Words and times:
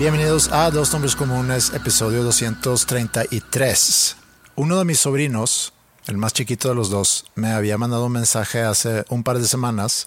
Bienvenidos 0.00 0.50
a 0.50 0.70
Dos 0.70 0.94
Nombres 0.94 1.14
Comunes, 1.14 1.74
episodio 1.74 2.24
233. 2.24 4.16
Uno 4.56 4.78
de 4.78 4.86
mis 4.86 4.98
sobrinos, 4.98 5.74
el 6.06 6.16
más 6.16 6.32
chiquito 6.32 6.68
de 6.68 6.74
los 6.74 6.90
dos, 6.90 7.26
me 7.34 7.52
había 7.52 7.78
mandado 7.78 8.06
un 8.06 8.12
mensaje 8.12 8.62
hace 8.62 9.04
un 9.08 9.22
par 9.22 9.38
de 9.38 9.46
semanas, 9.46 10.06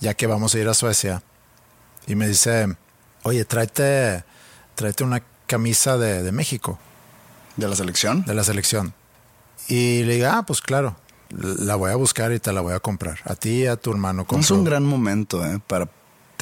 ya 0.00 0.14
que 0.14 0.26
vamos 0.26 0.54
a 0.54 0.58
ir 0.58 0.68
a 0.68 0.74
Suecia, 0.74 1.22
y 2.06 2.14
me 2.14 2.28
dice, 2.28 2.76
oye, 3.22 3.44
tráete, 3.44 4.24
tráete 4.74 5.04
una 5.04 5.22
camisa 5.46 5.96
de, 5.96 6.22
de 6.22 6.32
México. 6.32 6.78
¿De 7.56 7.68
la 7.68 7.76
selección? 7.76 8.24
De 8.24 8.34
la 8.34 8.44
selección. 8.44 8.94
Y 9.68 10.02
le 10.04 10.14
digo, 10.14 10.28
ah, 10.30 10.44
pues 10.44 10.60
claro, 10.60 10.96
la 11.30 11.76
voy 11.76 11.90
a 11.90 11.96
buscar 11.96 12.32
y 12.32 12.38
te 12.38 12.52
la 12.52 12.60
voy 12.60 12.74
a 12.74 12.80
comprar. 12.80 13.20
A 13.24 13.34
ti 13.34 13.62
y 13.62 13.66
a 13.66 13.76
tu 13.76 13.90
hermano. 13.90 14.26
Es 14.38 14.50
un 14.50 14.64
gran 14.64 14.84
momento 14.84 15.44
eh, 15.44 15.60
para 15.66 15.88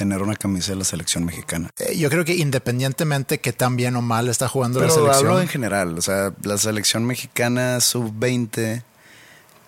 tener 0.00 0.22
una 0.22 0.34
camisa 0.34 0.72
de 0.72 0.76
la 0.76 0.84
selección 0.84 1.26
mexicana. 1.26 1.68
Eh, 1.76 1.98
yo 1.98 2.08
creo 2.08 2.24
que 2.24 2.34
independientemente 2.34 3.38
que 3.38 3.52
tan 3.52 3.76
bien 3.76 3.96
o 3.96 4.00
mal 4.00 4.30
está 4.30 4.48
jugando 4.48 4.78
Pero 4.78 4.88
la 4.88 4.94
selección. 4.94 5.26
hablo 5.26 5.42
en 5.42 5.48
general, 5.48 5.98
o 5.98 6.00
sea, 6.00 6.32
la 6.42 6.56
selección 6.56 7.04
mexicana 7.04 7.78
sub-20 7.80 8.82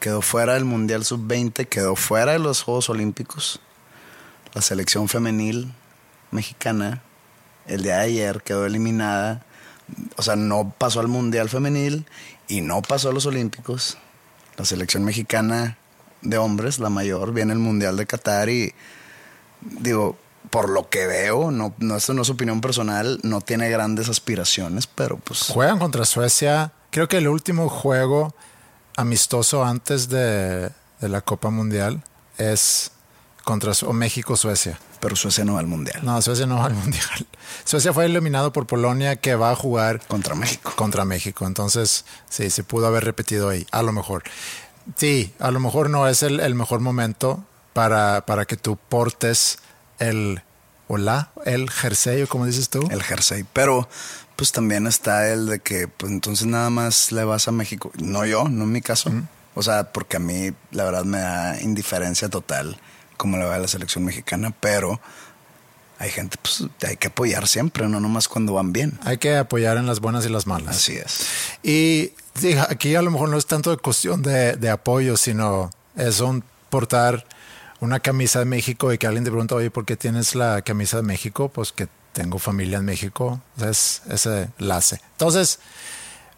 quedó 0.01 0.23
fuera 0.23 0.55
del 0.55 0.65
Mundial 0.65 1.05
sub-20, 1.05 1.69
quedó 1.69 1.97
fuera 1.97 2.33
de 2.33 2.39
los 2.39 2.63
Juegos 2.63 2.89
Olímpicos. 2.89 3.61
La 4.55 4.63
selección 4.63 5.07
femenil 5.07 5.75
mexicana 6.31 7.03
el 7.67 7.83
día 7.83 7.97
de 7.97 8.05
ayer 8.05 8.43
quedó 8.43 8.65
eliminada, 8.65 9.45
o 10.17 10.23
sea, 10.23 10.35
no 10.35 10.75
pasó 10.79 11.01
al 11.01 11.09
Mundial 11.09 11.51
femenil 11.51 12.07
y 12.49 12.63
no 12.63 12.81
pasó 12.81 13.11
a 13.11 13.13
los 13.13 13.27
Olímpicos. 13.27 13.99
La 14.57 14.65
selección 14.65 15.05
mexicana 15.05 15.77
de 16.23 16.39
hombres, 16.39 16.79
la 16.79 16.89
mayor, 16.89 17.35
viene 17.35 17.53
el 17.53 17.59
Mundial 17.59 17.99
de 17.99 18.07
Qatar 18.07 18.49
y 18.49 18.73
digo, 19.61 20.17
por 20.53 20.69
lo 20.69 20.91
que 20.91 21.07
veo, 21.07 21.51
no, 21.51 21.73
no, 21.79 21.97
esto 21.97 22.13
no 22.13 22.21
es 22.21 22.29
opinión 22.29 22.61
personal, 22.61 23.19
no 23.23 23.41
tiene 23.41 23.71
grandes 23.71 24.11
aspiraciones, 24.11 24.87
pero 24.87 25.17
pues. 25.17 25.45
Juegan 25.45 25.79
contra 25.79 26.05
Suecia. 26.05 26.73
Creo 26.91 27.09
que 27.09 27.17
el 27.17 27.29
último 27.29 27.71
juego 27.71 28.35
amistoso 28.95 29.65
antes 29.65 30.11
de, 30.11 30.69
de 31.01 31.09
la 31.09 31.23
Copa 31.23 31.49
Mundial 31.49 32.05
es 32.37 32.91
contra 33.45 33.73
México-Suecia. 33.95 34.79
Pero 35.01 35.17
Suecia 35.17 35.43
no 35.47 35.55
va 35.55 35.61
al 35.61 35.67
Mundial. 35.69 36.01
No, 36.03 36.21
Suecia 36.21 36.45
no 36.45 36.57
va 36.57 36.67
al 36.67 36.75
Mundial. 36.75 37.27
Suecia 37.65 37.95
fue 37.95 38.05
eliminado 38.05 38.53
por 38.53 38.67
Polonia 38.67 39.17
que 39.17 39.35
va 39.37 39.53
a 39.53 39.57
jugar 39.57 40.07
contra 40.07 40.35
México. 40.35 40.75
Contra 40.77 41.07
México. 41.07 41.47
Entonces, 41.47 42.05
sí, 42.29 42.51
se 42.51 42.63
pudo 42.63 42.89
haber 42.89 43.05
repetido 43.05 43.49
ahí, 43.49 43.67
a 43.71 43.83
lo 43.83 43.93
mejor. 43.93 44.23
Sí, 44.97 45.33
a 45.39 45.51
lo 45.51 45.61
mejor 45.61 45.89
no 45.89 46.07
es 46.09 46.23
el, 46.23 46.41
el 46.41 46.55
mejor 46.55 46.81
momento 46.81 47.43
para, 47.73 48.27
para 48.27 48.45
que 48.45 48.59
tú 48.59 48.77
portes 48.77 49.59
el 50.09 50.43
hola, 50.89 51.33
el 51.45 51.71
jersey, 51.71 52.23
o 52.23 52.29
como 52.29 52.47
dices 52.47 52.69
tú. 52.69 52.87
El 52.91 53.03
jersey, 53.03 53.45
pero 53.53 53.89
pues 54.37 54.53
también 54.53 54.87
está 54.87 55.29
el 55.33 55.47
de 55.47 55.61
que 55.61 55.89
pues 55.89 56.13
entonces 56.13 56.47
nada 56.47 56.71
más 56.71 57.13
le 57.13 57.25
vas 57.25 57.49
a 57.49 57.53
México. 57.53 57.93
No 57.99 58.27
yo, 58.27 58.49
no 58.49 58.65
en 58.65 58.73
mi 58.73 58.81
caso. 58.81 59.11
O 59.55 59.63
sea, 59.63 59.93
porque 59.93 60.17
a 60.17 60.21
mí 60.21 60.51
la 60.71 60.85
verdad 60.85 61.05
me 61.05 61.19
da 61.19 61.61
indiferencia 61.61 62.29
total 62.29 62.79
como 63.17 63.37
le 63.37 63.45
va 63.45 63.55
a 63.55 63.59
la 63.59 63.69
selección 63.69 64.05
mexicana, 64.05 64.53
pero 64.59 65.01
hay 65.99 66.11
gente, 66.11 66.37
pues 66.43 66.65
hay 66.85 66.97
que 66.97 67.07
apoyar 67.07 67.47
siempre, 67.47 67.89
no 67.89 68.01
nomás 68.01 68.27
cuando 68.27 68.55
van 68.55 68.73
bien. 68.73 68.99
Hay 69.05 69.19
que 69.19 69.37
apoyar 69.37 69.77
en 69.77 69.87
las 69.87 70.01
buenas 70.01 70.27
y 70.27 70.29
las 70.29 70.49
malas. 70.49 70.77
Así 70.77 70.97
es. 70.97 71.29
Y 71.63 72.13
aquí 72.69 72.97
a 72.97 73.03
lo 73.03 73.13
mejor 73.13 73.29
no 73.29 73.37
es 73.37 73.47
tanto 73.47 73.71
de 73.71 73.77
cuestión 73.77 74.23
de, 74.23 74.57
de 74.57 74.71
apoyo, 74.71 75.17
sino 75.17 75.71
es 75.95 76.19
un 76.19 76.43
portar 76.71 77.25
una 77.83 77.99
camisa 77.99 78.39
de 78.39 78.45
México 78.45 78.93
y 78.93 78.99
que 78.99 79.09
alguien 79.09 79.25
te 79.25 79.31
pregunta, 79.31 79.57
oye, 79.57 79.69
¿por 79.69 79.85
qué 79.85 79.97
tienes 79.97 80.37
la 80.37 80.63
camisa 80.63 80.99
de 80.99 81.03
México? 81.03 81.49
Pues 81.49 81.73
que 81.73 81.89
tengo 82.13 82.39
familia 82.39 82.79
en 82.79 82.85
México. 82.85 83.41
Es 83.61 84.03
ese 84.09 84.51
lace. 84.59 85.01
Entonces, 85.11 85.59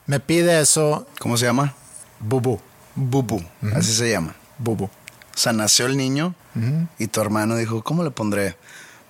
me 0.07 0.21
pide 0.21 0.59
eso. 0.59 1.07
¿Cómo 1.19 1.37
se 1.37 1.45
llama? 1.45 1.75
Bubu. 2.19 2.59
Bubu. 2.95 3.45
Así 3.75 3.93
se 3.93 4.11
llama. 4.11 4.35
Bubu. 4.57 4.85
O 4.85 4.91
sea, 5.37 5.53
nació 5.53 5.85
el 5.85 5.99
niño 5.99 6.35
y 6.99 7.09
tu 7.09 7.21
hermano 7.21 7.57
dijo, 7.57 7.85
¿cómo 7.85 8.03
le 8.03 8.11
pondré? 8.11 8.57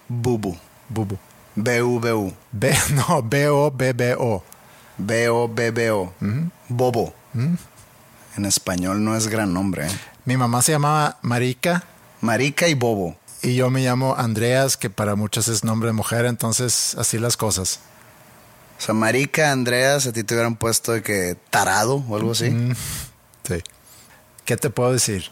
Bubu. 0.09 0.57
Bubu. 0.89 1.17
B-U-B-U. 1.55 2.35
B, 2.51 2.75
no, 2.95 3.23
B-O-B-B-O. 3.23 4.43
B-O-B-B-O. 4.99 6.13
Bobo. 6.69 7.15
En 8.37 8.45
español 8.45 9.05
no 9.05 9.15
es 9.15 9.29
gran 9.29 9.55
nombre. 9.55 9.87
¿eh? 9.87 9.91
Mi 10.25 10.37
mamá 10.37 10.63
se 10.63 10.73
llamaba 10.73 11.19
Marica. 11.23 11.85
Marica 12.25 12.69
y 12.69 12.75
Bobo. 12.75 13.17
Y 13.43 13.55
yo 13.55 13.69
me 13.69 13.85
llamo 13.85 14.15
Andreas, 14.17 14.79
que 14.79 14.89
para 14.89 15.15
muchos 15.15 15.47
es 15.49 15.63
nombre 15.63 15.89
de 15.89 15.93
mujer, 15.93 16.25
entonces 16.25 16.97
así 16.99 17.19
las 17.19 17.37
cosas. 17.37 17.81
O 18.79 18.81
sea, 18.81 18.95
Marica, 18.95 19.53
Andreas, 19.53 20.07
a 20.07 20.13
ti 20.13 20.25
te 20.25 20.33
hubieran 20.33 20.57
puesto 20.57 20.93
de 20.93 21.03
que 21.03 21.37
tarado 21.51 22.03
o 22.09 22.17
algo 22.17 22.33
así. 22.33 22.49
Mm, 22.49 22.75
sí. 23.47 23.63
¿Qué 24.47 24.57
te 24.57 24.71
puedo 24.71 24.91
decir? 24.93 25.27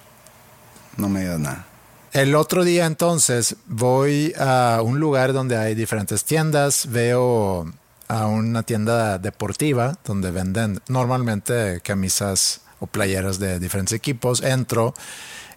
No 0.99 1.09
me 1.09 1.21
digas 1.21 1.41
nada. 1.41 1.67
El 2.13 2.35
otro 2.35 2.63
día 2.63 2.85
entonces 2.85 3.57
voy 3.67 4.35
a 4.39 4.81
un 4.85 5.01
lugar 5.01 5.33
donde 5.33 5.57
hay 5.57 5.75
diferentes 5.75 6.25
tiendas, 6.25 6.89
veo 6.91 7.73
a 8.09 8.27
una 8.27 8.65
tienda 8.65 9.19
deportiva 9.19 9.97
donde 10.05 10.31
venden 10.31 10.83
normalmente 10.89 11.81
camisas 11.83 12.61
o 12.81 12.87
playeras 12.87 13.39
de 13.39 13.59
diferentes 13.59 13.95
equipos, 13.95 14.43
entro 14.43 14.93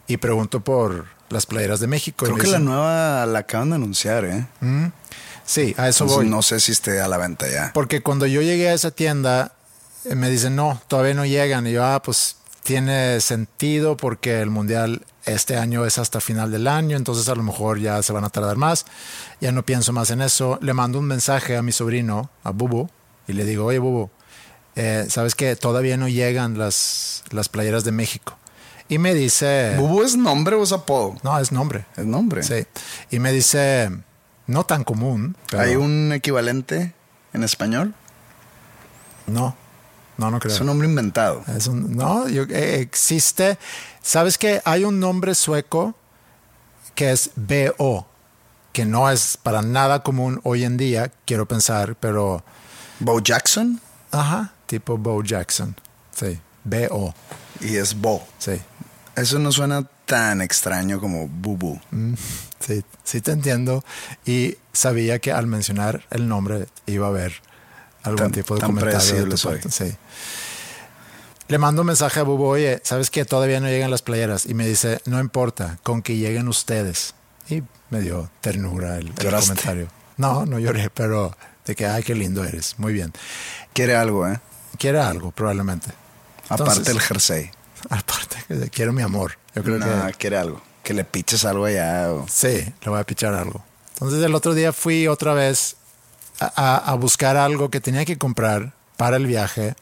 y 0.07 0.15
pregunto 0.15 0.61
por 0.61 1.14
las 1.29 1.45
playeras 1.45 1.79
de 1.79 1.87
México. 1.87 2.25
Creo 2.25 2.37
que 2.37 2.47
la 2.47 2.59
nueva 2.59 3.25
la 3.25 3.39
acaban 3.39 3.69
de 3.69 3.75
anunciar, 3.75 4.25
¿eh? 4.25 4.45
Mm, 4.61 4.87
sí, 5.45 5.75
a 5.77 5.89
eso 5.89 6.05
voy. 6.05 6.27
No 6.27 6.41
sé 6.41 6.59
si 6.59 6.71
esté 6.71 7.01
a 7.01 7.07
la 7.07 7.17
venta 7.17 7.47
ya. 7.49 7.71
Porque 7.73 8.01
cuando 8.01 8.25
yo 8.25 8.41
llegué 8.41 8.69
a 8.69 8.73
esa 8.73 8.91
tienda, 8.91 9.53
me 10.03 10.29
dicen, 10.29 10.55
no, 10.55 10.81
todavía 10.87 11.13
no 11.13 11.25
llegan. 11.25 11.67
Y 11.67 11.73
yo, 11.73 11.83
ah, 11.83 12.01
pues 12.01 12.37
tiene 12.63 13.21
sentido 13.21 13.95
porque 13.95 14.41
el 14.41 14.49
mundial 14.49 15.05
este 15.25 15.57
año 15.57 15.85
es 15.85 15.97
hasta 15.97 16.19
final 16.19 16.51
del 16.51 16.67
año, 16.67 16.97
entonces 16.97 17.29
a 17.29 17.35
lo 17.35 17.43
mejor 17.43 17.79
ya 17.79 18.01
se 18.03 18.13
van 18.13 18.23
a 18.23 18.29
tardar 18.29 18.57
más. 18.57 18.85
Ya 19.41 19.51
no 19.51 19.63
pienso 19.63 19.93
más 19.93 20.11
en 20.11 20.21
eso. 20.21 20.59
Le 20.61 20.73
mando 20.73 20.99
un 20.99 21.05
mensaje 21.05 21.57
a 21.57 21.61
mi 21.61 21.71
sobrino, 21.71 22.29
a 22.43 22.51
Bubu, 22.51 22.89
y 23.27 23.33
le 23.33 23.45
digo, 23.45 23.65
oye, 23.65 23.79
Bubu, 23.79 24.09
eh, 24.75 25.05
sabes 25.09 25.35
que 25.35 25.55
todavía 25.55 25.97
no 25.97 26.07
llegan 26.07 26.57
las, 26.57 27.23
las 27.31 27.49
playeras 27.49 27.83
de 27.83 27.91
México. 27.91 28.37
Y 28.87 28.97
me 28.99 29.13
dice... 29.13 29.75
¿Bubu 29.77 30.03
es 30.03 30.15
nombre 30.15 30.55
o 30.55 30.63
es 30.63 30.71
apodo? 30.71 31.15
No, 31.23 31.37
es 31.39 31.51
nombre. 31.51 31.85
Es 31.97 32.05
nombre. 32.05 32.43
Sí. 32.43 32.65
Y 33.09 33.19
me 33.19 33.31
dice, 33.31 33.89
no 34.47 34.63
tan 34.65 34.83
común. 34.83 35.35
Pero 35.49 35.63
¿Hay 35.63 35.75
un 35.75 36.11
equivalente 36.13 36.93
en 37.33 37.43
español? 37.43 37.95
No, 39.27 39.55
no, 40.17 40.29
no 40.31 40.39
creo. 40.39 40.53
Es 40.53 40.59
un 40.61 40.67
nombre 40.67 40.87
inventado. 40.87 41.43
Es 41.55 41.67
un- 41.67 41.95
no, 41.95 42.27
yo- 42.29 42.43
eh, 42.43 42.79
existe. 42.79 43.57
¿Sabes 44.01 44.37
que 44.37 44.61
hay 44.65 44.83
un 44.83 44.99
nombre 44.99 45.33
sueco 45.33 45.95
que 46.93 47.11
es 47.11 47.31
BO? 47.35 48.05
Que 48.71 48.85
no 48.85 49.09
es 49.09 49.37
para 49.41 49.61
nada 49.63 50.03
común 50.03 50.41
hoy 50.43 50.63
en 50.63 50.77
día, 50.77 51.11
quiero 51.25 51.47
pensar, 51.47 51.95
pero... 51.99 52.43
Bo 52.99 53.19
Jackson 53.19 53.81
Ajá, 54.11 54.53
tipo 54.67 54.97
Bo 54.97 55.21
Jackson. 55.23 55.75
Sí, 56.11 56.39
BO. 56.63 57.13
y 57.61 57.75
es 57.77 57.99
Bo. 57.99 58.25
Sí, 58.37 58.61
Eso 59.15 59.39
no 59.39 59.51
suena 59.51 59.87
tan 60.05 60.41
extraño 60.41 60.99
como 60.99 61.27
Bubu. 61.27 61.79
sí, 62.59 62.83
sí 63.03 63.21
te 63.21 63.31
entiendo. 63.31 63.83
Y 64.25 64.57
sabía 64.73 65.19
que 65.19 65.31
al 65.31 65.47
mencionar 65.47 66.05
el 66.11 66.27
nombre 66.27 66.67
iba 66.85 67.05
a 67.07 67.09
haber 67.09 67.33
algún 68.03 68.17
Tan- 68.23 68.31
tipo 68.31 68.55
de 68.55 68.59
tan 68.61 68.69
comentario. 68.69 68.97
de 68.97 69.03
predecible 69.05 69.31
tu 69.31 69.37
soy. 69.37 69.53
parte, 69.59 69.71
Sí. 69.71 69.95
Le 71.47 71.57
mando 71.59 71.81
un 71.83 71.87
mensaje 71.87 72.19
a 72.19 72.23
Bubo, 72.23 72.49
oye, 72.49 72.81
¿sabes 72.83 73.11
que 73.11 73.23
todavía 73.23 73.59
no 73.59 73.67
llegan 73.67 73.91
las 73.91 74.01
playeras? 74.01 74.47
Y 74.47 74.55
me 74.55 74.67
dice, 74.67 74.99
no 75.05 75.19
importa, 75.19 75.77
con 75.83 76.01
que 76.01 76.17
lleguen 76.17 76.47
ustedes. 76.47 77.13
Y 77.47 77.61
me 77.91 78.01
dio 78.01 78.31
ternura 78.41 78.97
el, 78.97 79.13
comentario. 79.13 79.87
No, 80.17 80.45
no 80.47 80.57
lloré, 80.57 80.89
pero 80.89 81.37
de 81.65 81.75
que, 81.75 81.85
ay, 81.85 82.01
qué 82.01 82.15
lindo 82.15 82.43
eres. 82.43 82.73
Muy 82.79 82.93
bien. 82.93 83.13
Quiere 83.73 83.95
algo, 83.95 84.27
¿eh? 84.27 84.39
Quiere 84.79 84.99
algo, 84.99 85.31
probablemente. 85.31 85.91
Aparte 86.49 86.89
el 86.91 86.99
jersey. 86.99 87.51
Aparte, 87.89 88.69
quiero 88.71 88.93
mi 88.93 89.01
amor. 89.01 89.37
Yo 89.55 89.63
creo 89.63 89.77
No, 89.79 90.07
que... 90.07 90.13
quiere 90.13 90.37
algo. 90.37 90.61
Que 90.83 90.93
le 90.93 91.03
piches 91.03 91.45
algo 91.45 91.65
allá. 91.65 92.11
o- 92.11 92.25
Sí, 92.29 92.47
le 92.81 92.89
voy 92.89 92.99
a 92.99 93.03
pichar 93.05 93.33
algo. 93.33 93.63
Entonces 93.93 94.23
el 94.23 94.35
otro 94.35 94.53
día 94.53 94.73
fui 94.73 95.07
otra 95.07 95.33
vez 95.33 95.77
a, 96.39 96.51
a- 96.55 96.77
a 96.91 96.93
buscar 96.95 97.37
algo 97.37 97.69
que 97.69 97.79
tenía 97.81 98.05
que 98.05 98.17
comprar 98.17 98.73
para 98.97 99.17
el 99.17 99.25
viaje 99.25 99.75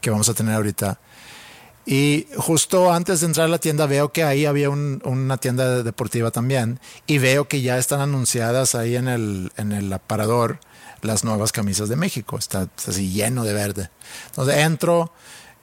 que 0.00 0.10
vamos 0.10 0.28
a 0.28 0.34
tener 0.34 0.54
ahorita. 0.54 0.98
Y 1.84 2.28
justo 2.36 2.92
antes 2.92 3.20
de 3.20 3.26
entrar 3.26 3.46
a 3.46 3.48
la 3.48 3.58
tienda 3.58 3.86
veo 3.86 4.12
que 4.12 4.22
ahí 4.24 4.46
había 4.46 4.70
un- 4.70 5.00
una 5.04 5.36
tienda 5.38 5.82
deportiva 5.82 6.30
también 6.30 6.78
y 7.06 7.18
veo 7.18 7.48
que 7.48 7.60
ya 7.60 7.76
están 7.78 8.00
anunciadas 8.00 8.74
ahí 8.74 8.94
en 8.96 9.08
el, 9.08 9.52
en 9.56 9.72
el 9.72 9.92
aparador 9.92 10.60
las 11.00 11.24
nuevas 11.24 11.50
camisas 11.50 11.88
de 11.88 11.96
México. 11.96 12.38
Está 12.38 12.68
así 12.86 13.10
lleno 13.10 13.42
de 13.44 13.52
verde. 13.52 13.90
Entonces 14.26 14.58
entro 14.58 15.12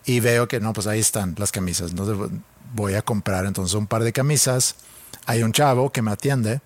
y 0.09 0.19
veo 0.21 0.47
que 0.47 0.59
no, 0.59 0.73
pues 0.73 0.87
ahí 0.87 0.99
están 0.99 1.35
las 1.37 1.51
camisas. 1.51 1.91
Entonces 1.91 2.17
voy 2.73 2.95
a 2.95 3.03
comprar 3.03 3.45
entonces 3.45 3.75
un 3.75 3.85
par 3.85 4.03
de 4.03 4.11
camisas. 4.11 4.73
Hay 5.27 5.43
un 5.43 5.51
chavo 5.51 5.91
que 5.91 6.01
me 6.01 6.09
atiende 6.09 6.61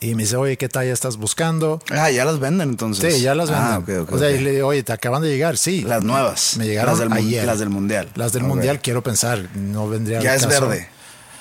y 0.00 0.14
me 0.14 0.22
dice, 0.22 0.36
oye, 0.36 0.56
¿qué 0.56 0.68
talla 0.68 0.92
estás 0.92 1.16
buscando? 1.16 1.82
Ah, 1.90 2.08
ya 2.12 2.24
las 2.24 2.38
venden 2.38 2.68
entonces. 2.68 3.16
Sí, 3.16 3.20
ya 3.20 3.34
las 3.34 3.50
venden. 3.50 3.66
Ah, 3.66 3.78
ok, 3.78 3.88
ok, 4.02 4.12
o 4.12 4.18
sea, 4.18 4.30
y 4.30 4.38
le 4.38 4.52
digo, 4.52 4.68
oye, 4.68 4.84
¿te 4.84 4.92
acaban 4.92 5.22
de 5.22 5.28
llegar? 5.28 5.58
Sí. 5.58 5.82
Las 5.82 6.04
nuevas. 6.04 6.56
Me 6.56 6.66
llegaron 6.66 6.92
las 6.92 7.00
del, 7.00 7.12
ayer. 7.12 7.44
Las 7.44 7.58
del 7.58 7.70
mundial. 7.70 8.08
Las 8.14 8.32
del 8.32 8.44
mundial, 8.44 8.80
quiero 8.80 9.02
pensar, 9.02 9.48
no 9.56 9.88
vendría 9.88 10.20
Ya 10.20 10.36
es 10.36 10.46
caso. 10.46 10.68
verde. 10.68 10.88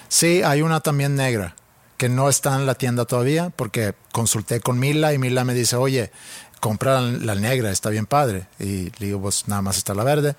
Sí, 0.10 0.42
hay 0.42 0.64
una 0.64 0.80
también 0.80 1.16
negra 1.16 1.56
que 1.98 2.10
no 2.10 2.30
está 2.30 2.56
en 2.56 2.66
la 2.66 2.74
tienda 2.74 3.06
todavía 3.06 3.52
porque 3.56 3.94
consulté 4.12 4.60
con 4.60 4.80
Mila 4.80 5.14
y 5.14 5.20
Mila 5.20 5.44
me 5.44 5.54
dice, 5.54 5.76
oye, 5.76 6.10
compra 6.62 7.00
la 7.02 7.36
negra, 7.36 7.70
está 7.70 7.92
bien 7.92 8.08
padre. 8.08 8.48
Y 8.60 8.90
le 8.98 9.06
digo, 9.06 9.22
pues 9.22 9.48
nada 9.48 9.62
más 9.62 9.78
está 9.78 9.94
la 9.94 10.04
verde. 10.04 10.36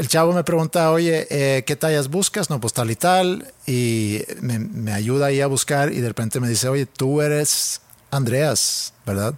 El 0.00 0.08
chavo 0.08 0.32
me 0.32 0.42
pregunta, 0.44 0.90
oye, 0.92 1.26
eh, 1.28 1.62
¿qué 1.66 1.76
tallas 1.76 2.08
buscas? 2.08 2.48
No, 2.48 2.58
pues 2.58 2.72
tal 2.72 2.90
y 2.90 2.96
tal. 2.96 3.52
Y 3.66 4.22
me, 4.40 4.58
me 4.58 4.94
ayuda 4.94 5.26
ahí 5.26 5.42
a 5.42 5.46
buscar 5.46 5.92
y 5.92 6.00
de 6.00 6.08
repente 6.08 6.40
me 6.40 6.48
dice, 6.48 6.70
oye, 6.70 6.86
tú 6.86 7.20
eres 7.20 7.82
Andreas, 8.10 8.94
¿verdad? 9.04 9.34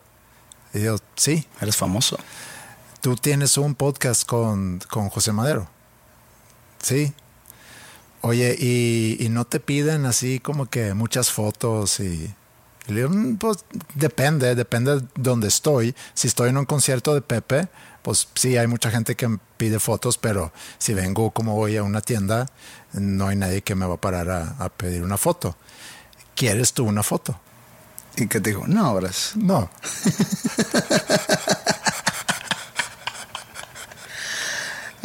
Y 0.72 0.82
yo, 0.82 0.98
sí, 1.16 1.48
Eres 1.60 1.76
famoso. 1.76 2.16
tú 3.00 3.16
tienes 3.16 3.58
un 3.58 3.74
podcast 3.74 4.24
con, 4.24 4.80
con 4.88 5.08
José 5.08 5.32
Madero. 5.32 5.68
Sí. 6.80 7.12
Oye, 8.20 8.54
y, 8.56 9.16
y 9.18 9.30
no 9.30 9.44
te 9.44 9.58
piden 9.58 10.06
así 10.06 10.38
como 10.38 10.66
que 10.70 10.94
muchas 10.94 11.32
fotos 11.32 11.98
y... 11.98 12.32
y 12.86 12.92
le 12.92 13.00
digo, 13.00 13.08
"Mm, 13.10 13.36
pues 13.38 13.64
depende, 13.96 14.54
depende 14.54 15.00
de 15.00 15.06
dónde 15.16 15.48
estoy. 15.48 15.92
Si 16.14 16.28
estoy 16.28 16.50
en 16.50 16.56
un 16.58 16.66
concierto 16.66 17.14
de 17.14 17.20
Pepe, 17.22 17.66
pues 18.02 18.28
sí, 18.34 18.56
hay 18.56 18.66
mucha 18.66 18.90
gente 18.90 19.14
que 19.14 19.38
pide 19.56 19.78
fotos, 19.78 20.18
pero 20.18 20.52
si 20.78 20.92
vengo 20.94 21.30
como 21.30 21.56
hoy 21.56 21.76
a 21.76 21.82
una 21.82 22.00
tienda, 22.00 22.48
no 22.92 23.28
hay 23.28 23.36
nadie 23.36 23.62
que 23.62 23.74
me 23.74 23.86
va 23.86 23.94
a 23.94 24.00
parar 24.00 24.30
a, 24.30 24.56
a 24.58 24.68
pedir 24.68 25.02
una 25.02 25.16
foto. 25.16 25.56
¿Quieres 26.34 26.72
tú 26.72 26.84
una 26.84 27.02
foto? 27.02 27.38
¿Y 28.16 28.26
qué 28.26 28.40
te 28.40 28.50
dijo? 28.50 28.66
No, 28.66 28.86
ahora 28.86 29.10
No. 29.36 29.70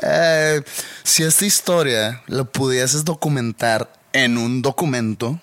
Eh, 0.09 0.61
si 1.03 1.23
esta 1.23 1.45
historia 1.45 2.21
la 2.27 2.43
pudieses 2.43 3.03
documentar 3.03 3.91
en 4.13 4.37
un 4.37 4.61
documento 4.61 5.41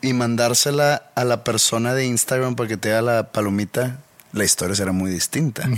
y 0.00 0.14
mandársela 0.14 1.10
a 1.14 1.24
la 1.24 1.44
persona 1.44 1.94
de 1.94 2.06
Instagram 2.06 2.56
para 2.56 2.68
que 2.68 2.76
te 2.76 2.92
haga 2.92 3.02
la 3.02 3.32
palomita, 3.32 3.98
la 4.32 4.44
historia 4.44 4.74
será 4.74 4.92
muy 4.92 5.10
distinta. 5.10 5.68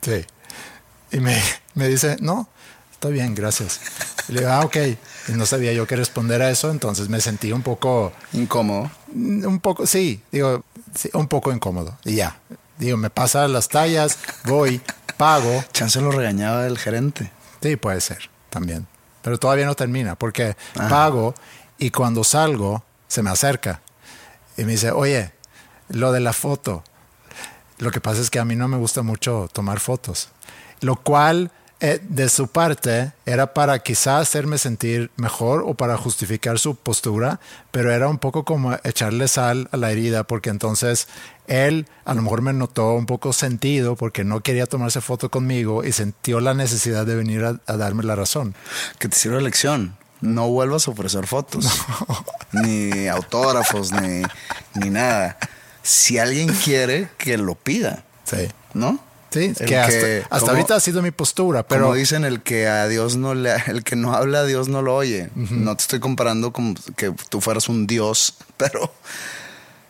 Sí. 0.00 0.24
Y 1.12 1.20
me, 1.20 1.40
me 1.74 1.88
dice, 1.88 2.16
no, 2.20 2.48
está 2.92 3.08
bien, 3.08 3.34
gracias. 3.34 3.80
Y 4.28 4.32
le 4.32 4.40
digo, 4.40 4.52
ah, 4.52 4.60
ok. 4.64 4.76
Y 5.28 5.32
no 5.32 5.46
sabía 5.46 5.72
yo 5.72 5.86
qué 5.86 5.96
responder 5.96 6.42
a 6.42 6.50
eso, 6.50 6.70
entonces 6.70 7.08
me 7.08 7.20
sentí 7.20 7.52
un 7.52 7.62
poco, 7.62 8.12
Incómodo. 8.32 8.90
un 9.14 9.60
poco, 9.60 9.86
sí, 9.86 10.22
digo, 10.32 10.64
sí, 10.94 11.10
un 11.14 11.28
poco 11.28 11.52
incómodo. 11.52 11.96
Y 12.04 12.16
ya. 12.16 12.38
Digo, 12.78 12.96
me 12.96 13.10
pasa 13.10 13.46
las 13.48 13.68
tallas, 13.68 14.18
voy, 14.44 14.80
pago. 15.16 15.64
Chance 15.72 16.00
lo 16.00 16.10
regañaba 16.12 16.66
el 16.66 16.78
gerente. 16.78 17.30
Sí, 17.62 17.76
puede 17.76 18.00
ser, 18.00 18.30
también. 18.48 18.86
Pero 19.22 19.38
todavía 19.38 19.66
no 19.66 19.74
termina, 19.74 20.16
porque 20.16 20.56
Ajá. 20.76 20.88
pago 20.88 21.34
y 21.78 21.90
cuando 21.90 22.24
salgo 22.24 22.82
se 23.06 23.22
me 23.22 23.28
acerca 23.30 23.82
y 24.56 24.64
me 24.64 24.72
dice, 24.72 24.92
oye, 24.92 25.32
lo 25.88 26.12
de 26.12 26.20
la 26.20 26.32
foto. 26.32 26.82
Lo 27.78 27.90
que 27.90 28.00
pasa 28.00 28.20
es 28.20 28.30
que 28.30 28.38
a 28.38 28.44
mí 28.44 28.56
no 28.56 28.68
me 28.68 28.76
gusta 28.78 29.02
mucho 29.02 29.48
tomar 29.52 29.80
fotos. 29.80 30.28
Lo 30.80 30.96
cual, 30.96 31.50
eh, 31.80 32.00
de 32.02 32.28
su 32.28 32.48
parte, 32.48 33.12
era 33.26 33.54
para 33.54 33.78
quizá 33.78 34.18
hacerme 34.18 34.58
sentir 34.58 35.10
mejor 35.16 35.64
o 35.66 35.74
para 35.74 35.96
justificar 35.96 36.58
su 36.58 36.74
postura, 36.76 37.40
pero 37.70 37.92
era 37.92 38.08
un 38.08 38.18
poco 38.18 38.44
como 38.44 38.74
echarle 38.84 39.28
sal 39.28 39.68
a 39.72 39.76
la 39.76 39.90
herida, 39.90 40.24
porque 40.24 40.50
entonces 40.50 41.08
él 41.46 41.86
a 42.04 42.14
lo 42.14 42.22
mejor 42.22 42.42
me 42.42 42.52
notó 42.52 42.94
un 42.94 43.06
poco 43.06 43.32
sentido 43.32 43.96
porque 43.96 44.24
no 44.24 44.40
quería 44.40 44.66
tomarse 44.66 45.00
foto 45.00 45.30
conmigo 45.30 45.84
y 45.84 45.92
sintió 45.92 46.40
la 46.40 46.54
necesidad 46.54 47.06
de 47.06 47.16
venir 47.16 47.44
a, 47.44 47.60
a 47.66 47.76
darme 47.76 48.04
la 48.04 48.14
razón. 48.14 48.54
Que 48.98 49.08
te 49.08 49.16
sirva 49.16 49.38
de 49.38 49.42
lección. 49.42 49.96
No 50.20 50.48
vuelvas 50.48 50.86
a 50.86 50.90
ofrecer 50.90 51.26
fotos. 51.26 51.66
Ni 52.52 53.08
autógrafos, 53.08 53.90
ni, 53.92 54.22
ni 54.74 54.90
nada. 54.90 55.38
Si 55.82 56.18
alguien 56.18 56.48
quiere, 56.48 57.08
que 57.16 57.38
lo 57.38 57.54
pida. 57.54 58.04
Sí. 58.24 58.48
¿No? 58.74 59.00
Sí, 59.30 59.52
que 59.66 59.76
hasta, 59.78 59.92
que- 59.92 60.22
hasta 60.28 60.38
como- 60.40 60.50
ahorita 60.52 60.74
ha 60.76 60.80
sido 60.80 61.02
mi 61.02 61.10
postura, 61.12 61.62
pero 61.66 61.82
Como 61.84 61.94
dicen, 61.94 62.24
el 62.24 62.42
que 62.42 62.66
a 62.68 62.88
Dios 62.88 63.16
no 63.16 63.34
le, 63.34 63.54
el 63.68 63.84
que 63.84 63.96
no 63.96 64.14
habla 64.14 64.40
a 64.40 64.44
Dios 64.44 64.68
no 64.68 64.82
lo 64.82 64.94
oye. 64.96 65.30
No 65.34 65.76
te 65.76 65.82
estoy 65.82 66.00
comparando 66.00 66.52
como 66.52 66.74
que 66.96 67.12
tú 67.28 67.40
fueras 67.40 67.68
un 67.68 67.86
Dios, 67.86 68.34
pero 68.56 68.92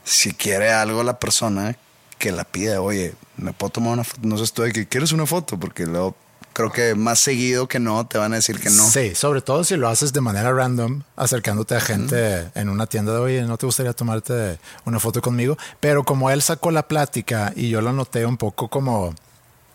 si 0.05 0.33
quiere 0.33 0.71
algo 0.73 1.03
la 1.03 1.19
persona, 1.19 1.77
que 2.19 2.33
la 2.33 2.45
pida, 2.45 2.81
oye, 2.83 3.15
me 3.37 3.53
puedo 3.53 3.71
tomar 3.71 3.93
una 3.95 4.05
foto. 4.05 4.21
No 4.27 4.37
sé 4.37 4.45
estoy 4.45 4.73
que 4.73 4.87
quieres 4.87 5.13
una 5.13 5.25
foto, 5.27 5.59
porque 5.59 5.87
luego 5.87 6.15
creo 6.53 6.71
que 6.73 6.95
más 6.95 7.19
seguido 7.21 7.69
que 7.69 7.79
no 7.79 8.07
te 8.07 8.19
van 8.19 8.33
a 8.33 8.37
decir 8.37 8.59
que 8.61 8.69
no. 8.71 8.85
Sí, 8.91 9.15
sobre 9.15 9.41
todo 9.41 9.63
si 9.65 9.77
lo 9.77 9.89
haces 9.89 10.13
de 10.13 10.21
manera 10.21 10.53
random, 10.53 11.03
acercándote 11.17 11.77
a 11.77 11.81
gente 11.81 12.49
en 12.55 12.69
una 12.69 12.87
tienda 12.87 13.13
de, 13.15 13.19
oye, 13.21 13.43
¿no 13.43 13.57
te 13.57 13.65
gustaría 13.67 13.93
tomarte 13.95 14.59
una 14.85 14.99
foto 15.01 15.23
conmigo? 15.23 15.57
Pero 15.79 16.05
como 16.05 16.29
él 16.31 16.43
sacó 16.43 16.71
la 16.73 16.87
plática 16.89 17.53
y 17.57 17.69
yo 17.71 17.81
lo 17.81 17.93
noté 17.93 18.27
un 18.27 18.37
poco 18.37 18.69
como, 18.69 19.15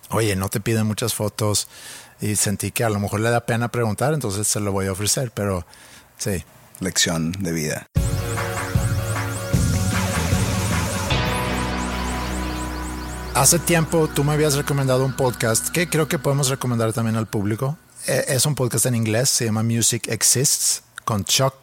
oye, 0.10 0.36
no 0.36 0.50
te 0.50 0.60
piden 0.60 0.86
muchas 0.88 1.14
fotos 1.14 1.68
y 2.22 2.36
sentí 2.36 2.72
que 2.72 2.84
a 2.84 2.90
lo 2.90 3.00
mejor 3.00 3.20
le 3.20 3.30
da 3.30 3.46
pena 3.46 3.68
preguntar, 3.70 4.14
entonces 4.14 4.48
se 4.48 4.60
lo 4.60 4.72
voy 4.72 4.88
a 4.88 4.92
ofrecer, 4.94 5.32
pero 5.32 5.66
sí. 6.18 6.44
Lección 6.82 7.32
de 7.40 7.52
vida. 7.54 7.88
Hace 13.34 13.60
tiempo 13.60 14.08
tú 14.14 14.24
me 14.24 14.34
habías 14.34 14.56
recomendado 14.56 15.06
un 15.06 15.14
podcast 15.14 15.70
que 15.70 15.90
creo 15.90 16.08
que 16.08 16.20
podemos 16.20 16.50
recomendar 16.50 16.94
también 16.94 17.18
al 17.18 17.28
público. 17.28 17.78
Eh, 18.08 18.26
Es 18.30 18.46
un 18.46 18.56
podcast 18.56 18.86
en 18.86 18.96
inglés, 18.96 19.30
se 19.30 19.46
llama 19.46 19.64
Music 19.64 20.08
Exists, 20.08 20.84
con 21.04 21.26
Chuck 21.26 21.56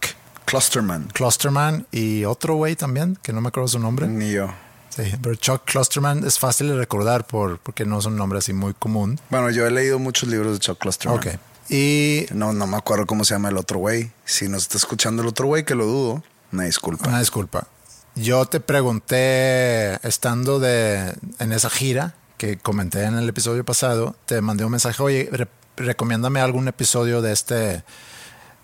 Clusterman. 0.44 1.08
Clusterman 1.14 1.87
y 1.90 2.25
otro 2.25 2.56
güey 2.56 2.76
también, 2.76 3.16
que 3.22 3.32
no 3.32 3.40
me 3.40 3.49
acuerdo 3.49 3.68
su 3.68 3.78
nombre. 3.78 4.06
Ni 4.06 4.32
yo. 4.32 4.49
Sí, 4.94 5.04
pero 5.22 5.34
Chuck 5.37 5.62
Clusterman 5.64 6.25
es 6.26 6.38
fácil 6.38 6.68
de 6.68 6.76
recordar 6.76 7.26
por, 7.26 7.58
porque 7.58 7.84
no 7.87 7.99
es 7.99 8.04
un 8.06 8.16
nombre 8.16 8.38
así 8.38 8.52
muy 8.52 8.75
común. 8.75 9.18
Bueno, 9.30 9.49
yo 9.50 9.66
he 9.66 9.70
leído 9.70 9.99
muchos 9.99 10.28
libros 10.28 10.52
de 10.52 10.58
Chuck 10.58 10.78
Clusterman. 10.78 11.18
Ok. 11.18 11.26
Y 11.70 12.26
No, 12.34 12.52
no 12.52 12.66
me 12.66 12.76
acuerdo 12.76 13.06
cómo 13.06 13.25
se 13.25 13.34
llama 13.34 13.49
el 13.49 13.56
otro 13.56 13.78
güey. 13.78 14.11
Si 14.26 14.49
nos 14.49 14.62
está 14.64 14.76
escuchando 14.76 15.22
el 15.22 15.28
otro 15.28 15.46
güey, 15.46 15.64
que 15.64 15.75
lo 15.75 15.87
dudo, 15.87 16.22
una 16.52 16.64
disculpa. 16.64 17.08
una 17.08 17.20
disculpa. 17.20 17.66
Yo 18.14 18.44
te 18.44 18.61
pregunté, 18.61 19.94
estando 20.06 20.61
de, 20.61 21.14
en 21.38 21.52
esa 21.52 21.70
gira 21.70 22.14
que 22.37 22.58
comenté 22.58 23.04
en 23.04 23.14
el 23.16 23.28
episodio 23.28 23.64
pasado, 23.64 24.16
te 24.26 24.40
mandé 24.42 24.64
un 24.64 24.72
mensaje, 24.72 25.02
oye, 25.02 25.28
re- 25.32 25.49
recomiéndame 25.76 26.40
algún 26.40 26.68
episodio 26.68 27.22
de 27.22 27.32
este, 27.32 27.84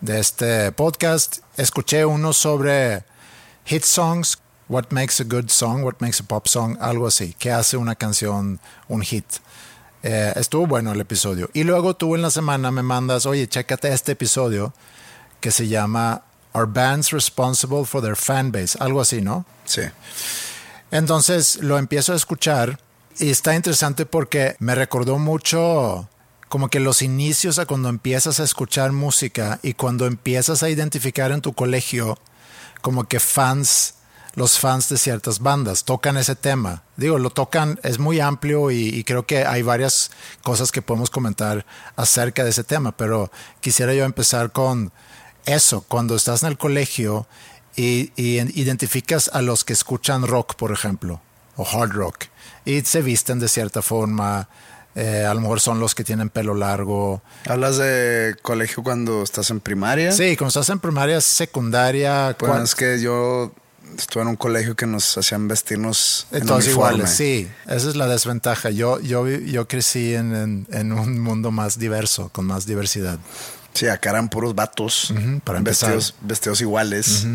de 0.01 0.19
este 0.19 0.71
podcast. 0.73 1.37
Escuché 1.57 2.05
uno 2.05 2.33
sobre 2.33 3.03
hit 3.65 3.83
songs, 3.83 4.37
what 4.69 4.85
makes 4.91 5.19
a 5.19 5.25
good 5.25 5.49
song, 5.49 5.83
what 5.83 5.95
makes 5.99 6.21
a 6.21 6.23
pop 6.23 6.47
song, 6.47 6.77
algo 6.79 7.07
así, 7.07 7.35
que 7.37 7.51
hace 7.51 7.75
una 7.75 7.95
canción 7.95 8.59
un 8.87 9.01
hit. 9.01 9.25
Eh, 10.03 10.31
estuvo 10.37 10.65
bueno 10.65 10.93
el 10.93 11.01
episodio. 11.01 11.49
Y 11.53 11.63
luego 11.63 11.95
tú 11.95 12.15
en 12.15 12.21
la 12.21 12.29
semana 12.29 12.71
me 12.71 12.83
mandas, 12.83 13.25
oye, 13.25 13.47
chécate 13.47 13.91
este 13.91 14.13
episodio 14.13 14.73
que 15.41 15.51
se 15.51 15.67
llama 15.67 16.23
Are 16.53 16.67
Bands 16.67 17.11
Responsible 17.11 17.83
for 17.83 18.01
Their 18.01 18.15
Fan 18.15 18.51
Base? 18.51 18.77
Algo 18.79 19.01
así, 19.01 19.21
¿no? 19.21 19.45
Sí. 19.65 19.81
Entonces 20.91 21.57
lo 21.57 21.77
empiezo 21.77 22.13
a 22.13 22.15
escuchar 22.15 22.79
y 23.19 23.29
está 23.29 23.55
interesante 23.55 24.05
porque 24.05 24.55
me 24.59 24.75
recordó 24.75 25.17
mucho 25.17 26.07
como 26.47 26.69
que 26.69 26.79
los 26.79 27.01
inicios 27.01 27.59
a 27.59 27.65
cuando 27.65 27.89
empiezas 27.89 28.39
a 28.39 28.43
escuchar 28.43 28.91
música 28.91 29.59
y 29.61 29.73
cuando 29.73 30.07
empiezas 30.07 30.63
a 30.63 30.69
identificar 30.69 31.31
en 31.31 31.41
tu 31.41 31.53
colegio 31.53 32.17
como 32.81 33.03
que 33.03 33.19
fans, 33.19 33.95
los 34.35 34.59
fans 34.59 34.89
de 34.89 34.97
ciertas 34.97 35.39
bandas 35.39 35.83
tocan 35.83 36.15
ese 36.17 36.35
tema. 36.35 36.83
Digo, 36.97 37.17
lo 37.19 37.29
tocan, 37.29 37.79
es 37.83 37.99
muy 37.99 38.19
amplio 38.19 38.71
y, 38.71 38.87
y 38.89 39.03
creo 39.03 39.25
que 39.25 39.45
hay 39.45 39.61
varias 39.63 40.11
cosas 40.43 40.71
que 40.71 40.81
podemos 40.81 41.09
comentar 41.09 41.65
acerca 41.95 42.43
de 42.43 42.51
ese 42.51 42.63
tema, 42.63 42.91
pero 42.95 43.31
quisiera 43.61 43.93
yo 43.93 44.05
empezar 44.05 44.51
con 44.51 44.91
eso, 45.45 45.81
cuando 45.87 46.15
estás 46.15 46.43
en 46.43 46.49
el 46.49 46.57
colegio 46.57 47.27
y, 47.75 48.11
y 48.15 48.37
en- 48.39 48.51
identificas 48.55 49.29
a 49.33 49.41
los 49.41 49.63
que 49.63 49.73
escuchan 49.73 50.27
rock, 50.27 50.55
por 50.55 50.71
ejemplo, 50.71 51.21
o 51.55 51.65
hard 51.67 51.91
rock, 51.91 52.25
y 52.65 52.81
se 52.81 53.01
visten 53.01 53.39
de 53.39 53.47
cierta 53.47 53.81
forma, 53.81 54.47
eh, 54.95 55.25
a 55.27 55.33
lo 55.33 55.41
mejor 55.41 55.59
son 55.59 55.79
los 55.79 55.95
que 55.95 56.03
tienen 56.03 56.29
pelo 56.29 56.53
largo. 56.53 57.21
¿Hablas 57.47 57.77
de 57.77 58.35
colegio 58.41 58.83
cuando 58.83 59.23
estás 59.23 59.49
en 59.49 59.59
primaria? 59.59 60.11
Sí, 60.11 60.35
cuando 60.37 60.49
estás 60.49 60.69
en 60.69 60.79
primaria, 60.79 61.19
secundaria, 61.21 62.37
cua- 62.37 62.63
es 62.63 62.75
que 62.75 62.99
yo 63.01 63.53
estuve 63.97 64.23
en 64.23 64.29
un 64.29 64.35
colegio 64.35 64.75
que 64.75 64.85
nos 64.85 65.17
hacían 65.17 65.47
vestirnos 65.47 66.27
en 66.31 66.45
todos 66.45 66.65
uniforme. 66.65 66.93
iguales, 66.95 67.15
sí, 67.15 67.47
esa 67.67 67.89
es 67.89 67.95
la 67.95 68.07
desventaja. 68.07 68.69
Yo, 68.69 68.99
yo, 68.99 69.27
yo 69.27 69.67
crecí 69.67 70.13
en, 70.15 70.35
en- 70.35 70.67
en 70.71 70.91
un 70.91 71.19
mundo 71.19 71.51
más 71.51 71.77
diverso, 71.79 72.29
con 72.29 72.45
más 72.45 72.65
diversidad. 72.65 73.19
Sí, 73.73 73.87
acá 73.87 74.09
eran 74.11 74.29
puros 74.29 74.55
vatos. 74.55 75.13
Para 75.43 75.59
vestidos, 75.61 76.15
vestidos 76.21 76.61
iguales. 76.61 77.25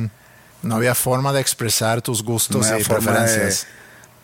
No 0.62 0.76
había 0.76 0.94
forma 0.94 1.32
de 1.32 1.40
expresar 1.40 2.00
tus 2.02 2.22
gustos 2.22 2.62
No 2.62 2.66
había 2.66 2.80
y 2.80 2.84
forma 2.84 3.12
de- 3.12 3.18
preferencias. 3.18 3.66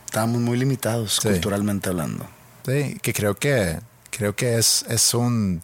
Estábamos 0.07 0.41
muy 0.41 0.59
limitados 0.59 1.19
Sí. 1.23 1.29
culturalmente 1.29 1.89
hablando. 1.91 2.29
Sí, 2.67 2.99
que 3.03 3.13
creo 3.13 3.35
que 3.37 3.79
creo 4.11 4.35
que 4.35 4.59
es, 4.59 4.85
es 4.89 5.15
un 5.15 5.63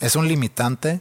es 0.00 0.14
un 0.16 0.28
limitante 0.28 1.00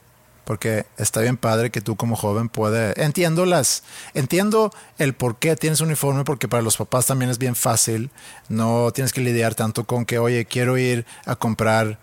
porque 0.52 0.86
está 0.98 1.22
bien 1.22 1.38
padre 1.38 1.70
que 1.70 1.80
tú 1.80 1.96
como 1.96 2.18
joven 2.18 2.50
puedes 2.50 2.98
entiendo 2.98 3.46
las 3.46 3.84
entiendo 4.14 4.70
el 4.98 5.14
por 5.14 5.38
qué 5.38 5.56
tienes 5.56 5.80
un 5.80 5.88
uniforme 5.88 6.26
porque 6.26 6.50
para 6.50 6.62
los 6.62 6.76
papás 6.76 7.06
también 7.06 7.32
es 7.32 7.38
bien 7.38 7.56
fácil 7.56 8.10
no 8.50 8.92
tienes 8.94 9.14
que 9.14 9.22
lidiar 9.22 9.56
tanto 9.56 9.86
con 9.86 10.04
que 10.06 10.20
oye 10.20 10.44
quiero 10.44 10.78
ir 10.78 11.06
a 11.26 11.38
comprar 11.38 12.00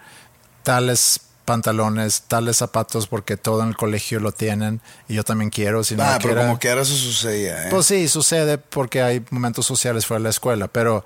tales 0.62 1.20
pantalones 1.44 2.22
tales 2.22 2.56
zapatos 2.56 3.06
porque 3.06 3.36
todo 3.36 3.62
en 3.62 3.68
el 3.68 3.76
colegio 3.76 4.18
lo 4.18 4.32
tienen 4.32 4.80
y 5.08 5.14
yo 5.14 5.24
también 5.24 5.50
quiero 5.50 5.84
si 5.84 5.94
no 5.94 6.02
ah, 6.04 6.14
pero 6.22 6.32
quiera- 6.32 6.46
como 6.46 6.58
que 6.58 6.70
ahora 6.70 6.80
eso 6.82 6.94
sucedía. 6.94 7.66
¿eh? 7.66 7.70
pues 7.70 7.84
sí, 7.84 8.08
sucede 8.08 8.56
porque 8.56 9.02
hay 9.02 9.22
momentos 9.28 9.66
sociales 9.66 10.06
fuera 10.06 10.20
de 10.20 10.24
la 10.24 10.30
escuela, 10.30 10.68
pero 10.68 11.04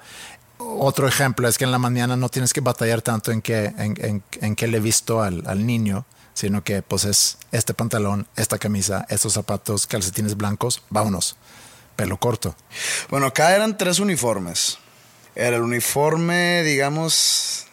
otro 0.59 1.09
ejemplo 1.09 1.49
es 1.49 1.59
que 1.59 1.65
en 1.65 1.73
la 1.73 1.79
mañana 1.79 2.17
no 2.17 2.29
tienes 2.29 2.53
que 2.53 2.61
batallar 2.61 3.03
tanto 3.03 3.33
en 3.33 3.43
qué 3.43 3.75
en, 3.79 3.97
en, 3.99 4.23
en 4.41 4.55
qué 4.55 4.69
le 4.69 4.77
he 4.77 4.81
visto 4.81 5.21
al, 5.21 5.43
al 5.49 5.67
niño, 5.67 6.05
sino 6.35 6.65
que 6.65 6.83
pues 6.83 7.05
es 7.05 7.39
este 7.53 7.75
pantalón, 7.75 8.27
esta 8.37 8.59
camisa, 8.59 9.07
estos 9.09 9.33
zapatos, 9.35 9.87
calcetines 9.87 10.37
blancos, 10.37 10.83
vámonos, 10.91 11.37
pelo 11.97 12.17
corto. 12.19 12.55
Bueno, 13.11 13.27
acá 13.27 13.55
eran 13.55 13.77
tres 13.79 13.99
uniformes. 13.99 14.79
Era 15.35 15.57
el 15.57 15.63
uniforme, 15.63 16.63
digamos, 16.63 17.67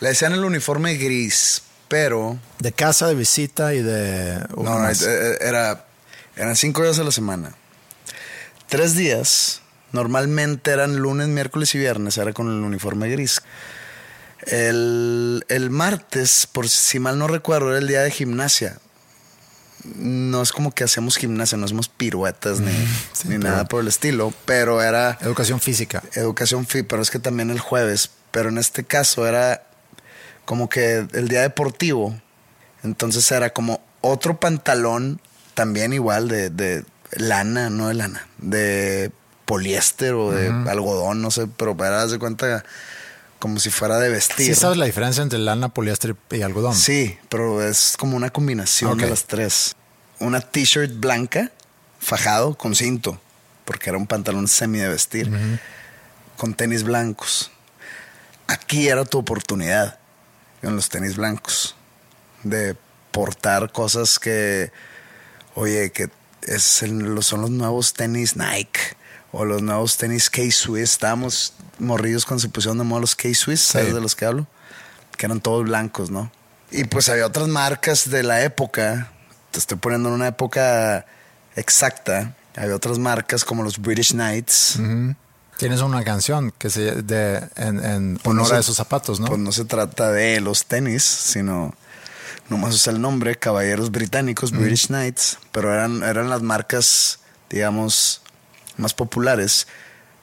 le 0.00 0.08
decían 0.08 0.32
el 0.32 0.44
uniforme 0.44 0.94
gris, 0.94 1.62
pero 1.88 2.38
De 2.58 2.72
casa, 2.72 3.06
de 3.08 3.14
visita 3.14 3.74
y 3.74 3.82
de... 3.82 4.38
no, 4.56 4.62
no, 4.62 4.76
unas- 4.76 5.02
eh, 5.02 5.38
era, 5.40 5.84
eran 6.36 6.56
cinco 6.56 6.82
días 6.82 6.98
a 6.98 7.04
la 7.04 7.10
semana. 7.12 7.54
Tres 8.68 8.94
días, 8.94 9.62
normalmente 9.92 10.70
eran 10.70 10.96
lunes, 10.96 11.28
miércoles 11.28 11.74
y 11.74 11.78
viernes, 11.78 12.16
era 12.18 12.32
con 12.32 12.46
el 12.48 12.62
uniforme 12.62 13.08
gris. 13.10 13.42
El, 14.42 15.44
el 15.48 15.70
martes, 15.70 16.48
por 16.50 16.68
si 16.68 16.98
mal 16.98 17.18
no 17.18 17.26
recuerdo, 17.26 17.70
era 17.70 17.78
el 17.78 17.88
día 17.88 18.02
de 18.02 18.10
gimnasia. 18.10 18.78
No 19.96 20.42
es 20.42 20.52
como 20.52 20.72
que 20.72 20.84
hacemos 20.84 21.16
gimnasia, 21.16 21.56
no 21.56 21.64
hacemos 21.64 21.88
piruetas 21.88 22.60
ni, 22.60 22.72
sí, 23.12 23.28
ni 23.28 23.38
nada 23.38 23.64
por 23.66 23.80
el 23.80 23.88
estilo, 23.88 24.32
pero 24.44 24.82
era 24.82 25.18
Educación 25.22 25.58
física. 25.60 26.02
educación 26.14 26.66
fit, 26.66 26.86
pero 26.86 27.00
es 27.00 27.10
que 27.10 27.18
también 27.18 27.50
el 27.50 27.60
jueves. 27.60 28.10
Pero 28.30 28.50
en 28.50 28.58
este 28.58 28.84
caso 28.84 29.26
era 29.26 29.62
como 30.44 30.68
que 30.68 31.06
el 31.12 31.28
día 31.28 31.42
deportivo. 31.42 32.14
Entonces 32.82 33.30
era 33.32 33.50
como 33.50 33.80
otro 34.00 34.38
pantalón, 34.38 35.20
también 35.54 35.92
igual 35.92 36.28
de, 36.28 36.50
de 36.50 36.84
lana, 37.12 37.70
no 37.70 37.88
de 37.88 37.94
lana, 37.94 38.28
de 38.38 39.12
poliéster 39.44 40.14
o 40.14 40.30
de 40.30 40.48
algodón, 40.70 41.22
no 41.22 41.30
sé, 41.30 41.48
pero 41.56 41.76
para 41.76 41.96
darse 41.96 42.18
cuenta 42.18 42.64
como 43.40 43.58
si 43.58 43.70
fuera 43.70 43.98
de 43.98 44.08
vestir. 44.10 44.46
Sí 44.46 44.54
sabes 44.54 44.76
la 44.76 44.84
diferencia 44.84 45.22
entre 45.24 45.38
lana, 45.40 45.68
poliéster 45.70 46.14
y 46.30 46.42
algodón. 46.42 46.76
Sí, 46.76 47.18
pero 47.28 47.66
es 47.66 47.96
como 47.98 48.16
una 48.16 48.30
combinación 48.30 48.96
de 49.04 49.10
las 49.10 49.24
tres. 49.24 49.74
Una 50.20 50.40
t-shirt 50.40 51.00
blanca, 51.00 51.50
fajado 51.98 52.54
con 52.56 52.74
cinto, 52.76 53.20
porque 53.64 53.90
era 53.90 53.98
un 53.98 54.06
pantalón 54.06 54.46
semi 54.46 54.78
de 54.78 54.88
vestir, 54.88 55.30
con 56.36 56.54
tenis 56.54 56.82
blancos. 56.84 57.50
Aquí 58.46 58.88
era 58.88 59.04
tu 59.04 59.18
oportunidad, 59.18 59.98
con 60.62 60.76
los 60.76 60.88
tenis 60.88 61.16
blancos, 61.16 61.74
de 62.42 62.76
portar 63.10 63.72
cosas 63.72 64.18
que, 64.18 64.70
oye, 65.54 65.90
que 65.92 66.10
es 66.42 66.82
el- 66.82 67.22
son 67.22 67.40
los 67.42 67.50
nuevos 67.50 67.92
tenis 67.94 68.36
Nike 68.36 68.80
o 69.32 69.44
los 69.44 69.62
nuevos 69.62 69.96
tenis 69.96 70.28
K-Swiss. 70.30 70.92
Estábamos 70.92 71.54
morridos 71.80 72.24
cuando 72.26 72.40
se 72.42 72.48
pusieron 72.48 72.78
de 72.78 72.84
moda 72.84 73.00
los 73.00 73.14
K-Swiss, 73.16 73.60
¿sabes 73.60 73.94
de 73.94 74.00
los 74.00 74.14
que 74.14 74.24
hablo? 74.26 74.46
Que 75.16 75.26
eran 75.26 75.40
todos 75.40 75.64
blancos, 75.64 76.10
¿no? 76.10 76.30
Y 76.70 76.84
pues 76.84 77.08
había 77.08 77.26
otras 77.26 77.48
marcas 77.48 78.08
de 78.10 78.22
la 78.22 78.42
época, 78.44 79.12
te 79.50 79.58
estoy 79.58 79.76
poniendo 79.78 80.08
en 80.08 80.14
una 80.16 80.28
época 80.28 81.04
exacta, 81.56 82.34
había 82.56 82.74
otras 82.76 82.98
marcas 82.98 83.44
como 83.44 83.62
los 83.62 83.78
British 83.78 84.12
Knights. 84.12 84.78
Tienes 85.56 85.80
una 85.82 86.02
canción 86.04 86.52
que 86.56 86.70
se 86.70 87.02
de 87.02 87.36
en, 87.56 87.84
en 87.84 88.16
Pues 88.22 88.34
no 88.34 88.42
honor 88.42 88.46
se- 88.48 88.54
a 88.56 88.58
esos 88.60 88.76
zapatos, 88.76 89.20
¿no? 89.20 89.26
Pues 89.26 89.38
no 89.38 89.52
se 89.52 89.64
trata 89.66 90.10
de 90.10 90.40
los 90.40 90.64
tenis, 90.64 91.02
sino 91.04 91.74
nomás 92.48 92.74
usa 92.74 92.92
el 92.92 93.00
nombre, 93.00 93.36
Caballeros 93.36 93.90
Británicos, 93.90 94.52
British 94.52 94.86
Knights, 94.86 95.38
pero 95.52 95.72
eran, 95.74 96.02
eran 96.02 96.30
las 96.30 96.40
marcas, 96.42 97.18
digamos, 97.50 98.22
más 98.78 98.94
populares. 98.94 99.66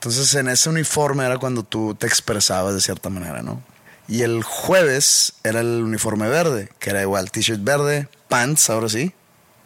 Entonces 0.08 0.36
en 0.36 0.48
ese 0.48 0.70
uniforme 0.70 1.26
era 1.26 1.38
cuando 1.38 1.64
tú 1.64 1.94
te 1.94 2.08
expresabas 2.08 2.74
de 2.74 2.80
cierta 2.80 3.10
manera, 3.10 3.42
¿no? 3.42 3.62
Y 4.08 4.22
el 4.22 4.42
jueves 4.42 5.34
era 5.44 5.60
el 5.60 5.84
uniforme 5.84 6.30
verde, 6.30 6.70
que 6.80 6.92
era 6.92 7.02
igual, 7.02 7.30
t-shirt 7.30 7.62
verde, 7.62 8.08
pants, 8.30 8.70
ahora 8.70 8.88
sí, 8.88 9.14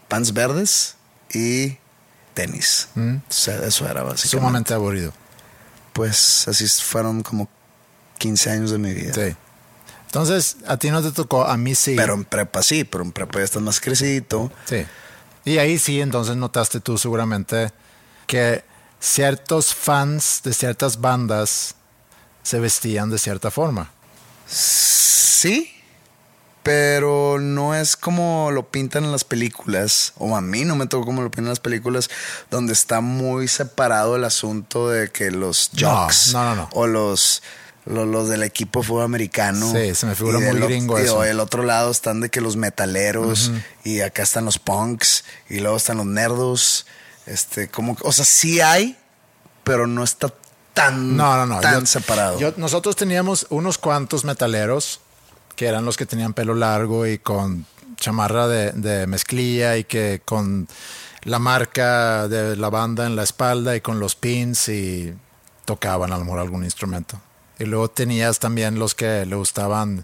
pants 0.07 0.33
verdes 0.33 0.95
y 1.31 1.77
tenis. 2.33 2.87
Mm. 2.95 3.17
O 3.17 3.31
sea, 3.31 3.57
eso 3.65 3.85
era 3.85 4.01
básicamente. 4.01 4.29
Sumamente 4.29 4.73
aburrido. 4.73 5.13
Pues 5.93 6.47
así 6.47 6.67
fueron 6.67 7.21
como 7.21 7.47
15 8.17 8.49
años 8.49 8.71
de 8.71 8.79
mi 8.79 8.95
vida. 8.95 9.13
Sí. 9.13 9.35
Entonces, 10.07 10.57
a 10.65 10.77
ti 10.77 10.89
no 10.89 11.03
te 11.03 11.11
tocó, 11.11 11.45
a 11.45 11.55
mí 11.55 11.75
sí. 11.75 11.93
Pero 11.95 12.15
en 12.15 12.25
prepa 12.25 12.63
sí, 12.63 12.83
pero 12.83 13.03
en 13.03 13.11
prepa 13.11 13.37
ya 13.37 13.45
estás 13.45 13.61
más 13.61 13.79
crecidito. 13.79 14.51
Sí. 14.65 14.87
Y 15.45 15.59
ahí 15.59 15.77
sí, 15.77 16.01
entonces 16.01 16.35
notaste 16.35 16.79
tú 16.79 16.97
seguramente 16.97 17.71
que 18.25 18.70
ciertos 19.01 19.73
fans 19.73 20.41
de 20.43 20.53
ciertas 20.53 21.01
bandas 21.01 21.75
se 22.43 22.59
vestían 22.59 23.09
de 23.09 23.17
cierta 23.17 23.51
forma. 23.51 23.91
Sí, 24.47 25.73
pero 26.63 27.39
no 27.39 27.75
es 27.75 27.97
como 27.97 28.51
lo 28.51 28.69
pintan 28.69 29.05
en 29.05 29.11
las 29.11 29.23
películas, 29.23 30.13
o 30.17 30.35
a 30.35 30.41
mí 30.41 30.63
no 30.63 30.75
me 30.75 30.85
tocó 30.85 31.05
como 31.05 31.23
lo 31.23 31.31
pintan 31.31 31.45
en 31.45 31.49
las 31.49 31.59
películas, 31.59 32.09
donde 32.51 32.73
está 32.73 33.01
muy 33.01 33.47
separado 33.47 34.15
el 34.15 34.23
asunto 34.23 34.89
de 34.89 35.09
que 35.11 35.31
los 35.31 35.71
jocks 35.75 36.33
no, 36.33 36.43
no, 36.43 36.55
no. 36.55 36.69
o 36.73 36.85
los, 36.85 37.41
los, 37.85 38.07
los 38.07 38.29
del 38.29 38.43
equipo 38.43 38.83
fútbol 38.83 39.03
americano. 39.03 39.71
Sí, 39.71 39.95
se 39.95 40.05
me 40.05 40.13
figura 40.13 40.39
muy 40.39 40.59
gringo 40.59 40.99
y 40.99 41.03
eso. 41.03 41.17
o 41.17 41.23
el 41.23 41.39
otro 41.39 41.63
lado 41.63 41.89
están 41.89 42.21
de 42.21 42.29
que 42.29 42.41
los 42.41 42.55
metaleros, 42.55 43.51
y 43.83 44.01
acá 44.01 44.21
están 44.21 44.45
los 44.45 44.59
punks, 44.59 45.23
y 45.49 45.59
luego 45.59 45.77
están 45.77 45.97
los 45.97 46.05
nerdos. 46.05 46.85
Este, 47.25 47.67
como, 47.69 47.95
o 48.03 48.11
sea, 48.11 48.25
sí 48.25 48.59
hay, 48.61 48.97
pero 49.63 49.87
no 49.87 50.03
está 50.03 50.33
tan, 50.73 51.15
No, 51.17 51.35
no, 51.37 51.45
no. 51.45 51.59
tan 51.61 51.81
Yo- 51.81 51.85
separado. 51.85 52.39
yo- 52.39 52.53
nosotros 52.57 52.95
teníamos 52.95 53.45
unos 53.49 53.77
cuantos 53.77 54.23
metaleros 54.25 55.01
que 55.55 55.67
eran 55.67 55.85
los 55.85 55.97
que 55.97 56.05
tenían 56.05 56.33
pelo 56.33 56.55
largo 56.55 57.05
y 57.05 57.19
con 57.19 57.65
chamarra 57.97 58.47
de, 58.47 58.71
de 58.71 59.05
mezclilla 59.05 59.77
y 59.77 59.83
que 59.83 60.21
con 60.25 60.67
la 61.23 61.37
marca 61.37 62.27
de 62.27 62.55
la 62.55 62.69
banda 62.69 63.05
en 63.05 63.15
la 63.15 63.23
espalda 63.23 63.75
y 63.75 63.81
con 63.81 63.99
los 63.99 64.15
pins 64.15 64.69
y 64.69 65.13
tocaban 65.65 66.11
a 66.11 66.17
lo 66.17 66.23
mejor 66.25 66.39
algún 66.39 66.63
instrumento. 66.63 67.21
Y 67.59 67.65
luego 67.65 67.89
tenías 67.91 68.39
también 68.39 68.79
los 68.79 68.95
que 68.95 69.23
le 69.27 69.35
gustaban 69.35 70.03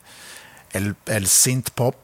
el, 0.74 0.96
el 1.08 1.28
synth 1.28 1.72
pop, 1.72 1.96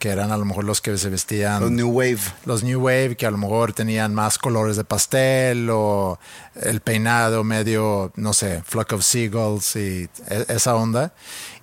que 0.00 0.08
eran 0.08 0.32
a 0.32 0.36
lo 0.36 0.44
mejor 0.44 0.64
los 0.64 0.80
que 0.80 0.96
se 0.98 1.10
vestían 1.10 1.60
los 1.60 1.70
New 1.70 1.90
Wave. 1.90 2.18
los 2.46 2.64
New 2.64 2.80
Wave 2.80 3.16
que 3.16 3.26
a 3.26 3.30
lo 3.30 3.36
mejor 3.38 3.72
tenían 3.74 4.14
más 4.14 4.38
colores 4.38 4.76
de 4.76 4.82
pastel 4.82 5.68
o 5.70 6.18
el 6.56 6.80
peinado 6.80 7.44
medio, 7.44 8.10
no 8.16 8.32
sé, 8.32 8.62
Flock 8.66 8.94
of 8.94 9.04
Seagulls 9.04 9.76
y 9.76 10.08
e- 10.28 10.46
esa 10.48 10.74
onda. 10.74 11.12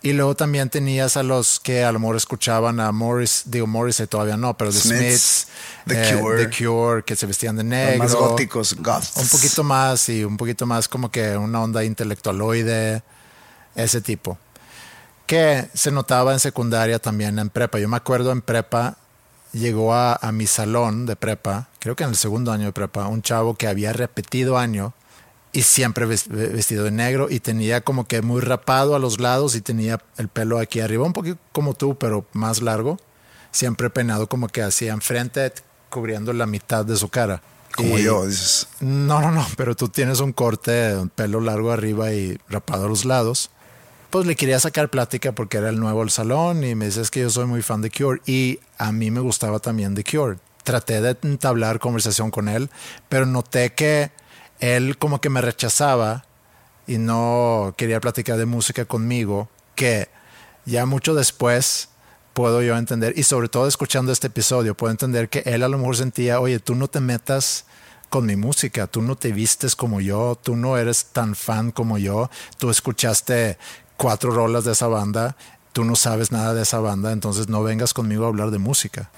Y 0.04 0.14
luego 0.14 0.36
también 0.36 0.70
tenías 0.70 1.18
a 1.18 1.24
los 1.24 1.60
que 1.60 1.84
a 1.84 1.92
lo 1.92 2.00
mejor 2.00 2.16
escuchaban 2.16 2.80
a 2.80 2.92
Morris, 2.92 3.44
digo 3.48 3.66
Morris 3.66 4.02
todavía 4.08 4.38
no, 4.38 4.56
pero 4.56 4.72
The 4.72 4.78
Smiths, 4.78 5.02
Smiths, 5.02 5.48
The 5.88 6.10
eh, 6.10 6.20
Cure. 6.22 6.46
The 6.46 6.66
Cure, 6.66 7.04
que 7.04 7.16
se 7.16 7.26
vestían 7.26 7.56
de 7.58 7.64
Los 7.64 7.70
negro. 7.72 7.98
más 8.04 8.16
góticos, 8.16 8.76
goths. 8.78 9.18
Un 9.18 9.28
poquito 9.28 9.64
más 9.64 10.08
y 10.10 10.24
un 10.24 10.38
poquito 10.38 10.66
más 10.68 10.88
como 10.88 11.10
que 11.10 11.36
una 11.36 11.62
onda 11.62 11.84
intelectualoide, 11.84 13.02
ese 13.76 14.02
tipo. 14.02 14.38
Que 15.28 15.68
se 15.74 15.92
notaba 15.92 16.34
en 16.34 16.40
secundaria 16.40 17.00
también 17.00 17.38
en 17.38 17.50
prepa. 17.50 17.78
Yo 17.80 17.88
me 17.90 17.98
acuerdo 17.98 18.32
en 18.32 18.42
prepa, 18.42 18.98
llegó 19.52 19.94
a, 19.94 20.16
a 20.16 20.32
mi 20.32 20.48
salón 20.48 21.06
de 21.06 21.16
prepa, 21.16 21.68
creo 21.80 21.96
que 21.96 22.04
en 22.06 22.12
el 22.12 22.16
segundo 22.16 22.52
año 22.52 22.66
de 22.66 22.72
prepa, 22.72 23.08
un 23.08 23.22
chavo 23.22 23.54
que 23.56 23.68
había 23.68 23.92
repetido 23.94 24.58
año 24.58 24.94
y 25.52 25.64
siempre 25.64 26.06
ves- 26.06 26.28
vestido 26.30 26.86
de 26.86 26.92
negro 26.92 27.28
y 27.30 27.40
tenía 27.42 27.82
como 27.82 28.08
que 28.08 28.22
muy 28.22 28.42
rapado 28.42 28.96
a 28.96 29.00
los 29.00 29.20
lados 29.20 29.56
y 29.56 29.62
tenía 29.62 30.00
el 30.18 30.30
pelo 30.30 30.60
aquí 30.60 30.80
arriba, 30.80 31.06
un 31.06 31.14
poquito 31.14 31.38
como 31.52 31.74
tú, 31.74 31.98
pero 31.98 32.26
más 32.34 32.62
largo, 32.62 32.98
siempre 33.52 33.90
peinado 33.90 34.28
como 34.28 34.48
que 34.48 34.62
hacia 34.62 34.94
enfrente, 34.94 35.52
cubriendo 35.90 36.32
la 36.34 36.46
mitad 36.46 36.86
de 36.86 36.96
su 36.96 37.10
cara. 37.10 37.42
Como 37.76 37.98
Y- 37.98 38.04
yo, 38.04 38.26
dices. 38.26 38.68
no, 38.80 39.20
no, 39.22 39.32
no, 39.32 39.46
pero 39.58 39.76
tú 39.76 39.90
tienes 39.90 40.20
un 40.22 40.32
corte, 40.32 40.96
un 40.96 41.10
pelo 41.10 41.42
largo 41.42 41.72
arriba 41.72 42.14
y 42.14 42.38
rapado 42.50 42.86
a 42.86 42.90
los 42.90 43.04
lados. 43.04 43.50
Pues 44.10 44.26
le 44.26 44.38
quería 44.38 44.58
sacar 44.58 44.90
plática 44.90 45.34
porque 45.34 45.58
era 45.58 45.68
el 45.68 45.82
nuevo 45.82 46.02
al 46.02 46.10
salón 46.10 46.64
y 46.64 46.76
me 46.76 46.86
dices 46.86 47.12
que 47.12 47.20
yo 47.20 47.30
soy 47.30 47.46
muy 47.46 47.62
fan 47.62 47.82
de 47.82 47.92
Cure 47.92 48.22
y 48.26 48.60
a 48.78 48.94
mí 48.94 49.12
me 49.12 49.20
gustaba 49.20 49.60
también 49.60 49.96
de 49.96 50.06
Cure. 50.06 50.38
Traté 50.64 51.02
de 51.02 51.18
entablar 51.24 51.80
conversación 51.80 52.32
con 52.32 52.48
él, 52.48 52.70
pero 53.10 53.26
noté 53.26 53.74
que 53.74 54.12
él 54.60 54.98
como 54.98 55.20
que 55.20 55.30
me 55.30 55.42
rechazaba 55.42 56.26
y 56.88 56.98
no 57.00 57.76
quería 57.78 58.00
platicar 58.00 58.38
de 58.38 58.46
música 58.46 58.86
conmigo, 58.86 59.50
que 59.76 60.08
ya 60.66 60.86
mucho 60.86 61.14
después 61.14 61.90
puedo 62.32 62.62
yo 62.62 62.78
entender, 62.78 63.14
y 63.18 63.24
sobre 63.24 63.50
todo 63.50 63.68
escuchando 63.68 64.12
este 64.14 64.28
episodio, 64.28 64.76
puedo 64.76 64.92
entender 64.92 65.28
que 65.28 65.40
él 65.40 65.64
a 65.64 65.68
lo 65.68 65.78
mejor 65.78 65.98
sentía, 65.98 66.40
oye, 66.40 66.60
tú 66.60 66.76
no 66.76 66.88
te 66.88 67.02
metas 67.02 67.66
con 68.10 68.26
mi 68.26 68.38
música, 68.38 68.88
tú 68.88 69.02
no 69.02 69.18
te 69.18 69.34
vistes 69.34 69.76
como 69.76 70.00
yo, 70.00 70.40
tú 70.42 70.56
no 70.56 70.78
eres 70.78 71.06
tan 71.06 71.36
fan 71.36 71.72
como 71.72 71.98
yo, 71.98 72.30
tú 72.58 72.70
escuchaste 72.70 73.58
cuatro 73.98 74.32
rolas 74.32 74.64
de 74.64 74.72
esa 74.72 74.88
banda, 74.88 75.36
tú 75.74 75.84
no 75.84 75.96
sabes 75.96 76.32
nada 76.32 76.54
de 76.54 76.62
esa 76.64 76.80
banda, 76.80 77.12
entonces 77.12 77.50
no 77.50 77.62
vengas 77.64 77.94
conmigo 77.94 78.26
a 78.26 78.28
hablar 78.30 78.52
de 78.52 78.58
música. 78.60 79.10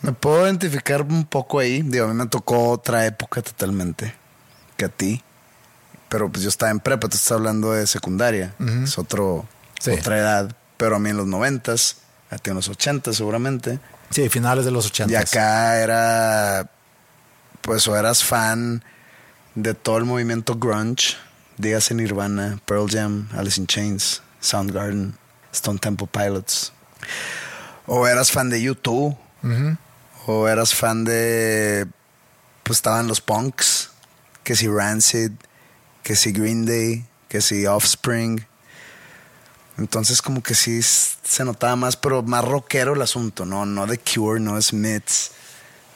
Me 0.00 0.12
puedo 0.12 0.44
identificar 0.46 1.02
un 1.02 1.24
poco 1.24 1.58
ahí. 1.58 1.82
Digo, 1.82 2.04
a 2.04 2.08
mí 2.08 2.14
me 2.14 2.26
tocó 2.26 2.70
otra 2.70 3.04
época 3.06 3.42
totalmente 3.42 4.14
que 4.76 4.84
a 4.84 4.88
ti. 4.88 5.22
Pero 6.08 6.30
pues 6.30 6.42
yo 6.44 6.48
estaba 6.48 6.70
en 6.70 6.78
prepa, 6.80 7.08
tú 7.08 7.16
estás 7.16 7.32
hablando 7.32 7.72
de 7.72 7.86
secundaria. 7.86 8.54
Es 8.84 8.96
otro, 8.96 9.44
Sí. 9.80 9.90
otra 9.90 10.18
edad. 10.18 10.56
Pero 10.76 10.96
a 10.96 10.98
mí 11.00 11.10
en 11.10 11.16
los 11.16 11.26
noventas, 11.26 11.96
a 12.30 12.38
ti 12.38 12.50
en 12.50 12.56
los 12.56 12.68
ochentas 12.68 13.16
seguramente. 13.16 13.80
Sí, 14.10 14.28
finales 14.28 14.64
de 14.64 14.70
los 14.70 14.86
Y 14.86 14.88
ochentas. 14.88 15.22
acá 15.32 15.80
era, 15.80 16.70
pues 17.60 17.86
o 17.88 17.96
eras 17.96 18.22
fan 18.24 18.82
de 19.56 19.74
todo 19.74 19.98
el 19.98 20.04
movimiento 20.04 20.54
grunge, 20.54 21.16
dígase 21.58 21.94
Nirvana, 21.94 22.60
Pearl 22.66 22.88
Jam, 22.88 23.28
Alice 23.36 23.60
in 23.60 23.66
Chains, 23.66 24.22
Soundgarden, 24.40 25.14
Stone 25.52 25.78
Temple 25.78 26.08
Pilots. 26.10 26.72
O 27.86 28.06
eras 28.06 28.30
fan 28.30 28.50
de 28.50 28.58
U2, 28.60 29.16
o 30.26 30.48
eras 30.48 30.74
fan 30.74 31.04
de, 31.04 31.86
pues 32.62 32.78
estaban 32.78 33.08
los 33.08 33.20
punks, 33.20 33.90
que 34.44 34.54
si 34.56 34.68
Rancid, 34.68 35.32
que 36.02 36.16
si 36.16 36.32
Green 36.32 36.66
Day, 36.66 37.06
que 37.28 37.40
si 37.40 37.66
Offspring. 37.66 38.46
Entonces 39.78 40.22
como 40.22 40.42
que 40.42 40.54
sí 40.54 40.82
se 40.82 41.44
notaba 41.44 41.76
más, 41.76 41.96
pero 41.96 42.22
más 42.22 42.44
rockero 42.44 42.94
el 42.94 43.02
asunto, 43.02 43.46
no, 43.46 43.64
no 43.64 43.86
The 43.86 43.98
Cure, 43.98 44.40
no 44.40 44.60
Smiths, 44.60 45.32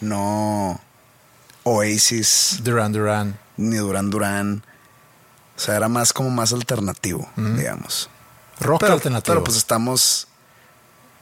no 0.00 0.80
Oasis, 1.64 2.60
Duran 2.62 2.92
Duran. 2.92 3.38
ni 3.56 3.76
Duran 3.76 4.10
Duran. 4.10 4.62
O 5.62 5.64
sea, 5.64 5.76
era 5.76 5.88
más 5.88 6.12
como 6.12 6.28
más 6.28 6.52
alternativo, 6.52 7.30
digamos. 7.36 8.10
Rock 8.58 8.80
Pero, 8.80 8.94
alternativo. 8.94 9.32
pero 9.34 9.44
pues 9.44 9.56
estamos 9.56 10.26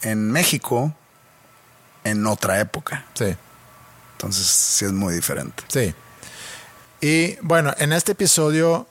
en 0.00 0.30
México 0.32 0.94
en 2.04 2.26
otra 2.26 2.58
época. 2.60 3.04
sí. 3.14 3.36
Entonces 4.12 4.46
sí 4.46 4.84
es 4.86 4.92
muy 4.92 5.12
diferente. 5.14 5.62
Sí. 5.68 5.94
Y 7.02 7.36
bueno, 7.42 7.74
en 7.78 7.92
este 7.92 8.12
episodio 8.12 8.86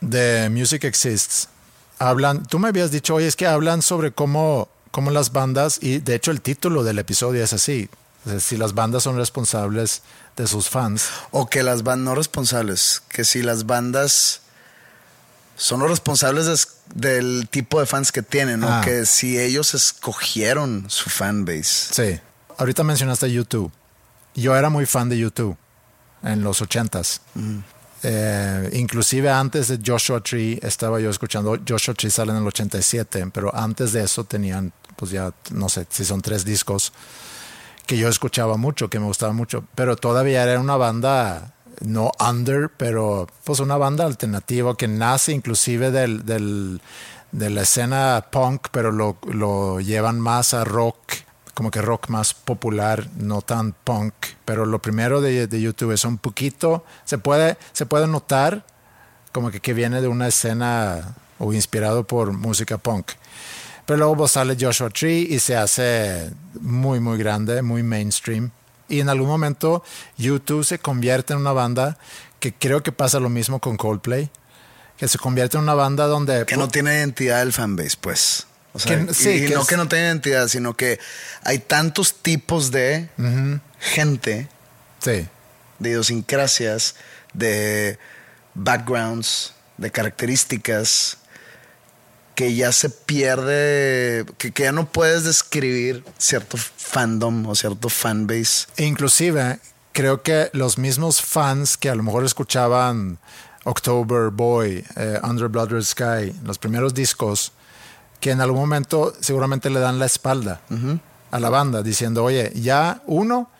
de 0.00 0.48
Music 0.50 0.84
Exists, 0.84 1.48
hablan, 1.98 2.44
tú 2.46 2.58
me 2.58 2.68
habías 2.68 2.90
dicho, 2.90 3.14
oye, 3.14 3.26
es 3.26 3.36
que 3.36 3.46
hablan 3.46 3.82
sobre 3.82 4.12
cómo, 4.12 4.68
cómo 4.90 5.10
las 5.10 5.32
bandas, 5.32 5.78
y 5.82 5.98
de 5.98 6.14
hecho 6.14 6.30
el 6.30 6.40
título 6.42 6.82
del 6.82 6.98
episodio 6.98 7.42
es 7.44 7.52
así, 7.54 7.88
si 8.40 8.56
las 8.58 8.74
bandas 8.74 9.02
son 9.02 9.16
responsables 9.16 10.00
de 10.36 10.46
sus 10.46 10.68
fans. 10.70 11.08
O 11.30 11.46
que 11.46 11.62
las 11.62 11.82
bandas 11.82 12.04
no 12.04 12.14
responsables, 12.14 13.02
que 13.08 13.24
si 13.24 13.42
las 13.42 13.64
bandas 13.66 14.40
son 15.56 15.80
los 15.80 15.88
responsables 15.90 16.68
del 16.94 17.48
tipo 17.50 17.80
de 17.80 17.86
fans 17.86 18.10
que 18.12 18.22
tienen, 18.22 18.64
Ah. 18.64 18.80
o 18.80 18.84
que 18.84 19.06
si 19.06 19.38
ellos 19.38 19.74
escogieron 19.74 20.86
su 20.88 21.10
fanbase. 21.10 21.64
Sí. 22.14 22.20
Ahorita 22.58 22.82
mencionaste 22.84 23.30
YouTube. 23.32 23.70
Yo 24.34 24.56
era 24.56 24.68
muy 24.70 24.86
fan 24.86 25.08
de 25.08 25.18
YouTube 25.18 25.56
en 26.22 26.42
los 26.42 26.60
ochentas. 26.62 27.20
Eh, 28.02 28.70
inclusive 28.74 29.30
antes 29.30 29.68
de 29.68 29.78
Joshua 29.84 30.20
Tree 30.20 30.58
estaba 30.62 31.00
yo 31.00 31.08
escuchando 31.08 31.58
Joshua 31.66 31.94
Tree 31.94 32.10
sale 32.10 32.32
en 32.32 32.38
el 32.38 32.46
87, 32.46 33.30
pero 33.32 33.54
antes 33.54 33.92
de 33.92 34.02
eso 34.04 34.24
tenían, 34.24 34.72
pues 34.96 35.10
ya 35.10 35.32
no 35.52 35.68
sé 35.70 35.86
si 35.88 36.04
son 36.04 36.20
tres 36.20 36.44
discos 36.44 36.92
que 37.86 37.96
yo 37.96 38.08
escuchaba 38.08 38.56
mucho, 38.58 38.90
que 38.90 38.98
me 38.98 39.06
gustaba 39.06 39.32
mucho, 39.32 39.64
pero 39.74 39.96
todavía 39.96 40.42
era 40.42 40.60
una 40.60 40.76
banda 40.76 41.53
no 41.80 42.12
under, 42.20 42.70
pero 42.76 43.26
pues 43.44 43.60
una 43.60 43.76
banda 43.76 44.04
alternativa 44.04 44.76
que 44.76 44.88
nace 44.88 45.32
inclusive 45.32 45.90
del, 45.90 46.80
de 47.32 47.50
la 47.50 47.62
escena 47.62 48.26
punk, 48.30 48.68
pero 48.70 48.92
lo, 48.92 49.16
lo 49.30 49.80
llevan 49.80 50.20
más 50.20 50.54
a 50.54 50.64
rock, 50.64 50.96
como 51.54 51.70
que 51.70 51.82
rock 51.82 52.08
más 52.08 52.34
popular, 52.34 53.08
no 53.16 53.42
tan 53.42 53.72
punk. 53.72 54.14
Pero 54.44 54.66
lo 54.66 54.80
primero 54.80 55.20
de, 55.20 55.46
de 55.46 55.60
YouTube 55.60 55.92
es 55.92 56.04
un 56.04 56.18
poquito, 56.18 56.84
se 57.04 57.18
puede, 57.18 57.56
se 57.72 57.86
puede 57.86 58.06
notar 58.06 58.64
como 59.32 59.50
que, 59.50 59.60
que 59.60 59.74
viene 59.74 60.00
de 60.00 60.08
una 60.08 60.28
escena 60.28 61.14
o 61.38 61.52
inspirado 61.52 62.06
por 62.06 62.32
música 62.32 62.78
punk. 62.78 63.12
Pero 63.86 63.98
luego 63.98 64.16
pues, 64.16 64.30
sale 64.30 64.56
Joshua 64.58 64.90
Tree 64.90 65.26
y 65.30 65.38
se 65.38 65.56
hace 65.56 66.30
muy, 66.60 67.00
muy 67.00 67.18
grande, 67.18 67.60
muy 67.62 67.82
mainstream. 67.82 68.50
Y 68.88 69.00
en 69.00 69.08
algún 69.08 69.28
momento 69.28 69.82
YouTube 70.18 70.64
se 70.64 70.78
convierte 70.78 71.32
en 71.32 71.38
una 71.40 71.52
banda 71.52 71.96
que 72.40 72.52
creo 72.52 72.82
que 72.82 72.92
pasa 72.92 73.18
lo 73.20 73.28
mismo 73.30 73.58
con 73.60 73.76
Coldplay, 73.76 74.30
que 74.96 75.08
se 75.08 75.18
convierte 75.18 75.56
en 75.56 75.62
una 75.62 75.74
banda 75.74 76.06
donde... 76.06 76.44
Que 76.46 76.56
no 76.56 76.68
tiene 76.68 76.94
identidad 76.98 77.40
el 77.42 77.52
fanbase, 77.52 77.96
pues. 78.00 78.46
O 78.74 78.78
sea, 78.78 79.06
Que- 79.06 79.14
sí, 79.14 79.30
y 79.30 79.46
que 79.46 79.54
no 79.54 79.62
es- 79.62 79.66
que 79.68 79.76
no 79.76 79.88
tenga 79.88 80.04
identidad, 80.06 80.48
sino 80.48 80.76
que 80.76 80.98
hay 81.42 81.58
tantos 81.60 82.14
tipos 82.14 82.70
de 82.70 83.08
gente, 83.80 84.48
Sí, 85.00 85.26
de 85.78 85.88
idiosincrasias, 85.90 86.94
de 87.32 87.98
backgrounds, 88.54 89.52
de 89.76 89.90
características, 89.90 91.18
que 92.34 92.54
ya 92.54 92.72
se 92.72 92.90
pierde, 92.90 94.26
que, 94.38 94.52
que 94.52 94.64
ya 94.64 94.72
no 94.72 94.86
puedes 94.86 95.24
describir 95.24 96.04
cierto 96.18 96.56
fandom 96.56 97.46
o 97.46 97.54
cierto 97.54 97.88
fanbase. 97.88 98.66
E 98.76 98.84
inclusive, 98.84 99.60
creo 99.92 100.22
que 100.22 100.50
los 100.52 100.76
mismos 100.78 101.22
fans 101.22 101.76
que 101.76 101.88
a 101.88 101.94
lo 101.94 102.02
mejor 102.02 102.24
escuchaban 102.24 103.18
October 103.64 104.30
Boy, 104.30 104.84
eh, 104.96 105.20
Under 105.22 105.48
Blood 105.48 105.70
Red 105.70 105.82
Sky, 105.82 106.34
los 106.44 106.58
primeros 106.58 106.92
discos, 106.94 107.52
que 108.20 108.30
en 108.30 108.40
algún 108.40 108.60
momento 108.60 109.14
seguramente 109.20 109.70
le 109.70 109.80
dan 109.80 109.98
la 109.98 110.06
espalda 110.06 110.60
a 111.30 111.40
la 111.40 111.50
banda 111.50 111.82
diciendo, 111.82 112.24
oye, 112.24 112.52
ya 112.54 113.02
uno, 113.06 113.50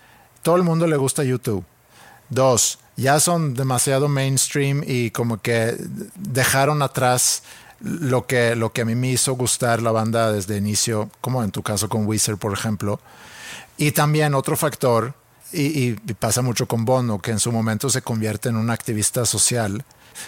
todo 0.42 0.56
el 0.56 0.62
mundo 0.62 0.86
le 0.86 0.96
gusta 0.96 1.22
YouTube. 1.22 1.64
Dos, 2.30 2.78
ya 2.96 3.20
son 3.20 3.54
demasiado 3.54 4.08
mainstream 4.08 4.82
y 4.86 5.10
como 5.10 5.40
que 5.40 5.76
dejaron 6.14 6.82
atrás 6.82 7.42
lo 7.84 8.26
que, 8.26 8.56
lo 8.56 8.72
que 8.72 8.82
a 8.82 8.84
mí 8.84 8.94
me 8.94 9.10
hizo 9.10 9.34
gustar 9.34 9.82
la 9.82 9.92
banda 9.92 10.32
desde 10.32 10.56
inicio, 10.56 11.10
como 11.20 11.44
en 11.44 11.50
tu 11.50 11.62
caso 11.62 11.88
con 11.88 12.06
Wizard, 12.06 12.38
por 12.38 12.52
ejemplo. 12.52 12.98
Y 13.76 13.92
también 13.92 14.34
otro 14.34 14.56
factor, 14.56 15.14
y 15.52 15.92
pasa 16.14 16.42
mucho 16.42 16.66
con 16.66 16.84
Bono, 16.84 17.20
que 17.20 17.30
en 17.30 17.38
su 17.38 17.52
momento 17.52 17.88
se 17.90 18.02
convierte 18.02 18.48
en 18.48 18.56
un 18.56 18.70
activista 18.70 19.24
social. 19.26 19.84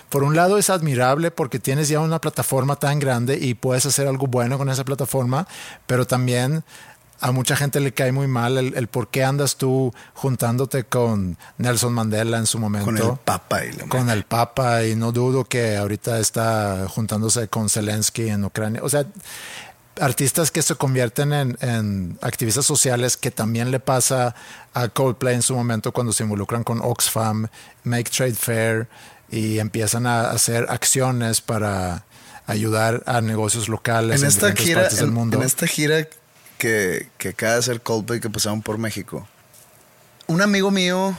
Por 0.08 0.22
un 0.22 0.36
lado 0.36 0.58
es 0.58 0.70
admirable 0.70 1.30
porque 1.30 1.58
tienes 1.58 1.88
ya 1.88 2.00
una 2.00 2.20
plataforma 2.20 2.76
tan 2.76 2.98
grande 2.98 3.38
y 3.40 3.54
puedes 3.54 3.86
hacer 3.86 4.06
algo 4.06 4.26
bueno 4.26 4.58
con 4.58 4.68
esa 4.68 4.84
plataforma, 4.84 5.46
pero 5.86 6.06
también 6.06 6.64
a 7.20 7.32
mucha 7.32 7.56
gente 7.56 7.80
le 7.80 7.92
cae 7.92 8.12
muy 8.12 8.26
mal 8.26 8.58
el, 8.58 8.88
por 8.88 9.08
qué 9.08 9.24
andas 9.24 9.56
tú 9.56 9.92
juntándote 10.14 10.84
con 10.84 11.38
Nelson 11.58 11.92
Mandela 11.92 12.38
en 12.38 12.46
su 12.46 12.58
momento. 12.58 12.86
Con 12.86 12.96
el 12.98 13.16
Papa. 13.18 13.64
Y 13.64 13.76
con 13.88 14.10
el 14.10 14.24
Papa 14.24 14.84
y 14.84 14.96
no 14.96 15.12
dudo 15.12 15.44
que 15.44 15.76
ahorita 15.76 16.18
está 16.18 16.86
juntándose 16.88 17.48
con 17.48 17.68
Zelensky 17.68 18.28
en 18.28 18.44
Ucrania. 18.44 18.80
O 18.82 18.88
sea, 18.88 19.06
artistas 20.00 20.50
que 20.50 20.62
se 20.62 20.74
convierten 20.74 21.32
en, 21.32 21.58
en, 21.60 22.18
activistas 22.20 22.66
sociales 22.66 23.16
que 23.16 23.30
también 23.30 23.70
le 23.70 23.80
pasa 23.80 24.34
a 24.74 24.88
Coldplay 24.88 25.34
en 25.34 25.42
su 25.42 25.54
momento 25.54 25.92
cuando 25.92 26.12
se 26.12 26.22
involucran 26.22 26.64
con 26.64 26.80
Oxfam, 26.82 27.48
Make 27.84 28.10
Trade 28.10 28.34
Fair 28.34 28.88
y 29.30 29.58
empiezan 29.58 30.06
a 30.06 30.30
hacer 30.30 30.66
acciones 30.68 31.40
para 31.40 32.04
ayudar 32.46 33.02
a 33.06 33.20
negocios 33.20 33.68
locales 33.68 34.22
en, 34.22 34.28
esta 34.28 34.52
gira, 34.52 34.82
partes 34.82 35.00
del 35.00 35.10
mundo. 35.10 35.38
En 35.38 35.42
esta 35.42 35.66
gira 35.66 36.06
que, 36.58 37.08
que 37.18 37.30
acaba 37.30 37.52
de 37.52 37.58
hacer 37.58 37.80
Coldplay 37.80 38.20
que 38.20 38.30
pasaron 38.30 38.62
por 38.62 38.78
México. 38.78 39.26
Un 40.26 40.42
amigo 40.42 40.70
mío, 40.70 41.16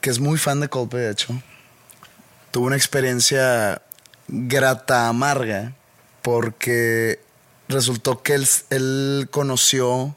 que 0.00 0.10
es 0.10 0.18
muy 0.18 0.38
fan 0.38 0.60
de 0.60 0.68
Coldplay, 0.68 1.04
de 1.04 1.12
hecho, 1.12 1.42
tuvo 2.50 2.66
una 2.66 2.76
experiencia 2.76 3.82
grata 4.28 5.08
amarga 5.08 5.72
porque 6.22 7.20
resultó 7.68 8.22
que 8.22 8.34
él, 8.34 8.48
él 8.70 9.28
conoció 9.30 10.14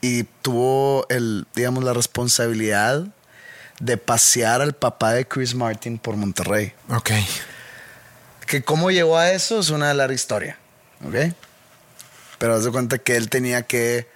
y 0.00 0.24
tuvo 0.42 1.06
el, 1.08 1.46
digamos, 1.54 1.84
la 1.84 1.92
responsabilidad 1.92 3.06
de 3.80 3.96
pasear 3.96 4.62
al 4.62 4.74
papá 4.74 5.12
de 5.12 5.26
Chris 5.26 5.54
Martin 5.54 5.98
por 5.98 6.16
Monterrey. 6.16 6.72
Ok. 6.88 7.10
Que 8.46 8.62
cómo 8.62 8.90
llegó 8.90 9.18
a 9.18 9.32
eso 9.32 9.58
es 9.58 9.70
una 9.70 9.92
larga 9.92 10.14
historia. 10.14 10.58
Ok. 11.04 11.34
Pero 12.38 12.54
haz 12.54 12.64
de 12.64 12.70
cuenta 12.70 12.98
que 12.98 13.16
él 13.16 13.28
tenía 13.28 13.62
que 13.62 14.08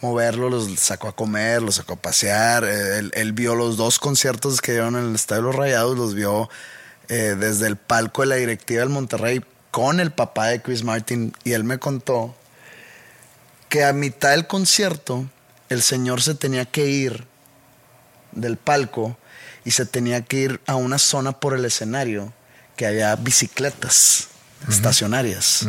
moverlo, 0.00 0.50
los 0.50 0.78
sacó 0.78 1.08
a 1.08 1.16
comer, 1.16 1.62
los 1.62 1.76
sacó 1.76 1.94
a 1.94 1.96
pasear. 1.96 2.64
Eh, 2.64 3.10
él, 3.12 3.32
vio 3.32 3.54
los 3.54 3.76
dos 3.76 3.98
conciertos 3.98 4.60
que 4.60 4.72
dieron 4.72 4.96
en 4.96 5.06
el 5.06 5.14
Estadio 5.14 5.42
los 5.42 5.56
Rayados, 5.56 5.96
los 5.96 6.14
vio 6.14 6.48
eh, 7.08 7.36
desde 7.38 7.66
el 7.66 7.76
palco 7.76 8.22
de 8.22 8.28
la 8.28 8.36
directiva 8.36 8.80
del 8.80 8.90
Monterrey 8.90 9.44
con 9.70 10.00
el 10.00 10.10
papá 10.10 10.48
de 10.48 10.60
Chris 10.60 10.84
Martin. 10.84 11.34
Y 11.44 11.52
él 11.52 11.64
me 11.64 11.78
contó 11.78 12.34
que 13.68 13.84
a 13.84 13.92
mitad 13.92 14.30
del 14.30 14.46
concierto 14.46 15.28
el 15.68 15.82
señor 15.82 16.22
se 16.22 16.34
tenía 16.34 16.64
que 16.64 16.86
ir 16.86 17.26
del 18.32 18.56
palco 18.56 19.18
y 19.64 19.72
se 19.72 19.86
tenía 19.86 20.22
que 20.22 20.36
ir 20.36 20.60
a 20.66 20.76
una 20.76 20.98
zona 20.98 21.40
por 21.40 21.54
el 21.54 21.64
escenario 21.64 22.32
que 22.76 22.86
había 22.86 23.16
bicicletas 23.16 24.28
estacionarias. 24.68 25.66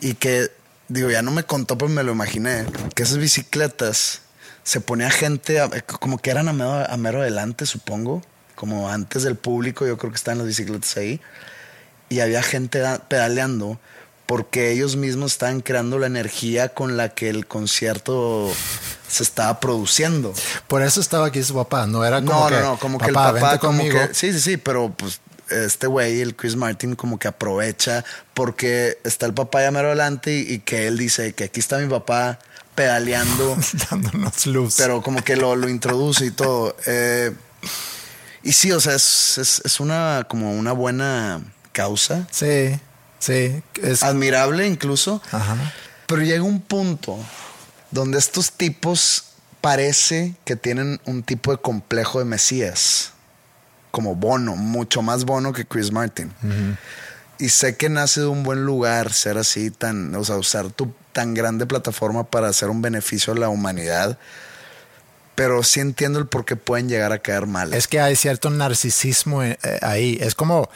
Y 0.00 0.14
que 0.14 0.50
digo, 0.88 1.10
ya 1.10 1.22
no 1.22 1.30
me 1.30 1.44
contó, 1.44 1.78
pero 1.78 1.88
me 1.88 2.02
lo 2.02 2.12
imaginé, 2.12 2.66
que 2.94 3.02
esas 3.02 3.18
bicicletas 3.18 4.22
se 4.62 4.80
ponía 4.80 5.10
gente, 5.10 5.60
como 6.00 6.18
que 6.18 6.30
eran 6.30 6.48
a 6.48 6.52
mero, 6.52 6.72
a 6.88 6.96
mero 6.96 7.20
adelante, 7.20 7.66
supongo, 7.66 8.22
como 8.54 8.88
antes 8.88 9.22
del 9.22 9.36
público, 9.36 9.86
yo 9.86 9.98
creo 9.98 10.10
que 10.10 10.16
estaban 10.16 10.38
las 10.38 10.46
bicicletas 10.46 10.96
ahí, 10.96 11.20
y 12.08 12.20
había 12.20 12.42
gente 12.42 12.82
pedaleando 13.08 13.78
porque 14.26 14.70
ellos 14.70 14.96
mismos 14.96 15.32
estaban 15.32 15.60
creando 15.60 15.98
la 15.98 16.06
energía 16.06 16.70
con 16.70 16.96
la 16.96 17.10
que 17.10 17.28
el 17.28 17.46
concierto 17.46 18.50
se 19.06 19.22
estaba 19.22 19.60
produciendo. 19.60 20.32
Por 20.66 20.82
eso 20.82 21.00
estaba 21.00 21.26
aquí 21.26 21.42
su 21.42 21.54
papá, 21.54 21.86
no 21.86 22.04
era 22.04 22.22
como 22.24 22.48
que, 22.48 22.54
no, 22.54 22.60
no, 22.60 22.78
como 22.78 22.98
que 22.98 23.06
el 23.06 23.12
papá 23.12 23.58
como 23.58 23.82
que 23.82 24.08
sí, 24.12 24.32
sí, 24.32 24.40
sí, 24.40 24.56
pero 24.56 24.90
pues 24.96 25.20
este 25.54 25.86
güey, 25.86 26.20
el 26.20 26.34
Chris 26.34 26.56
Martin, 26.56 26.94
como 26.94 27.18
que 27.18 27.28
aprovecha 27.28 28.04
porque 28.34 28.98
está 29.04 29.26
el 29.26 29.34
papá 29.34 29.62
ya 29.62 29.70
mero 29.70 29.88
adelante 29.88 30.34
y, 30.34 30.58
que 30.60 30.86
él 30.86 30.98
dice 30.98 31.32
que 31.32 31.44
aquí 31.44 31.60
está 31.60 31.78
mi 31.78 31.88
papá 31.88 32.38
pedaleando. 32.74 33.56
Dándonos 33.90 34.46
luz. 34.46 34.74
Pero 34.76 35.02
como 35.02 35.22
que 35.22 35.36
lo, 35.36 35.56
lo 35.56 35.68
introduce 35.68 36.26
y 36.26 36.30
todo. 36.30 36.76
Eh, 36.86 37.32
y 38.42 38.52
sí, 38.52 38.72
o 38.72 38.80
sea, 38.80 38.94
es, 38.94 39.38
es, 39.38 39.80
una 39.80 40.26
como 40.28 40.52
una 40.52 40.72
buena 40.72 41.40
causa. 41.72 42.26
Sí, 42.30 42.78
sí. 43.18 43.62
Es 43.82 44.02
admirable 44.02 44.66
incluso. 44.66 45.22
Ajá. 45.32 45.72
Pero 46.06 46.22
llega 46.22 46.42
un 46.42 46.60
punto 46.60 47.18
donde 47.90 48.18
estos 48.18 48.52
tipos 48.52 49.24
parece 49.60 50.34
que 50.44 50.56
tienen 50.56 51.00
un 51.06 51.22
tipo 51.22 51.50
de 51.50 51.56
complejo 51.56 52.18
de 52.18 52.26
Mesías 52.26 53.13
como 53.94 54.16
Bono, 54.16 54.56
mucho 54.56 55.02
más 55.02 55.24
Bono 55.24 55.52
que 55.52 55.66
Chris 55.66 55.92
Martin. 55.92 56.32
Y 57.38 57.50
sé 57.50 57.76
que 57.76 57.88
nace 57.88 58.22
de 58.22 58.26
un 58.26 58.42
buen 58.42 58.64
lugar 58.64 59.12
ser 59.12 59.38
así, 59.38 59.70
tan, 59.70 60.12
o 60.16 60.24
sea, 60.24 60.34
usar 60.34 60.70
tu 60.70 60.92
tan 61.12 61.32
grande 61.32 61.64
plataforma 61.64 62.24
para 62.24 62.48
hacer 62.48 62.70
un 62.70 62.82
beneficio 62.82 63.34
a 63.34 63.36
la 63.36 63.48
humanidad. 63.48 64.18
Pero 65.36 65.62
sí 65.62 65.78
entiendo 65.78 66.18
el 66.18 66.26
por 66.26 66.44
qué 66.44 66.56
pueden 66.56 66.88
llegar 66.88 67.12
a 67.12 67.20
caer 67.20 67.46
mal. 67.46 67.72
Es 67.72 67.86
que 67.86 68.00
hay 68.00 68.16
cierto 68.16 68.50
narcisismo 68.50 69.44
eh, 69.44 69.60
eh, 69.62 69.78
ahí. 69.82 70.18
Es 70.20 70.34
como 70.34 70.68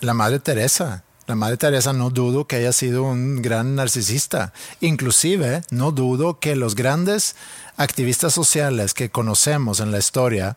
la 0.00 0.14
madre 0.14 0.38
Teresa. 0.38 1.02
La 1.26 1.34
madre 1.34 1.56
Teresa 1.56 1.92
no 1.92 2.10
dudo 2.10 2.46
que 2.46 2.54
haya 2.54 2.72
sido 2.72 3.02
un 3.02 3.42
gran 3.42 3.74
narcisista. 3.74 4.52
Inclusive 4.80 5.62
no 5.70 5.90
dudo 5.90 6.38
que 6.38 6.54
los 6.54 6.76
grandes 6.76 7.34
activistas 7.76 8.32
sociales 8.32 8.94
que 8.94 9.10
conocemos 9.10 9.80
en 9.80 9.90
la 9.90 9.98
historia, 9.98 10.56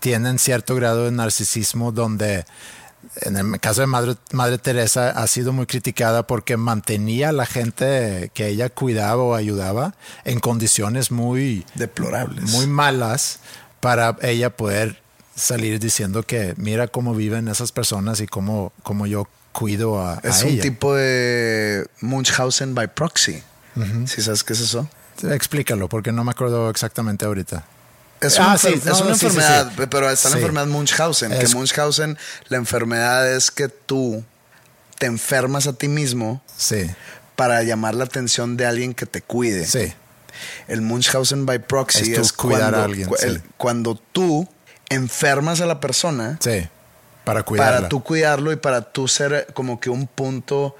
tienen 0.00 0.38
cierto 0.38 0.74
grado 0.74 1.04
de 1.04 1.12
narcisismo 1.12 1.92
donde 1.92 2.44
en 3.22 3.36
el 3.36 3.60
caso 3.60 3.80
de 3.80 3.86
Madre, 3.86 4.16
Madre 4.32 4.58
Teresa 4.58 5.10
ha 5.10 5.26
sido 5.26 5.52
muy 5.52 5.66
criticada 5.66 6.26
porque 6.26 6.56
mantenía 6.56 7.30
a 7.30 7.32
la 7.32 7.46
gente 7.46 8.30
que 8.34 8.48
ella 8.48 8.68
cuidaba 8.68 9.22
o 9.22 9.34
ayudaba 9.34 9.94
en 10.24 10.40
condiciones 10.40 11.10
muy 11.10 11.64
deplorables, 11.74 12.50
muy 12.50 12.66
malas 12.66 13.40
para 13.80 14.16
ella 14.22 14.50
poder 14.50 15.00
salir 15.34 15.80
diciendo 15.80 16.22
que 16.22 16.54
mira 16.56 16.88
cómo 16.88 17.14
viven 17.14 17.48
esas 17.48 17.72
personas 17.72 18.20
y 18.20 18.26
cómo, 18.26 18.72
cómo 18.82 19.06
yo 19.06 19.26
cuido 19.52 20.00
a, 20.02 20.20
es 20.22 20.42
un 20.42 20.60
tipo 20.60 20.94
de 20.94 21.86
Munchausen 22.00 22.74
by 22.74 22.94
proxy. 22.94 23.42
¿Sí 24.06 24.20
sabes 24.20 24.44
qué 24.44 24.52
es 24.52 24.60
eso? 24.60 24.88
Explícalo 25.22 25.88
porque 25.88 26.12
no 26.12 26.24
me 26.24 26.32
acuerdo 26.32 26.68
exactamente 26.70 27.24
ahorita. 27.24 27.64
Es 28.20 28.38
una, 28.38 28.52
enfermedad, 28.54 29.72
pero 29.90 30.10
está 30.10 30.28
la 30.28 30.36
enfermedad 30.36 30.66
Munchausen, 30.66 31.30
que 31.38 31.48
Munchausen, 31.48 32.18
la 32.48 32.58
enfermedad 32.58 33.32
es 33.32 33.50
que 33.50 33.68
tú 33.68 34.22
te 34.98 35.06
enfermas 35.06 35.66
a 35.66 35.72
ti 35.72 35.88
mismo 35.88 36.42
para 37.34 37.62
llamar 37.62 37.94
la 37.94 38.04
atención 38.04 38.58
de 38.58 38.66
alguien 38.66 38.92
que 38.92 39.06
te 39.06 39.22
cuide. 39.22 39.66
El 40.68 40.82
Munchausen 40.82 41.46
by 41.46 41.60
proxy 41.60 42.14
es, 42.14 42.32
cuidar 42.32 42.60
cuando, 42.60 42.78
a 42.78 42.84
alguien, 42.84 43.10
cuando 43.56 43.94
tú 43.94 44.48
enfermas 44.90 45.60
a 45.62 45.66
la 45.66 45.80
persona 45.80 46.38
para 47.24 47.42
cuidarla. 47.42 47.76
Para 47.76 47.88
tú 47.88 48.02
cuidarlo 48.02 48.52
y 48.52 48.56
para 48.56 48.92
tú 48.92 49.08
ser 49.08 49.48
como 49.54 49.80
que 49.80 49.88
un 49.88 50.06
punto 50.06 50.76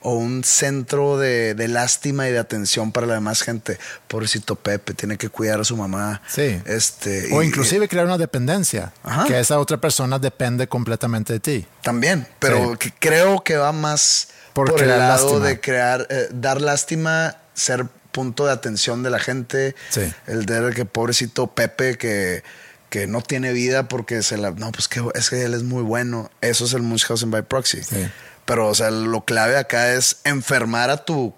o 0.00 0.14
un 0.14 0.44
centro 0.44 1.18
de, 1.18 1.54
lástima 1.68 2.28
y 2.28 2.32
de 2.32 2.38
atención 2.38 2.92
para 2.92 3.06
la 3.06 3.14
demás 3.14 3.42
gente. 3.42 3.78
Pobrecito 4.06 4.56
Pepe, 4.56 4.94
tiene 4.94 5.16
que 5.16 5.28
cuidar 5.28 5.60
a 5.60 5.64
su 5.64 5.76
mamá. 5.76 6.22
Sí. 6.28 6.60
Este, 6.66 7.28
o 7.32 7.42
inclusive 7.42 7.88
crear 7.88 8.06
una 8.06 8.18
dependencia, 8.18 8.92
que 9.26 9.38
esa 9.38 9.58
otra 9.58 9.78
persona 9.78 10.18
depende 10.18 10.68
completamente 10.68 11.32
de 11.34 11.40
ti. 11.40 11.66
También, 11.82 12.26
pero 12.38 12.76
creo 12.98 13.42
que 13.42 13.56
va 13.56 13.72
más 13.72 14.28
por, 14.52 14.80
el 14.80 14.88
lado 14.88 15.40
de 15.40 15.60
crear, 15.60 16.06
eh, 16.10 16.28
dar 16.32 16.60
lástima, 16.60 17.36
ser 17.54 17.86
punto 18.12 18.46
de 18.46 18.52
atención 18.52 19.02
de 19.02 19.10
la 19.10 19.18
gente. 19.18 19.74
Sí. 19.90 20.12
El 20.26 20.46
de 20.46 20.72
que 20.74 20.84
pobrecito 20.84 21.48
Pepe 21.48 21.96
que 21.96 22.42
que 22.90 23.06
no 23.06 23.20
tiene 23.20 23.52
vida 23.52 23.88
porque 23.88 24.22
se 24.22 24.38
la 24.38 24.50
no 24.52 24.72
pues 24.72 24.88
que 24.88 25.02
es 25.14 25.28
que 25.30 25.44
él 25.44 25.54
es 25.54 25.62
muy 25.62 25.82
bueno 25.82 26.30
eso 26.40 26.64
es 26.64 26.72
el 26.72 26.82
Munchausen 26.82 27.30
by 27.30 27.42
proxy 27.42 27.82
sí. 27.82 28.08
Pero 28.48 28.66
o 28.68 28.74
sea, 28.74 28.90
lo 28.90 29.26
clave 29.26 29.58
acá 29.58 29.92
es 29.92 30.20
enfermar 30.24 30.88
a 30.88 31.04
tu 31.04 31.34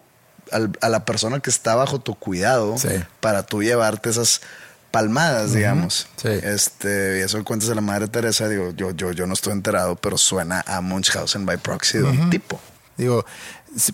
a 0.53 0.89
la 0.89 1.05
persona 1.05 1.41
que 1.41 1.51
está 1.51 1.75
bajo 1.75 2.01
tu 2.01 2.15
cuidado 2.15 2.77
para 3.19 3.43
tú 3.45 3.65
llevarte 3.65 4.11
esas 4.11 4.41
palmadas, 4.93 5.53
digamos. 5.53 6.07
Sí. 6.17 6.29
Este, 6.29 7.19
y 7.19 7.23
eso 7.23 7.43
cuentas 7.43 7.69
de 7.69 7.75
la 7.75 7.81
madre 7.81 8.07
Teresa, 8.07 8.49
digo, 8.49 8.71
yo, 8.77 8.93
yo, 8.93 9.11
yo 9.11 9.27
no 9.27 9.35
estoy 9.35 9.55
enterado, 9.55 9.97
pero 9.97 10.17
suena 10.19 10.63
a 10.69 10.81
Munchausen 10.81 11.47
by 11.47 11.57
proxy 11.57 11.99
de 11.99 12.05
un 12.05 12.31
tipo. 12.31 12.61
Digo, 12.97 13.25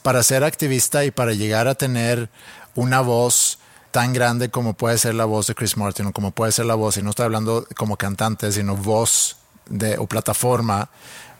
para 0.03 0.23
ser 0.23 0.45
activista 0.45 1.07
y 1.07 1.11
para 1.11 1.33
llegar 1.33 1.69
a 1.69 1.75
tener 1.75 2.29
una 2.75 3.01
voz 3.01 3.59
tan 3.93 4.13
grande 4.13 4.51
como 4.51 4.75
puede 4.75 4.99
ser 4.99 5.15
la 5.15 5.25
voz 5.25 5.47
de 5.47 5.55
Chris 5.55 5.79
Martin 5.79 6.05
o 6.05 6.13
como 6.13 6.33
puede 6.33 6.53
ser 6.53 6.67
la 6.67 6.75
voz, 6.75 6.99
y 6.99 7.03
no 7.03 7.11
estoy 7.11 7.25
hablando 7.25 7.67
como 7.79 7.97
cantante, 7.97 8.53
sino 8.53 8.77
voz 8.77 9.39
de, 9.71 9.97
o 9.97 10.07
plataforma. 10.07 10.91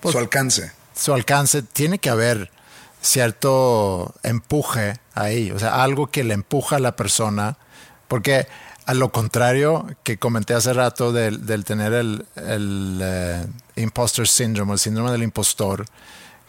Pues, 0.01 0.13
su 0.13 0.19
alcance. 0.19 0.73
Su 0.97 1.13
alcance, 1.13 1.63
tiene 1.63 1.99
que 1.99 2.11
haber 2.11 2.51
cierto 3.01 4.15
empuje 4.23 4.99
ahí, 5.15 5.51
o 5.51 5.59
sea, 5.59 5.83
algo 5.83 6.09
que 6.09 6.25
le 6.25 6.35
empuja 6.35 6.77
a 6.77 6.81
la 6.81 6.97
persona, 6.97 7.59
porque 8.09 8.49
a 8.87 8.95
lo 8.95 9.11
contrario 9.13 9.87
que 10.03 10.19
comenté 10.19 10.55
hace 10.55 10.73
rato 10.73 11.13
del, 11.13 11.65
tener 11.65 11.93
el, 11.93 12.25
el 12.37 13.01
eh, 13.03 13.47
imposter 13.77 14.27
syndrome, 14.27 14.73
el 14.73 14.79
síndrome 14.79 15.11
del 15.11 15.23
impostor, 15.23 15.87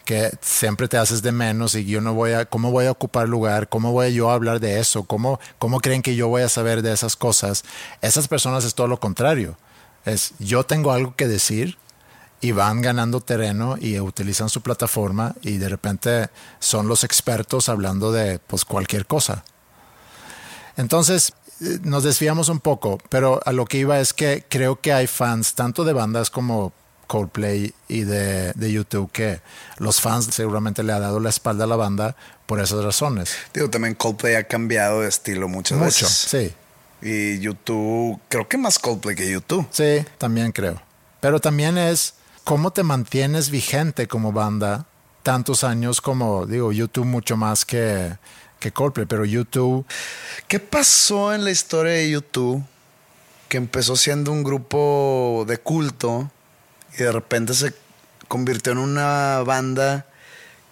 que 0.04 0.30
siempre 0.40 0.88
te 0.88 0.96
haces 0.96 1.20
de 1.20 1.32
menos 1.32 1.74
y 1.74 1.84
yo 1.84 2.00
no 2.00 2.14
voy 2.14 2.32
a, 2.32 2.46
¿cómo 2.46 2.70
voy 2.70 2.86
a 2.86 2.92
ocupar 2.92 3.28
lugar? 3.28 3.68
¿Cómo 3.68 3.92
voy 3.92 4.14
yo 4.14 4.30
a 4.30 4.34
hablar 4.34 4.58
de 4.58 4.80
eso? 4.80 5.02
¿Cómo, 5.04 5.38
cómo 5.58 5.80
creen 5.80 6.00
que 6.00 6.16
yo 6.16 6.28
voy 6.28 6.40
a 6.40 6.48
saber 6.48 6.80
de 6.80 6.94
esas 6.94 7.14
cosas? 7.14 7.62
Esas 8.00 8.26
personas 8.26 8.64
es 8.64 8.74
todo 8.74 8.86
lo 8.86 9.00
contrario. 9.00 9.58
Es, 10.06 10.32
yo 10.38 10.64
tengo 10.64 10.92
algo 10.92 11.14
que 11.14 11.28
decir 11.28 11.76
y 12.40 12.52
van 12.52 12.80
ganando 12.80 13.20
terreno 13.20 13.76
y 13.80 13.98
utilizan 13.98 14.48
su 14.48 14.60
plataforma 14.60 15.34
y 15.42 15.58
de 15.58 15.68
repente 15.68 16.28
son 16.60 16.86
los 16.86 17.04
expertos 17.04 17.68
hablando 17.68 18.12
de 18.12 18.38
pues 18.38 18.64
cualquier 18.64 19.06
cosa. 19.06 19.44
Entonces, 20.76 21.32
eh, 21.60 21.78
nos 21.82 22.04
desviamos 22.04 22.48
un 22.48 22.60
poco, 22.60 22.98
pero 23.08 23.40
a 23.44 23.52
lo 23.52 23.64
que 23.64 23.78
iba 23.78 23.98
es 23.98 24.12
que 24.12 24.44
creo 24.48 24.80
que 24.80 24.92
hay 24.92 25.08
fans 25.08 25.54
tanto 25.54 25.84
de 25.84 25.92
bandas 25.92 26.30
como 26.30 26.72
Coldplay 27.08 27.74
y 27.88 28.02
de, 28.02 28.52
YouTube 28.56 29.10
que 29.10 29.40
los 29.78 30.00
fans 30.00 30.26
seguramente 30.26 30.84
le 30.84 30.92
ha 30.92 31.00
dado 31.00 31.18
la 31.18 31.30
espalda 31.30 31.64
a 31.64 31.66
la 31.66 31.74
banda 31.74 32.14
por 32.46 32.60
esas 32.60 32.84
razones. 32.84 33.34
Digo, 33.52 33.68
también 33.68 33.94
Coldplay 33.94 34.36
ha 34.36 34.44
cambiado 34.44 35.00
de 35.00 35.08
estilo 35.08 35.48
muchas 35.48 35.78
Mucho, 35.78 36.06
veces. 36.06 36.10
sí. 36.10 36.52
Y 37.00 37.38
YouTube, 37.38 38.20
creo 38.28 38.48
que 38.48 38.58
más 38.58 38.78
Coldplay 38.78 39.16
que 39.16 39.28
YouTube. 39.30 39.66
Sí, 39.70 40.04
también 40.18 40.52
creo. 40.52 40.80
Pero 41.20 41.40
también 41.40 41.78
es 41.78 42.14
cómo 42.48 42.70
te 42.70 42.82
mantienes 42.82 43.50
vigente 43.50 44.08
como 44.08 44.32
banda 44.32 44.86
tantos 45.22 45.64
años 45.64 46.00
como, 46.00 46.46
digo, 46.46 46.72
YouTube 46.72 47.04
mucho 47.04 47.36
más 47.36 47.66
que, 47.66 48.16
que 48.58 48.72
Coldplay, 48.72 49.04
pero 49.04 49.26
YouTube... 49.26 49.84
¿Qué 50.48 50.58
pasó 50.58 51.34
en 51.34 51.44
la 51.44 51.50
historia 51.50 51.92
de 51.92 52.08
YouTube 52.08 52.64
que 53.50 53.58
empezó 53.58 53.96
siendo 53.96 54.32
un 54.32 54.44
grupo 54.44 55.44
de 55.46 55.58
culto 55.58 56.30
y 56.94 57.02
de 57.02 57.12
repente 57.12 57.52
se 57.52 57.74
convirtió 58.28 58.72
en 58.72 58.78
una 58.78 59.42
banda 59.44 60.06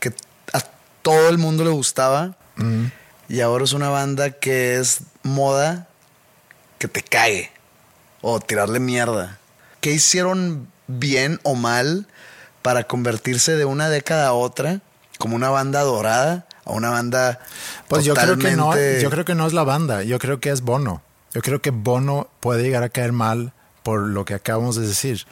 que 0.00 0.14
a 0.54 0.60
todo 1.02 1.28
el 1.28 1.36
mundo 1.36 1.62
le 1.62 1.70
gustaba. 1.72 2.36
Y 3.28 3.42
ahora 3.42 3.64
es 3.64 3.74
una 3.74 3.90
banda 3.90 4.30
que 4.30 4.76
es 4.76 5.00
moda 5.22 5.88
que 6.78 6.88
te 6.88 7.02
cae 7.02 7.52
o 8.22 8.40
tirarle 8.40 8.80
mierda. 8.80 9.38
¿Qué 9.82 9.92
hicieron 9.92 10.74
bien 10.86 11.40
o 11.42 11.54
mal 11.54 12.06
para 12.62 12.84
convertirse 12.84 13.56
de 13.56 13.64
una 13.64 13.88
década 13.88 14.28
a 14.28 14.32
otra 14.32 14.80
como 15.18 15.36
una 15.36 15.50
banda 15.50 15.82
dorada 15.82 16.46
a 16.64 16.72
una 16.72 16.90
banda 16.90 17.40
pues 17.88 18.04
yo 18.04 18.14
creo 18.14 18.38
que 18.38 18.56
no 18.56 18.74
yo 19.00 19.10
creo 19.10 19.24
que 19.24 19.34
no 19.34 19.46
es 19.46 19.52
la 19.52 19.64
banda 19.64 20.02
yo 20.02 20.18
creo 20.18 20.40
que 20.40 20.50
es 20.50 20.60
Bono 20.60 21.02
yo 21.32 21.42
creo 21.42 21.62
que 21.62 21.70
Bono 21.70 22.28
puede 22.40 22.62
llegar 22.62 22.82
a 22.82 22.88
caer 22.88 23.12
mal 23.12 23.52
por 23.82 24.00
lo 24.00 24.24
que 24.24 24.34
acabamos 24.34 24.76
de 24.76 24.86
decir 24.86 25.26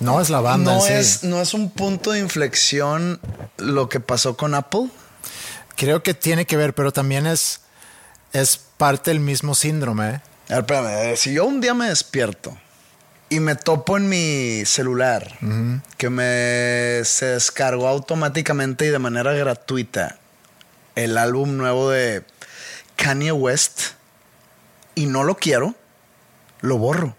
no 0.00 0.18
es 0.20 0.30
la 0.30 0.40
banda. 0.40 0.74
No, 0.74 0.86
es, 0.86 1.24
no 1.24 1.40
es 1.40 1.52
un 1.52 1.70
punto 1.70 2.12
de 2.12 2.20
inflexión 2.20 3.20
lo 3.58 3.90
que 3.90 4.00
pasó 4.00 4.34
con 4.36 4.54
Apple. 4.54 4.88
Creo 5.76 6.02
que 6.02 6.14
tiene 6.14 6.46
que 6.46 6.56
ver, 6.56 6.74
pero 6.74 6.90
también 6.90 7.26
es, 7.26 7.60
es 8.32 8.56
parte 8.56 9.10
del 9.10 9.20
mismo 9.20 9.54
síndrome. 9.54 10.04
A 10.04 10.06
ver, 10.06 10.60
espérame, 10.60 11.16
si 11.16 11.34
yo 11.34 11.44
un 11.44 11.60
día 11.60 11.74
me 11.74 11.90
despierto 11.90 12.56
y 13.30 13.40
me 13.40 13.54
topo 13.54 13.96
en 13.96 14.08
mi 14.08 14.64
celular 14.66 15.38
que 15.96 16.10
me 16.10 17.02
se 17.04 17.26
descargó 17.26 17.88
automáticamente 17.88 18.86
y 18.86 18.88
de 18.88 18.98
manera 18.98 19.32
gratuita 19.32 20.18
el 20.96 21.16
álbum 21.16 21.56
nuevo 21.56 21.90
de 21.90 22.24
Kanye 22.96 23.32
West 23.32 23.92
y 24.94 25.06
no 25.06 25.22
lo 25.22 25.36
quiero, 25.36 25.74
lo 26.60 26.76
borro 26.76 27.16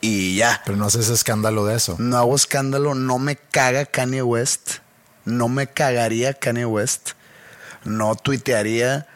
y 0.00 0.36
ya. 0.36 0.60
Pero 0.66 0.76
no 0.76 0.86
haces 0.86 1.08
escándalo 1.08 1.64
de 1.64 1.76
eso. 1.76 1.96
No 1.98 2.18
hago 2.18 2.34
escándalo, 2.34 2.94
no 2.94 3.18
me 3.18 3.36
caga 3.36 3.86
Kanye 3.86 4.22
West, 4.22 4.78
no 5.24 5.48
me 5.48 5.68
cagaría 5.68 6.34
Kanye 6.34 6.66
West, 6.66 7.10
no 7.84 8.16
tuitearía, 8.16 9.06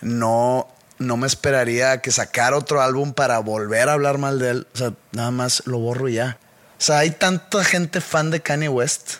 no, 0.00 0.68
no 0.98 1.16
me 1.16 1.26
esperaría 1.26 2.00
que 2.00 2.10
sacara 2.10 2.56
otro 2.56 2.82
álbum 2.82 3.12
para 3.12 3.38
volver 3.38 3.88
a 3.88 3.92
hablar 3.94 4.18
mal 4.18 4.38
de 4.38 4.50
él. 4.50 4.66
O 4.74 4.78
sea, 4.78 4.92
nada 5.12 5.30
más 5.30 5.62
lo 5.66 5.78
borro 5.78 6.08
y 6.08 6.14
ya. 6.14 6.38
O 6.78 6.82
sea, 6.82 6.98
hay 6.98 7.10
tanta 7.10 7.64
gente 7.64 8.00
fan 8.00 8.30
de 8.30 8.40
Kanye 8.40 8.68
West 8.68 9.16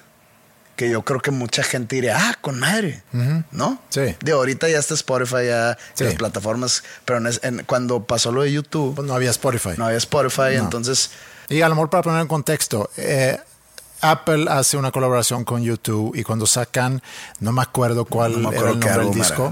que 0.77 0.91
yo 0.91 1.03
creo 1.03 1.21
que 1.21 1.31
mucha 1.31 1.63
gente 1.63 1.97
diría, 1.97 2.17
ah, 2.19 2.35
con 2.41 2.61
madre, 2.61 3.03
¿no? 3.51 3.81
Sí. 3.89 4.15
De 4.21 4.33
ahorita 4.33 4.69
ya 4.69 4.79
está 4.79 4.93
Spotify, 4.93 5.47
ya 5.47 5.79
las 5.99 6.15
plataformas, 6.15 6.85
pero 7.07 7.19
cuando 7.65 8.05
pasó 8.05 8.31
lo 8.31 8.43
de 8.43 8.53
YouTube, 8.53 8.95
pues 8.95 9.09
no 9.09 9.15
había 9.15 9.31
Spotify. 9.31 9.71
No 9.79 9.87
había 9.87 9.97
Spotify, 9.97 10.57
entonces. 10.57 11.11
Y 11.49 11.63
a 11.63 11.69
lo 11.71 11.77
mejor 11.77 11.89
para 11.89 12.03
poner 12.03 12.21
en 12.21 12.29
contexto, 12.29 12.91
eh, 12.99 13.41
Apple 14.03 14.47
hace 14.51 14.77
una 14.77 14.93
colaboración 14.93 15.45
con 15.45 15.63
YouTube 15.63 16.15
y 16.15 16.23
cuando 16.23 16.47
sacan, 16.47 17.03
no 17.41 17.53
me 17.53 17.63
acuerdo 17.63 18.05
cuál 18.05 18.33
era 18.33 18.71
el 18.71 18.79
nombre 18.79 19.05
del 19.05 19.11
disco, 19.13 19.51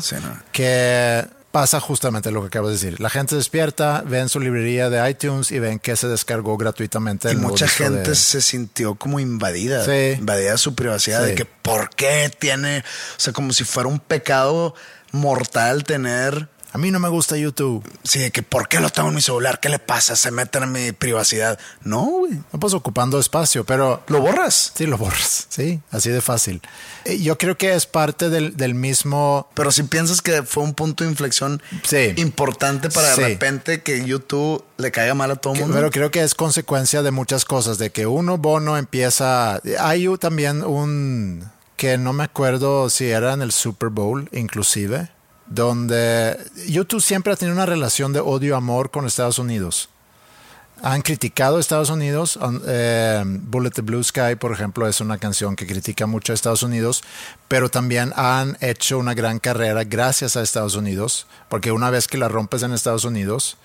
que 0.53 1.27
pasa 1.55 1.79
justamente 1.79 2.33
lo 2.33 2.41
que 2.41 2.49
acabo 2.49 2.67
de 2.67 2.73
decir. 2.73 3.01
La 3.01 3.11
gente 3.11 3.37
despierta, 3.37 4.03
ven 4.05 4.29
su 4.29 4.41
librería 4.41 4.91
de 4.91 5.09
iTunes 5.09 5.53
y 5.53 5.61
ven 5.61 5.79
que 5.79 5.95
se 5.95 6.09
descargó 6.09 6.57
gratuitamente. 6.57 7.31
Y 7.31 7.37
mucha 7.37 7.69
gente 7.69 8.17
se 8.17 8.41
sintió 8.41 8.97
como 8.97 9.21
invadida, 9.21 9.85
invadida 10.17 10.57
su 10.57 10.75
privacidad, 10.75 11.25
de 11.25 11.37
que 11.37 11.45
por 11.45 11.91
qué 11.91 12.29
tiene, 12.37 12.81
o 12.81 13.21
sea, 13.21 13.33
como 13.33 13.53
si 13.53 13.63
fuera 13.63 13.89
un 13.89 14.01
pecado 14.01 14.75
mortal 15.13 15.85
tener 15.85 16.49
a 16.75 16.79
mí 16.79 16.91
no 16.91 16.99
me 16.99 17.09
gusta 17.09 17.37
YouTube. 17.37 17.89
Sí, 18.03 18.33
que 18.33 18.43
¿por 18.43 18.67
qué 18.67 18.81
lo 18.81 18.91
tengo 18.91 19.09
en 19.09 19.15
mi 19.15 19.23
celular? 19.23 19.61
¿Qué 19.61 19.69
le 19.69 19.79
pasa? 19.79 20.17
Se 20.17 20.33
meten 20.33 20.65
en 20.65 20.73
mi 20.73 20.91
privacidad. 20.91 21.57
No, 21.85 22.05
güey. 22.05 22.33
No, 22.33 22.59
pues 22.59 22.75
ocupando 22.75 23.21
espacio, 23.21 23.63
pero... 23.63 24.03
¿Lo 24.09 24.21
borras? 24.21 24.73
Sí, 24.75 24.85
lo 24.85 24.99
borras. 24.99 25.47
Sí, 25.49 25.81
así 25.93 26.11
de 26.11 26.21
fácil. 26.21 26.61
Eh, 27.05 27.21
yo 27.21 27.39
creo 27.39 27.57
que 27.57 27.75
es 27.75 27.87
parte 27.87 28.29
del, 28.29 28.75
mismo... 28.75 29.49
Pero 29.55 29.71
si 29.71 29.85
piensas 29.85 30.21
que 30.21 30.43
fue 30.43 30.65
un 30.65 30.75
punto 30.75 31.05
de 31.05 31.11
inflexión 31.11 31.63
importante 32.17 32.91
para 32.91 33.15
de 33.15 33.29
repente 33.29 33.85
que 33.85 34.05
YouTube 34.05 34.65
le 34.77 34.91
caiga 34.91 35.15
mal 35.15 35.31
a 35.31 35.37
todo 35.37 35.55
el 35.55 35.61
mundo. 35.61 35.77
Pero 35.77 35.93
creo 35.93 36.11
que 36.11 36.25
es 36.25 36.35
consecuencia 36.35 37.03
de 37.03 37.13
muchas 37.13 37.45
cosas, 37.45 37.79
de 37.79 37.91
que 37.91 38.09
uno, 38.09 38.37
Bono, 38.37 38.77
empieza... 38.77 39.61
Hay 39.79 40.09
también 40.19 40.65
un... 40.65 41.45
que 41.77 41.99
no 41.99 42.13
me 42.13 42.25
acuerdo 42.25 42.91
si 42.91 43.05
era 43.05 43.33
en 43.33 43.43
el 43.43 43.53
Super 43.53 43.91
Bowl, 43.91 44.29
inclusive 44.33 45.14
donde 45.47 46.39
YouTube 46.69 47.03
siempre 47.03 47.33
ha 47.33 47.37
tenido 47.37 47.55
una 47.55 47.67
relación 47.67 48.13
de 48.13 48.21
odio-amor 48.21 48.91
con 48.91 49.07
Estados 49.07 49.39
Unidos. 49.39 49.89
Han 50.83 51.03
criticado 51.03 51.57
a 51.57 51.61
Estados 51.61 51.89
Unidos. 51.89 52.39
Eh, 52.67 53.23
Bullet 53.25 53.71
the 53.71 53.83
Blue 53.83 54.03
Sky, 54.03 54.37
por 54.39 54.53
ejemplo, 54.53 54.87
es 54.87 55.01
una 55.01 55.19
canción 55.19 55.57
que 55.57 55.67
critica 55.67 56.07
mucho 56.07 56.33
a 56.33 56.35
Estados 56.35 56.63
Unidos, 56.63 57.03
pero 57.49 57.71
también 57.71 58.13
han 58.17 58.59
hecho 58.61 58.99
una 58.99 59.15
gran 59.15 59.39
carrera 59.39 59.85
gracias 59.85 60.37
a 60.37 60.43
Estados 60.43 60.75
Unidos, 60.75 61.27
porque 61.49 61.73
una 61.73 61.91
vez 61.91 62.07
que 62.07 62.19
la 62.19 62.29
rompes 62.29 62.63
en 62.63 62.73
Estados 62.73 63.05
Unidos, 63.05 63.57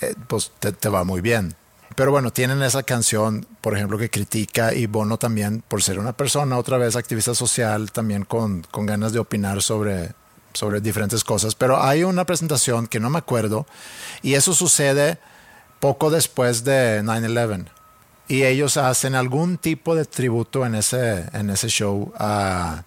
eh, 0.00 0.14
pues 0.26 0.50
te, 0.58 0.88
va 0.88 1.04
muy 1.04 1.20
bien. 1.20 1.54
Pero 1.94 2.10
bueno, 2.10 2.32
tienen 2.32 2.60
esa 2.62 2.82
canción, 2.82 3.46
por 3.60 3.76
ejemplo, 3.76 3.98
que 3.98 4.10
critica 4.10 4.74
y 4.74 4.86
Bono 4.86 5.16
también, 5.16 5.62
por 5.68 5.82
ser 5.82 6.00
una 6.00 6.12
persona, 6.12 6.58
otra 6.58 6.76
vez 6.76 6.96
activista 6.96 7.34
social, 7.34 7.92
también 7.92 8.24
con, 8.24 8.62
con 8.72 8.84
ganas 8.84 9.12
de 9.12 9.20
opinar 9.20 9.62
sobre, 9.62 10.10
sobre 10.54 10.80
diferentes 10.80 11.22
cosas, 11.22 11.54
pero 11.54 11.82
hay 11.82 12.04
una 12.04 12.24
presentación 12.24 12.86
que 12.86 13.00
no 13.00 13.10
me 13.10 13.18
acuerdo 13.18 13.66
y 14.22 14.34
eso 14.34 14.54
sucede 14.54 15.18
poco 15.80 16.10
después 16.10 16.64
de 16.64 17.02
9/11 17.02 17.66
y 18.28 18.44
ellos 18.44 18.76
hacen 18.76 19.14
algún 19.14 19.58
tipo 19.58 19.94
de 19.94 20.04
tributo 20.04 20.64
en 20.64 20.74
ese, 20.74 21.26
en 21.32 21.50
ese 21.50 21.68
show 21.68 22.12
a, 22.18 22.84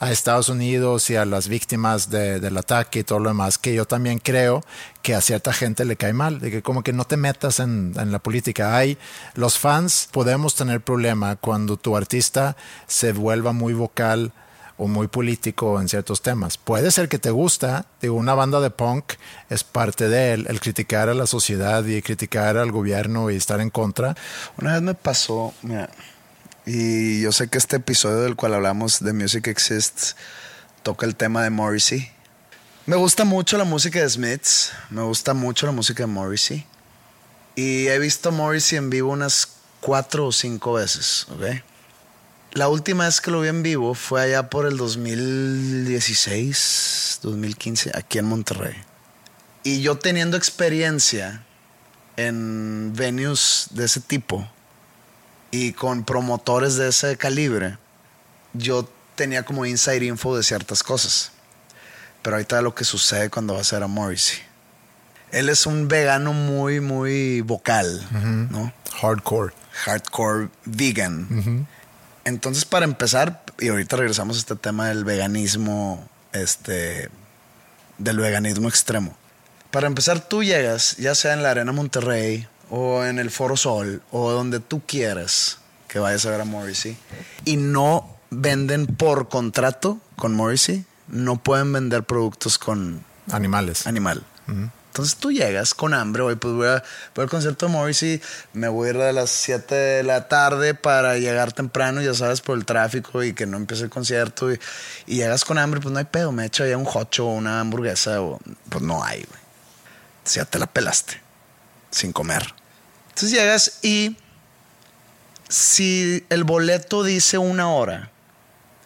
Estados 0.00 0.48
Unidos 0.48 1.08
y 1.10 1.14
a 1.14 1.24
las 1.24 1.46
víctimas 1.46 2.10
del 2.10 2.56
ataque 2.58 2.98
y 2.98 3.04
todo 3.04 3.20
lo 3.20 3.30
demás, 3.30 3.56
que 3.56 3.72
yo 3.72 3.84
también 3.84 4.18
creo 4.18 4.64
que 5.00 5.14
a 5.14 5.20
cierta 5.20 5.52
gente 5.52 5.84
le 5.84 5.94
cae 5.94 6.12
mal, 6.12 6.40
de 6.40 6.50
que 6.50 6.60
como 6.60 6.82
que 6.82 6.92
no 6.92 7.04
te 7.04 7.16
metas 7.16 7.60
en, 7.60 7.92
en 7.96 8.10
la 8.10 8.18
política. 8.18 8.76
Hay, 8.76 8.98
los 9.34 9.60
fans 9.60 10.08
podemos 10.10 10.56
tener 10.56 10.80
problema 10.80 11.36
cuando 11.36 11.76
tu 11.76 11.96
artista 11.96 12.56
se 12.88 13.12
vuelva 13.12 13.52
muy 13.52 13.74
vocal 13.74 14.32
o 14.76 14.88
muy 14.88 15.08
político 15.08 15.80
en 15.80 15.88
ciertos 15.88 16.22
temas. 16.22 16.58
Puede 16.58 16.90
ser 16.90 17.08
que 17.08 17.18
te 17.18 17.30
gusta, 17.30 17.86
digo, 18.00 18.14
una 18.14 18.34
banda 18.34 18.60
de 18.60 18.70
punk 18.70 19.14
es 19.50 19.64
parte 19.64 20.08
de 20.08 20.32
él, 20.32 20.46
el 20.48 20.60
criticar 20.60 21.08
a 21.08 21.14
la 21.14 21.26
sociedad 21.26 21.84
y 21.84 22.02
criticar 22.02 22.56
al 22.56 22.72
gobierno 22.72 23.30
y 23.30 23.36
estar 23.36 23.60
en 23.60 23.70
contra. 23.70 24.16
Una 24.58 24.74
vez 24.74 24.82
me 24.82 24.94
pasó, 24.94 25.54
mira, 25.62 25.90
y 26.64 27.20
yo 27.20 27.32
sé 27.32 27.48
que 27.48 27.58
este 27.58 27.76
episodio 27.76 28.20
del 28.20 28.36
cual 28.36 28.54
hablamos 28.54 29.00
de 29.00 29.12
Music 29.12 29.48
Exists 29.48 30.16
toca 30.82 31.06
el 31.06 31.16
tema 31.16 31.42
de 31.42 31.50
Morrissey. 31.50 32.10
Me 32.86 32.96
gusta 32.96 33.24
mucho 33.24 33.58
la 33.58 33.64
música 33.64 34.00
de 34.00 34.08
Smiths, 34.08 34.72
me 34.90 35.02
gusta 35.02 35.34
mucho 35.34 35.66
la 35.66 35.72
música 35.72 36.04
de 36.04 36.08
Morrissey. 36.08 36.66
Y 37.54 37.86
he 37.88 37.98
visto 37.98 38.32
Morrissey 38.32 38.78
en 38.78 38.90
vivo 38.90 39.12
unas 39.12 39.48
cuatro 39.80 40.26
o 40.26 40.32
cinco 40.32 40.74
veces, 40.74 41.26
¿ok? 41.30 41.62
La 42.54 42.68
última 42.68 43.06
vez 43.06 43.22
que 43.22 43.30
lo 43.30 43.40
vi 43.40 43.48
en 43.48 43.62
vivo 43.62 43.94
fue 43.94 44.20
allá 44.20 44.50
por 44.50 44.66
el 44.66 44.76
2016, 44.76 47.20
2015, 47.22 47.92
aquí 47.94 48.18
en 48.18 48.26
Monterrey. 48.26 48.74
Y 49.64 49.80
yo 49.80 49.96
teniendo 49.96 50.36
experiencia 50.36 51.42
en 52.18 52.92
venues 52.94 53.68
de 53.70 53.86
ese 53.86 54.00
tipo 54.00 54.46
y 55.50 55.72
con 55.72 56.04
promotores 56.04 56.76
de 56.76 56.88
ese 56.88 57.16
calibre, 57.16 57.78
yo 58.52 58.86
tenía 59.14 59.44
como 59.44 59.64
inside 59.64 60.04
info 60.04 60.36
de 60.36 60.42
ciertas 60.42 60.82
cosas. 60.82 61.32
Pero 62.20 62.36
ahorita 62.36 62.60
lo 62.60 62.74
que 62.74 62.84
sucede 62.84 63.30
cuando 63.30 63.54
va 63.54 63.62
a 63.62 63.64
ser 63.64 63.82
a 63.82 63.86
Morrissey. 63.86 64.40
Él 65.30 65.48
es 65.48 65.64
un 65.64 65.88
vegano 65.88 66.34
muy, 66.34 66.80
muy 66.80 67.40
vocal, 67.40 68.06
¿no? 68.50 68.74
Hardcore. 69.00 69.54
Hardcore 69.72 70.50
vegan. 70.66 71.66
Entonces, 72.24 72.64
para 72.64 72.84
empezar, 72.84 73.44
y 73.58 73.68
ahorita 73.68 73.96
regresamos 73.96 74.36
a 74.36 74.40
este 74.40 74.56
tema 74.56 74.88
del 74.88 75.04
veganismo, 75.04 76.08
este, 76.32 77.08
del 77.98 78.18
veganismo 78.18 78.68
extremo. 78.68 79.16
Para 79.70 79.86
empezar, 79.86 80.20
tú 80.20 80.42
llegas, 80.42 80.96
ya 80.98 81.14
sea 81.14 81.32
en 81.32 81.42
la 81.42 81.50
Arena 81.50 81.72
Monterrey 81.72 82.46
o 82.70 83.04
en 83.04 83.18
el 83.18 83.30
Foro 83.30 83.56
Sol 83.56 84.02
o 84.10 84.30
donde 84.30 84.60
tú 84.60 84.82
quieras 84.86 85.58
que 85.88 85.98
vayas 85.98 86.24
a 86.26 86.30
ver 86.30 86.40
a 86.40 86.44
Morrissey 86.44 86.96
y 87.44 87.56
no 87.56 88.16
venden 88.30 88.86
por 88.86 89.28
contrato 89.28 89.98
con 90.16 90.34
Morrissey, 90.34 90.84
no 91.08 91.36
pueden 91.36 91.72
vender 91.72 92.04
productos 92.04 92.58
con 92.58 93.04
animales. 93.30 93.86
Animal. 93.86 94.24
Entonces 94.92 95.16
tú 95.16 95.32
llegas 95.32 95.72
con 95.72 95.94
hambre, 95.94 96.20
hoy 96.22 96.36
pues 96.36 96.52
voy, 96.52 96.66
a, 96.66 96.82
al 97.16 97.30
concierto 97.30 97.64
de 97.64 97.72
Morrissey, 97.72 98.20
me 98.52 98.68
voy 98.68 98.88
a 98.88 98.90
ir 98.90 98.96
a 98.98 99.12
las 99.14 99.30
7 99.30 99.74
de 99.74 100.02
la 100.02 100.28
tarde 100.28 100.74
para 100.74 101.16
llegar 101.16 101.50
temprano, 101.54 102.02
ya 102.02 102.12
sabes, 102.12 102.42
por 102.42 102.58
el 102.58 102.66
tráfico 102.66 103.22
y 103.22 103.32
que 103.32 103.46
no 103.46 103.56
empiece 103.56 103.84
el 103.84 103.88
concierto. 103.88 104.52
Y, 104.52 104.60
llegas 105.06 105.46
con 105.46 105.56
hambre, 105.56 105.80
pues 105.80 105.94
no 105.94 105.98
hay 105.98 106.04
pedo, 106.04 106.30
me 106.30 106.44
echo 106.44 106.62
allá 106.62 106.76
un 106.76 106.86
hocho 106.92 107.26
o 107.26 107.32
una 107.32 107.60
hamburguesa, 107.60 108.20
o, 108.20 108.38
pues 108.68 108.84
no 108.84 109.02
hay, 109.02 109.22
güey. 109.22 109.40
Ya 110.26 110.44
te 110.44 110.58
la 110.58 110.66
pelaste, 110.66 111.22
sin 111.90 112.12
comer. 112.12 112.54
Entonces 113.08 113.30
llegas 113.30 113.78
y 113.80 114.18
si 115.48 116.26
el 116.28 116.44
boleto 116.44 117.02
dice 117.02 117.38
una 117.38 117.70
hora, 117.70 118.10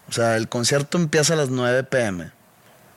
o 0.08 0.12
sea, 0.12 0.36
el 0.36 0.48
concierto 0.48 0.98
empieza 0.98 1.32
a 1.32 1.36
las 1.36 1.48
9 1.48 1.82
pm, 1.82 2.30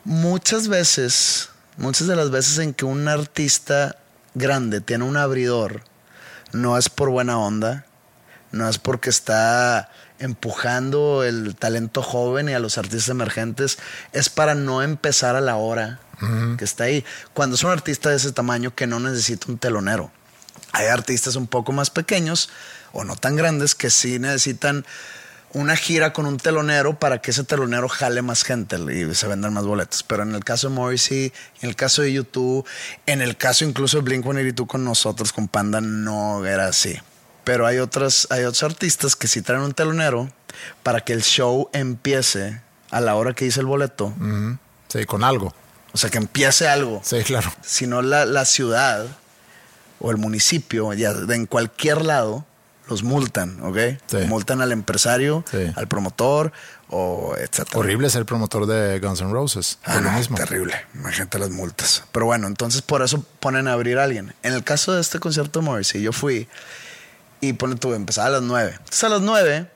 muchas 0.04 0.68
veces 0.68 1.50
Muchas 1.80 2.08
de 2.08 2.18
las 2.18 2.30
veces 2.30 2.58
en 2.58 2.74
que 2.74 2.84
un 2.84 3.08
artista 3.08 3.96
grande 4.34 4.82
tiene 4.82 5.06
un 5.06 5.16
abridor, 5.16 5.82
no 6.52 6.78
es 6.78 6.90
por 6.90 7.10
buena 7.10 7.40
onda, 7.40 7.86
no 8.52 8.68
es 8.68 8.78
porque 8.78 9.10
está 9.10 9.90
empujando 10.20 11.24
el 11.24 11.56
talento 11.56 12.04
joven 12.04 12.50
y 12.50 12.54
a 12.54 12.60
los 12.60 12.78
artistas 12.78 13.08
emergentes, 13.08 13.80
es 14.12 14.28
para 14.28 14.56
no 14.56 14.84
empezar 14.84 15.38
a 15.38 15.42
la 15.42 15.56
hora 15.56 16.02
que 16.58 16.66
está 16.66 16.84
ahí. 16.84 17.06
Cuando 17.34 17.56
es 17.56 17.64
un 17.64 17.72
artista 17.72 18.10
de 18.10 18.18
ese 18.18 18.34
tamaño 18.34 18.76
que 18.76 18.86
no 18.86 19.00
necesita 19.00 19.50
un 19.50 19.58
telonero. 19.58 20.12
Hay 20.74 20.88
artistas 20.88 21.38
un 21.38 21.48
poco 21.48 21.72
más 21.72 21.90
pequeños 21.90 22.50
o 22.92 23.06
no 23.06 23.16
tan 23.16 23.38
grandes 23.38 23.74
que 23.74 23.90
sí 23.90 24.20
necesitan 24.20 24.86
una 25.54 25.76
gira 25.76 26.14
con 26.14 26.26
un 26.26 26.38
telonero 26.38 27.00
para 27.00 27.22
que 27.22 27.32
ese 27.32 27.44
telonero 27.44 27.90
jale 27.90 28.22
más 28.22 28.44
gente 28.44 28.78
y 28.78 29.14
se 29.16 29.28
vendan 29.28 29.54
más 29.54 29.66
boletos. 29.66 30.04
Pero 30.04 30.24
en 30.24 30.36
el 30.36 30.44
caso 30.44 30.70
de 30.70 30.76
Morrissey, 30.76 31.34
en 31.62 31.70
el 31.70 31.76
caso 31.76 32.02
de 32.02 32.14
YouTube, 32.14 32.66
en 33.06 33.22
el 33.22 33.38
caso 33.38 33.66
incluso 33.66 33.98
de 33.98 34.04
Blink 34.04 34.56
tú 34.56 34.68
con 34.68 34.84
nosotros, 34.84 35.34
con 35.34 35.48
Panda, 35.48 35.82
no 35.82 36.46
era 36.46 36.68
así. 36.68 36.98
Pero 37.44 37.66
hay 37.66 37.80
otras, 37.80 38.28
hay 38.30 38.44
otros 38.44 38.64
artistas 38.64 39.16
que 39.16 39.28
sí 39.28 39.42
traen 39.42 39.62
un 39.62 39.74
telonero 39.74 40.30
para 40.84 41.02
que 41.02 41.14
el 41.14 41.24
show 41.24 41.70
empiece 41.74 42.62
a 42.92 43.02
la 43.02 43.16
hora 43.16 43.34
que 43.34 43.46
dice 43.46 43.60
el 43.60 43.66
boleto. 43.66 44.14
Sí, 44.88 45.06
con 45.06 45.24
algo. 45.24 45.54
O 45.92 45.98
sea, 45.98 46.10
que 46.10 46.18
empiece 46.18 46.68
algo. 46.68 47.02
Sí, 47.04 47.24
claro. 47.24 47.52
Si 47.62 47.88
no, 47.88 48.02
la, 48.02 48.26
la 48.26 48.46
ciudad 48.46 49.08
o 50.00 50.12
el 50.12 50.18
municipio, 50.18 50.94
ya 50.94 51.12
en 51.12 51.46
cualquier 51.46 52.06
lado, 52.06 52.46
los 52.90 53.04
multan, 53.04 53.62
¿ok? 53.64 53.78
Multan 54.28 54.62
al 54.62 54.72
empresario, 54.72 55.46
al 55.76 55.88
promotor, 55.88 56.52
o 56.90 57.36
etcétera. 57.38 57.78
Horrible 57.78 58.10
ser 58.10 58.26
promotor 58.26 58.66
de 58.66 59.00
Guns 59.00 59.22
N' 59.22 59.32
Roses. 59.32 59.78
Ah, 59.84 60.00
lo 60.02 60.12
mismo. 60.12 60.36
Terrible. 60.38 60.74
Imagínate 60.96 61.38
las 61.38 61.52
multas. 61.52 62.04
Pero 62.12 62.26
bueno, 62.26 62.48
entonces 62.48 62.82
por 62.82 63.04
eso 63.04 63.24
ponen 63.40 63.68
a 63.68 63.74
abrir 63.74 64.00
a 64.00 64.04
alguien. 64.04 64.34
En 64.42 64.54
el 64.54 64.64
caso 64.64 64.94
de 64.94 65.02
este 65.02 65.20
concierto 65.20 65.60
de 65.60 65.66
Morrissey, 65.66 66.02
yo 66.02 66.12
fui 66.12 66.48
y 67.42 67.54
pone 67.54 67.76
tú, 67.76 67.94
empezaba 67.94 68.28
a 68.28 68.32
las 68.32 68.42
nueve. 68.42 68.72
Entonces 68.72 69.04
a 69.04 69.10
las 69.10 69.22
nueve 69.22 69.70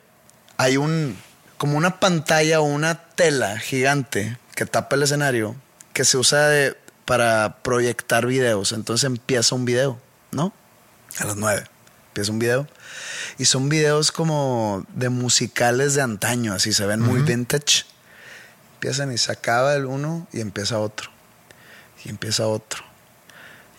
hay 0.57 0.77
un, 0.77 1.15
como 1.57 1.77
una 1.77 1.99
pantalla 1.99 2.61
o 2.61 2.63
una 2.63 3.05
tela 3.15 3.59
gigante 3.59 4.37
que 4.55 4.65
tapa 4.65 4.95
el 4.95 5.03
escenario 5.03 5.55
que 5.93 6.05
se 6.05 6.17
usa 6.17 6.49
para 7.05 7.57
proyectar 7.61 8.25
videos. 8.25 8.71
Entonces 8.71 9.05
empieza 9.05 9.53
un 9.53 9.65
video, 9.65 9.99
¿no? 10.31 10.51
A 11.19 11.25
las 11.25 11.35
nueve. 11.35 11.63
Empieza 12.07 12.31
un 12.31 12.39
video. 12.39 12.67
Y 13.37 13.45
son 13.45 13.69
videos 13.69 14.11
como 14.11 14.85
de 14.93 15.09
musicales 15.09 15.95
de 15.95 16.01
antaño, 16.01 16.53
así 16.53 16.73
se 16.73 16.85
ven 16.85 16.99
muy 16.99 17.21
vintage. 17.21 17.85
Empiezan 18.75 19.11
y 19.11 19.17
se 19.17 19.31
acaba 19.31 19.75
el 19.75 19.85
uno 19.85 20.27
y 20.31 20.41
empieza 20.41 20.79
otro. 20.79 21.09
Y 22.03 22.09
empieza 22.09 22.47
otro. 22.47 22.83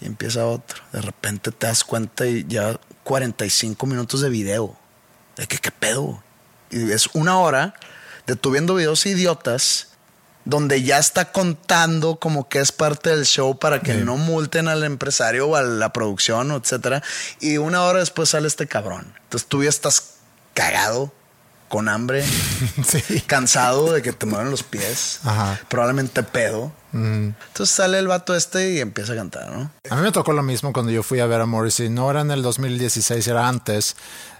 Y 0.00 0.06
empieza 0.06 0.46
otro. 0.46 0.82
De 0.92 1.00
repente 1.00 1.50
te 1.52 1.66
das 1.66 1.84
cuenta 1.84 2.26
y 2.26 2.44
ya 2.48 2.80
45 3.04 3.86
minutos 3.86 4.20
de 4.20 4.30
video. 4.30 4.76
De 5.36 5.46
que 5.46 5.58
qué 5.58 5.70
pedo. 5.70 6.22
Y 6.70 6.90
es 6.90 7.08
una 7.14 7.38
hora 7.38 7.74
de 8.26 8.36
tú 8.36 8.50
viendo 8.50 8.74
videos 8.74 9.04
idiotas 9.06 9.88
donde 10.44 10.82
ya 10.82 10.98
está 10.98 11.32
contando 11.32 12.16
como 12.16 12.48
que 12.48 12.60
es 12.60 12.72
parte 12.72 13.10
del 13.10 13.24
show 13.24 13.58
para 13.58 13.80
que 13.80 13.94
no 13.94 14.16
multen 14.16 14.68
al 14.68 14.84
empresario 14.84 15.48
o 15.48 15.56
a 15.56 15.62
la 15.62 15.92
producción, 15.92 16.52
etcétera. 16.52 17.02
Y 17.40 17.56
una 17.56 17.82
hora 17.82 18.00
después 18.00 18.30
sale 18.30 18.46
este 18.46 18.66
cabrón. 18.66 19.12
Entonces 19.24 19.48
tú 19.48 19.62
ya 19.62 19.70
estás 19.70 20.14
cagado, 20.52 21.12
con 21.68 21.88
hambre, 21.88 22.24
cansado 23.26 23.92
de 23.92 24.00
que 24.00 24.12
te 24.12 24.26
mueven 24.26 24.50
los 24.50 24.62
pies, 24.62 25.20
probablemente 25.68 26.22
pedo. 26.22 26.72
Entonces 26.92 27.74
sale 27.74 27.98
el 27.98 28.06
vato 28.06 28.36
este 28.36 28.74
y 28.74 28.80
empieza 28.80 29.14
a 29.14 29.16
cantar, 29.16 29.50
¿no? 29.50 29.72
A 29.90 29.96
mí 29.96 30.02
me 30.02 30.12
tocó 30.12 30.32
lo 30.32 30.44
mismo 30.44 30.72
cuando 30.72 30.92
yo 30.92 31.02
fui 31.02 31.18
a 31.18 31.26
ver 31.26 31.40
a 31.40 31.46
Morrissey. 31.46 31.88
No 31.88 32.08
era 32.08 32.20
en 32.20 32.30
el 32.30 32.42
2016, 32.42 33.26
era 33.26 33.48
antes. 33.48 33.96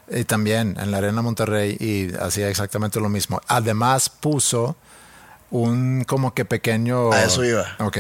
Y 0.09 0.23
también 0.25 0.77
en 0.79 0.93
la 0.93 0.99
Arena 0.99 1.23
Monterrey 1.23 1.77
y 1.81 2.15
hacía 2.23 2.49
exactamente 2.49 3.01
lo 3.01 3.09
mismo. 3.09 3.41
Además 3.49 4.11
puso 4.11 4.77
un 5.51 6.05
como 6.05 6.35
que 6.35 6.45
pequeño... 6.45 7.13
A 7.13 7.25
eso 7.25 7.45
iba. 7.45 7.77
Ok. 7.79 7.99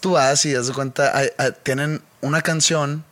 tú 0.00 0.12
vas 0.12 0.44
y 0.44 0.52
das 0.52 0.70
cuenta, 0.70 1.12
tienen 1.62 2.02
una 2.20 2.42
canción 2.42 3.04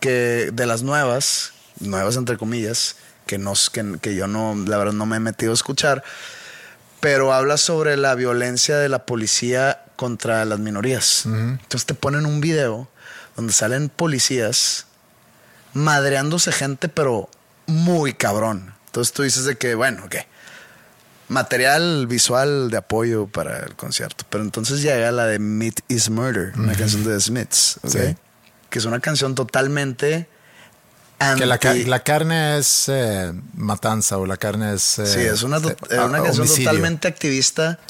que 0.00 0.50
de 0.52 0.66
las 0.66 0.82
nuevas, 0.82 1.52
nuevas 1.80 2.16
entre 2.16 2.36
comillas, 2.36 2.96
que, 3.26 3.38
nos, 3.38 3.70
que, 3.70 4.14
yo 4.14 4.26
no, 4.26 4.54
la 4.66 4.78
verdad 4.78 4.92
no 4.92 5.06
me 5.06 5.16
he 5.16 5.20
metido 5.20 5.52
a 5.52 5.54
escuchar, 5.54 6.02
pero 7.00 7.32
habla 7.32 7.56
sobre 7.56 7.96
la 7.96 8.14
violencia 8.14 8.76
de 8.76 8.88
la 8.88 9.06
policía 9.06 9.84
contra 9.96 10.44
las 10.44 10.58
minorías. 10.58 11.26
Entonces 11.26 11.86
te 11.86 11.94
ponen 11.94 12.26
un 12.26 12.40
video 12.40 12.88
donde 13.36 13.52
salen 13.52 13.88
policías 13.88 14.86
madreándose 15.74 16.50
gente, 16.50 16.88
pero 16.88 17.28
muy 17.66 18.14
cabrón. 18.14 18.74
Entonces 18.86 19.12
tú 19.12 19.22
dices 19.22 19.44
de 19.44 19.56
que, 19.56 19.74
bueno, 19.74 20.04
ok 20.06 20.16
material 21.28 22.06
visual 22.06 22.70
de 22.70 22.78
apoyo 22.78 23.26
para 23.26 23.60
el 23.60 23.74
concierto. 23.76 24.24
Pero 24.28 24.44
entonces 24.44 24.82
llega 24.82 25.10
la 25.12 25.26
de 25.26 25.38
Meat 25.38 25.80
is 25.88 26.10
Murder, 26.10 26.52
una 26.56 26.74
canción 26.74 27.04
de 27.04 27.14
The 27.14 27.20
Smiths, 27.20 27.80
que 28.70 28.78
es 28.78 28.84
una 28.84 29.00
canción 29.00 29.34
totalmente... 29.34 30.28
Que 31.36 31.46
la, 31.46 31.58
carne 31.58 32.58
es 32.58 32.84
eh, 32.86 33.32
matanza 33.54 34.18
o 34.18 34.26
la 34.26 34.36
carne 34.36 34.74
es... 34.74 35.00
Eh, 35.00 35.06
sí, 35.06 35.20
es 35.20 35.42
una, 35.42 35.58
una 35.58 36.22
canción 36.22 36.46
totalmente 36.46 37.08
activista 37.08 37.80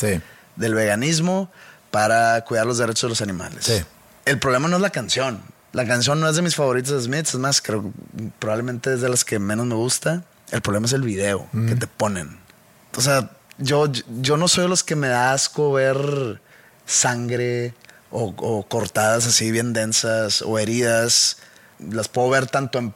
del 0.56 0.74
veganismo 0.74 1.50
para 1.90 2.42
cuidar 2.44 2.66
los 2.66 2.78
derechos 2.78 3.02
de 3.02 3.08
los 3.10 3.20
animales. 3.20 3.84
El 4.24 4.38
problema 4.38 4.68
no 4.68 4.76
es 4.76 4.82
la 4.82 4.90
canción. 4.90 5.42
La 5.72 5.86
canción 5.86 6.20
no 6.20 6.28
es 6.28 6.36
de 6.36 6.42
mis 6.42 6.54
favoritos 6.54 6.92
de 6.92 7.02
Smiths, 7.02 7.34
es 7.34 7.40
más, 7.40 7.60
creo 7.60 7.92
probablemente 8.38 8.94
es 8.94 9.02
de 9.02 9.10
las 9.10 9.26
que 9.26 9.38
menos 9.38 9.66
me 9.66 9.74
gusta. 9.74 10.24
El 10.50 10.62
problema 10.62 10.86
es 10.86 10.94
el 10.94 11.02
video 11.02 11.46
que 11.52 11.74
te 11.74 11.86
ponen. 11.86 12.47
O 12.98 13.00
sea, 13.00 13.30
yo, 13.58 13.86
yo 14.20 14.36
no 14.36 14.48
soy 14.48 14.64
de 14.64 14.68
los 14.68 14.82
que 14.82 14.96
me 14.96 15.06
da 15.06 15.32
asco 15.32 15.72
ver 15.72 16.40
sangre 16.84 17.72
o, 18.10 18.34
o 18.36 18.66
cortadas 18.66 19.24
así 19.24 19.52
bien 19.52 19.72
densas 19.72 20.42
o 20.42 20.58
heridas. 20.58 21.36
Las 21.78 22.08
puedo 22.08 22.28
ver 22.28 22.48
tanto 22.48 22.80
en 22.80 22.92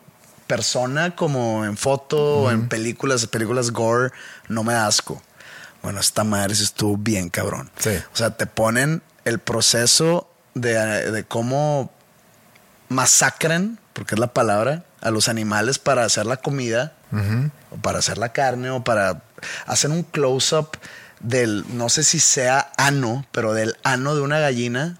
persona 0.48 1.14
como 1.14 1.64
en 1.64 1.76
foto 1.76 2.40
o 2.40 2.50
en 2.50 2.68
películas, 2.68 3.24
películas 3.28 3.70
gore. 3.70 4.10
No 4.48 4.64
me 4.64 4.72
da 4.72 4.88
asco. 4.88 5.22
Bueno, 5.84 6.00
esta 6.00 6.24
madre 6.24 6.56
sí 6.56 6.64
estuvo 6.64 6.96
bien 6.96 7.28
cabrón. 7.28 7.70
Sí. 7.78 7.96
O 8.12 8.16
sea, 8.16 8.36
te 8.36 8.46
ponen 8.46 9.02
el 9.24 9.38
proceso 9.38 10.28
de, 10.54 11.12
de 11.12 11.22
cómo 11.22 11.92
masacran, 12.88 13.78
porque 13.92 14.16
es 14.16 14.18
la 14.18 14.34
palabra, 14.34 14.84
a 15.00 15.12
los 15.12 15.28
animales 15.28 15.78
para 15.78 16.04
hacer 16.04 16.26
la 16.26 16.38
comida, 16.38 16.94
o 17.70 17.76
para 17.76 18.00
hacer 18.00 18.18
la 18.18 18.32
carne, 18.32 18.70
o 18.70 18.82
para 18.82 19.22
hacer 19.66 19.90
un 19.90 20.02
close-up 20.02 20.76
del, 21.20 21.64
no 21.76 21.88
sé 21.88 22.02
si 22.02 22.20
sea 22.20 22.72
ano, 22.76 23.24
pero 23.32 23.54
del 23.54 23.76
ano 23.84 24.14
de 24.14 24.22
una 24.22 24.40
gallina 24.40 24.98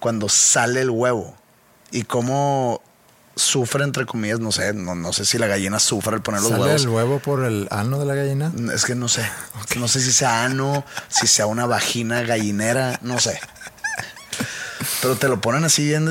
cuando 0.00 0.28
sale 0.28 0.80
el 0.80 0.90
huevo. 0.90 1.36
Y 1.90 2.04
cómo 2.04 2.82
sufre, 3.36 3.84
entre 3.84 4.06
comillas, 4.06 4.40
no 4.40 4.52
sé, 4.52 4.72
no, 4.72 4.94
no 4.94 5.12
sé 5.12 5.24
si 5.24 5.38
la 5.38 5.46
gallina 5.46 5.78
sufre 5.78 6.14
al 6.14 6.22
poner 6.22 6.40
los 6.40 6.50
¿Sale 6.50 6.62
huevos. 6.64 6.82
el 6.82 6.88
huevo 6.88 7.18
por 7.18 7.44
el 7.44 7.68
ano 7.70 7.98
de 7.98 8.06
la 8.06 8.14
gallina? 8.14 8.52
Es 8.74 8.84
que 8.84 8.94
no 8.94 9.08
sé. 9.08 9.28
No 9.76 9.88
sé 9.88 10.00
si 10.00 10.12
sea 10.12 10.44
ano, 10.44 10.84
si 11.08 11.26
sea 11.26 11.46
una 11.46 11.66
vagina 11.66 12.22
gallinera, 12.22 12.98
no 13.02 13.18
sé. 13.18 13.38
Pero 15.00 15.16
te 15.16 15.28
lo 15.28 15.40
ponen 15.40 15.64
así 15.64 15.84
bien. 15.84 16.10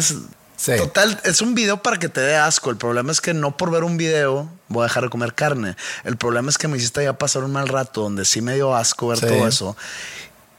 Sí. 0.62 0.74
Total, 0.78 1.20
es 1.24 1.41
un 1.41 1.55
video 1.55 1.82
para 1.82 1.97
que 1.97 2.07
te 2.07 2.22
dé 2.22 2.36
asco. 2.36 2.70
El 2.70 2.78
problema 2.78 3.12
es 3.12 3.20
que 3.20 3.34
no 3.34 3.57
por 3.57 3.72
ver 3.72 3.84
un 3.84 3.97
video 3.97 4.47
voy 4.68 4.82
a 4.82 4.84
dejar 4.84 5.03
de 5.05 5.09
comer 5.09 5.34
carne. 5.34 5.76
El 6.03 6.18
problema 6.18 6.49
es 6.51 6.59
que 6.59 6.68
me 6.68 6.78
hiciste 6.78 7.03
ya 7.03 7.14
pasar 7.18 7.43
un 7.43 7.51
mal 7.51 7.68
rato 7.68 8.01
donde 8.01 8.26
sí 8.26 8.41
me 8.43 8.53
dio 8.53 8.76
asco 8.76 9.07
ver 9.07 9.18
Sí. 9.18 9.26
todo 9.26 9.47
eso. 9.47 9.76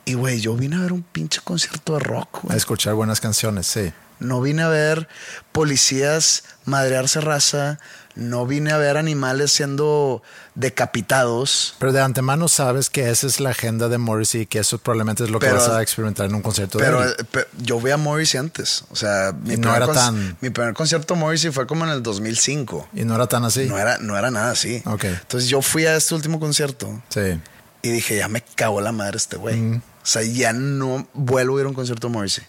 Y 0.04 0.14
güey, 0.14 0.40
yo 0.40 0.54
vine 0.56 0.74
a 0.74 0.80
ver 0.80 0.92
un 0.92 1.04
pinche 1.04 1.40
concierto 1.44 1.92
de 1.94 2.00
rock. 2.00 2.40
A 2.50 2.56
escuchar 2.56 2.94
buenas 2.94 3.20
canciones, 3.20 3.68
sí. 3.68 3.92
No 4.22 4.40
vine 4.40 4.62
a 4.62 4.68
ver 4.68 5.08
policías 5.52 6.44
madrearse 6.64 7.20
raza. 7.20 7.78
No 8.14 8.46
vine 8.46 8.72
a 8.72 8.76
ver 8.76 8.98
animales 8.98 9.52
siendo 9.52 10.22
decapitados. 10.54 11.74
Pero 11.78 11.92
de 11.92 12.00
antemano 12.02 12.48
sabes 12.48 12.90
que 12.90 13.08
esa 13.10 13.26
es 13.26 13.40
la 13.40 13.50
agenda 13.50 13.88
de 13.88 13.96
Morrissey 13.98 14.42
y 14.42 14.46
que 14.46 14.58
eso 14.58 14.78
probablemente 14.78 15.24
es 15.24 15.30
lo 15.30 15.38
Pero- 15.38 15.54
que 15.54 15.58
vas 15.60 15.68
a 15.70 15.80
experimentar 15.82 16.26
en 16.26 16.34
un 16.34 16.42
concierto 16.42 16.78
Pero, 16.78 17.00
de 17.00 17.06
él. 17.08 17.16
eh, 17.18 17.24
pe- 17.24 17.46
yo 17.58 17.80
vi 17.80 17.90
a 17.90 17.96
Morrissey 17.96 18.38
antes. 18.38 18.84
O 18.90 18.96
sea, 18.96 19.32
mi, 19.44 19.56
no 19.56 19.74
era 19.74 19.86
tan- 19.90 20.36
mi 20.40 20.50
primer 20.50 20.74
concierto 20.74 21.14
Morrissey 21.16 21.50
fue 21.52 21.66
como 21.66 21.84
en 21.84 21.90
el 21.90 22.02
2005. 22.02 22.88
Y 22.92 23.04
no 23.04 23.14
era 23.14 23.26
tan 23.28 23.44
así. 23.44 23.64
No, 23.66 23.78
era, 23.78 23.96
no 23.98 24.18
era 24.18 24.30
nada 24.30 24.50
así. 24.50 24.82
Ok. 24.84 25.04
Entonces 25.04 25.48
yo 25.48 25.62
fui 25.62 25.86
a 25.86 25.96
este 25.96 26.14
último 26.14 26.38
concierto 26.38 27.02
Sí. 27.08 27.40
y 27.82 27.90
dije, 27.90 28.16
ya 28.18 28.28
me 28.28 28.42
cagó 28.42 28.80
la 28.80 28.92
madre 28.92 29.16
este 29.16 29.36
güey. 29.36 29.56
Mm. 29.56 29.76
O 29.76 30.06
sea, 30.06 30.22
ya 30.22 30.52
no 30.52 31.06
vuelvo 31.14 31.56
a 31.56 31.60
ir 31.60 31.66
a 31.66 31.68
un 31.70 31.74
concierto 31.74 32.08
de 32.08 32.12
Morrissey. 32.12 32.44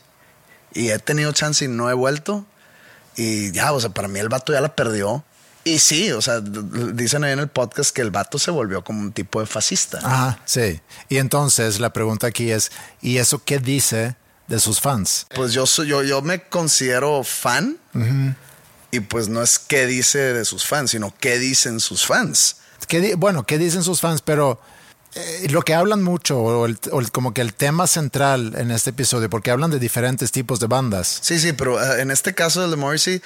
Y 0.74 0.90
he 0.90 1.00
tenido 1.00 1.32
chance 1.32 1.64
y 1.66 1.68
no 1.68 1.90
he 1.90 1.94
vuelto. 1.94 2.46
Y 3.16 3.52
ya, 3.52 3.72
o 3.74 3.80
sea, 3.80 3.92
para 3.92 4.08
mí 4.08 4.20
el 4.20 4.30
vato 4.30 4.54
ya 4.54 4.62
la 4.62 4.76
perdió. 4.76 5.24
Y 5.66 5.80
sí, 5.80 6.12
o 6.12 6.22
sea, 6.22 6.42
dicen 6.42 7.24
ahí 7.24 7.32
en 7.32 7.40
el 7.40 7.48
podcast 7.48 7.92
que 7.96 8.02
el 8.02 8.12
vato 8.12 8.38
se 8.38 8.52
volvió 8.52 8.84
como 8.84 9.00
un 9.02 9.14
tipo 9.14 9.40
de 9.40 9.46
fascista. 9.46 10.00
Ajá, 10.04 10.40
sí. 10.46 10.82
Y 11.08 11.18
entonces 11.18 11.80
la 11.80 11.94
pregunta 11.94 12.28
aquí 12.28 12.52
es, 12.52 12.72
¿y 13.02 13.18
eso 13.18 13.42
qué 13.46 13.60
dice 13.60 14.16
de 14.48 14.60
sus 14.60 14.82
fans? 14.82 15.26
Pues 15.34 15.54
yo, 15.54 15.66
soy, 15.66 15.88
yo, 15.88 16.04
yo 16.04 16.22
me 16.22 16.42
considero 16.44 17.24
fan. 17.24 17.78
Y 18.92 19.00
pues 19.00 19.30
no 19.30 19.42
es 19.42 19.58
qué 19.58 19.86
dice 19.88 20.20
de 20.34 20.44
sus 20.46 20.66
fans, 20.66 20.92
sino 20.92 21.14
qué 21.20 21.40
dicen 21.40 21.80
sus 21.80 22.06
fans. 22.06 22.58
¿Qué 22.88 23.00
di- 23.00 23.14
bueno, 23.14 23.46
¿qué 23.46 23.58
dicen 23.58 23.84
sus 23.84 24.02
fans? 24.02 24.22
Pero 24.22 24.60
eh, 25.16 25.48
lo 25.50 25.62
que 25.62 25.74
hablan 25.74 26.02
mucho, 26.04 26.40
o, 26.40 26.66
el- 26.66 26.80
o 26.92 27.00
el- 27.00 27.12
como 27.12 27.34
que 27.34 27.42
el 27.42 27.54
tema 27.54 27.88
central 27.88 28.54
en 28.58 28.72
este 28.72 28.90
episodio, 28.92 29.30
porque 29.30 29.52
hablan 29.52 29.70
de 29.72 29.80
diferentes 29.80 30.32
tipos 30.32 30.60
de 30.60 30.68
bandas. 30.68 31.20
Sí, 31.22 31.40
sí, 31.40 31.54
pero 31.54 31.82
eh, 31.82 32.02
en 32.02 32.12
este 32.12 32.34
caso 32.34 32.64
el 32.66 32.72
de 32.72 32.78
Morrissey 32.78 33.22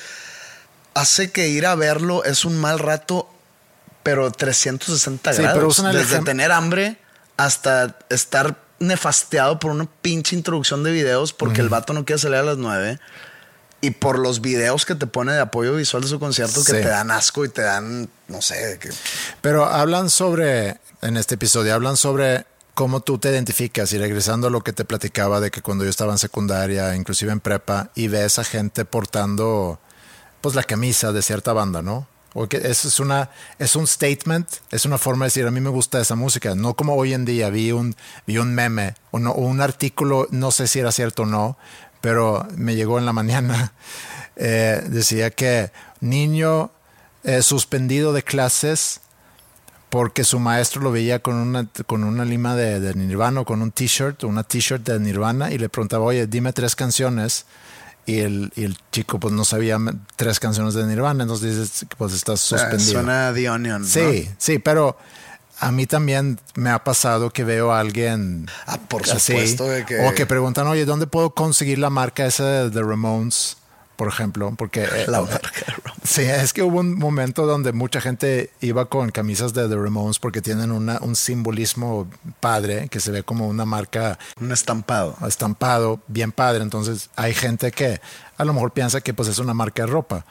hace 0.93 1.31
que 1.31 1.47
ir 1.49 1.65
a 1.65 1.75
verlo 1.75 2.23
es 2.23 2.43
un 2.45 2.57
mal 2.57 2.79
rato, 2.79 3.29
pero 4.03 4.31
360 4.31 5.33
Sí, 5.33 5.41
grados. 5.41 5.55
pero 5.57 5.67
usan 5.67 5.87
el 5.87 5.97
Desde 5.97 6.19
tener 6.21 6.51
hambre 6.51 6.97
hasta 7.37 7.97
estar 8.09 8.57
nefasteado 8.79 9.59
por 9.59 9.71
una 9.71 9.87
pinche 10.01 10.35
introducción 10.35 10.83
de 10.83 10.91
videos 10.91 11.33
porque 11.33 11.61
el 11.61 11.69
vato 11.69 11.93
no 11.93 12.05
quiere 12.05 12.19
salir 12.21 12.37
a 12.37 12.43
las 12.43 12.57
9. 12.57 12.99
Y 13.79 13.91
por 13.91 14.17
los 14.17 14.41
videos 14.41 14.85
que 14.87 14.95
te 14.95 15.05
pone 15.05 15.33
de 15.33 15.39
apoyo 15.39 15.75
visual 15.75 16.01
de 16.01 16.09
su 16.09 16.19
concierto 16.19 16.63
que 16.63 16.73
te 16.73 16.87
dan 16.87 17.11
asco 17.11 17.45
y 17.45 17.49
te 17.49 17.61
dan, 17.61 18.09
no 18.27 18.41
sé, 18.41 18.79
que 18.81 18.89
Pero 19.41 19.65
hablan 19.65 20.09
sobre, 20.09 20.79
en 21.01 21.17
este 21.17 21.35
episodio, 21.35 21.73
hablan 21.73 21.97
sobre 21.97 22.45
cómo 22.73 22.99
tú 23.01 23.17
te 23.17 23.29
identificas 23.29 23.91
y 23.93 23.97
regresando 23.97 24.47
a 24.47 24.49
lo 24.51 24.61
que 24.61 24.73
te 24.73 24.85
platicaba 24.85 25.39
de 25.39 25.51
que 25.51 25.61
cuando 25.61 25.83
yo 25.83 25.89
estaba 25.89 26.11
en 26.11 26.17
secundaria, 26.19 26.95
inclusive 26.95 27.31
en 27.31 27.39
prepa, 27.39 27.89
y 27.95 28.07
ves 28.07 28.39
a 28.39 28.43
gente 28.43 28.85
portando 28.85 29.79
pues 30.41 30.55
la 30.55 30.63
camisa 30.63 31.11
de 31.11 31.21
cierta 31.21 31.53
banda, 31.53 31.81
¿no? 31.81 32.07
O 32.33 32.47
que 32.47 32.57
eso 32.57 32.87
es 32.87 32.99
una 32.99 33.31
es 33.57 33.75
un 33.75 33.87
statement, 33.87 34.47
es 34.69 34.85
una 34.85 34.99
forma 34.99 35.25
de 35.25 35.27
decir 35.27 35.47
a 35.47 35.51
mí 35.51 35.59
me 35.59 35.71
gusta 35.71 35.99
esa 35.99 36.15
música, 36.15 36.53
no 36.53 36.75
como 36.75 36.95
hoy 36.95 37.13
en 37.13 37.25
día 37.25 37.49
vi 37.49 37.71
un 37.71 37.95
vi 38.27 38.37
un 38.37 38.53
meme 38.53 38.93
o, 39.11 39.17
no- 39.17 39.33
un 39.33 39.59
artículo, 39.61 40.27
no 40.29 40.51
sé 40.51 40.67
si 40.67 40.79
era 40.79 40.91
cierto 40.91 41.23
o 41.23 41.25
no, 41.25 41.57
pero 41.99 42.47
me 42.55 42.75
llegó 42.75 42.99
en 42.99 43.05
la 43.07 43.13
mañana 43.13 43.73
eh, 44.35 44.83
decía 44.87 45.31
que 45.31 45.71
niño 45.99 46.69
eh, 47.23 47.41
suspendido 47.41 48.13
de 48.13 48.21
clases 48.21 49.01
porque 49.89 50.23
su 50.23 50.39
maestro 50.39 50.81
lo 50.81 50.91
veía 50.91 51.19
con 51.19 51.35
una, 51.35 51.67
con 51.85 52.03
una 52.03 52.25
lima 52.25 52.55
de, 52.55 52.79
de 52.79 52.93
Nirvana 52.93 53.41
o 53.41 53.45
con 53.45 53.61
un 53.61 53.71
t-shirt, 53.71 54.23
una 54.25 54.43
t-shirt 54.43 54.83
de 54.85 54.99
Nirvana 54.99 55.51
y 55.51 55.57
le 55.57 55.69
preguntaba, 55.69 56.03
oye, 56.05 56.27
dime 56.27 56.51
tres 56.53 56.75
canciones. 56.75 57.45
Y 58.05 58.19
el, 58.19 58.53
y 58.55 58.63
el 58.63 58.77
chico 58.91 59.19
pues 59.19 59.33
no 59.33 59.43
sabía 59.43 59.77
tres 60.15 60.39
canciones 60.39 60.73
de 60.75 60.85
Nirvana, 60.85 61.23
entonces 61.23 61.57
dices, 61.59 61.85
pues 61.97 62.13
estás 62.13 62.41
Ah, 62.53 62.57
suspendido. 62.57 62.91
suena 62.93 63.33
The 63.33 63.49
Onion. 63.49 63.81
¿no? 63.81 63.87
sí, 63.87 64.29
sí, 64.37 64.59
pero 64.59 64.97
a 65.59 65.71
mí 65.73 65.85
también 65.87 66.39
me 66.55 66.69
ha 66.69 66.83
pasado 66.85 67.31
que 67.31 67.43
veo 67.43 67.73
a 67.73 67.81
alguien 67.81 68.47
Ah, 68.65 68.77
por 68.87 69.03
así, 69.09 69.33
supuesto 69.33 69.65
que- 69.85 70.07
o 70.07 70.13
que 70.15 70.25
preguntan, 70.25 70.67
oye, 70.67 70.85
¿dónde 70.85 71.05
puedo 71.07 71.31
conseguir 71.31 71.79
la 71.79 71.89
marca 71.89 72.25
esa 72.25 72.45
de 72.45 72.71
The 72.71 72.81
Ramones? 72.81 73.57
Por 73.97 74.07
ejemplo, 74.07 74.53
porque 74.57 74.83
eh, 74.83 75.05
La 75.07 75.21
marca. 75.21 75.51
Sí, 76.03 76.21
es 76.21 76.53
que 76.53 76.61
hubo 76.63 76.79
un 76.79 76.97
momento 76.97 77.45
donde 77.45 77.73
mucha 77.73 77.99
gente 77.99 78.51
iba 78.61 78.85
con 78.85 79.09
camisas 79.09 79.53
de 79.53 79.67
The 79.67 79.75
Ramones 79.75 80.19
porque 80.19 80.41
tienen 80.41 80.71
una, 80.71 80.99
un 81.01 81.15
simbolismo 81.15 82.07
padre 82.39 82.87
que 82.87 82.99
se 83.01 83.11
ve 83.11 83.23
como 83.23 83.47
una 83.47 83.65
marca 83.65 84.17
Un 84.39 84.51
estampado. 84.53 85.17
estampado 85.27 85.99
bien 86.07 86.31
padre. 86.31 86.63
Entonces 86.63 87.09
hay 87.17 87.33
gente 87.33 87.71
que 87.71 87.99
a 88.37 88.45
lo 88.45 88.53
mejor 88.53 88.71
piensa 88.71 89.01
que 89.01 89.13
pues 89.13 89.27
es 89.27 89.39
una 89.39 89.53
marca 89.53 89.83
de 89.83 89.91
ropa. 89.91 90.25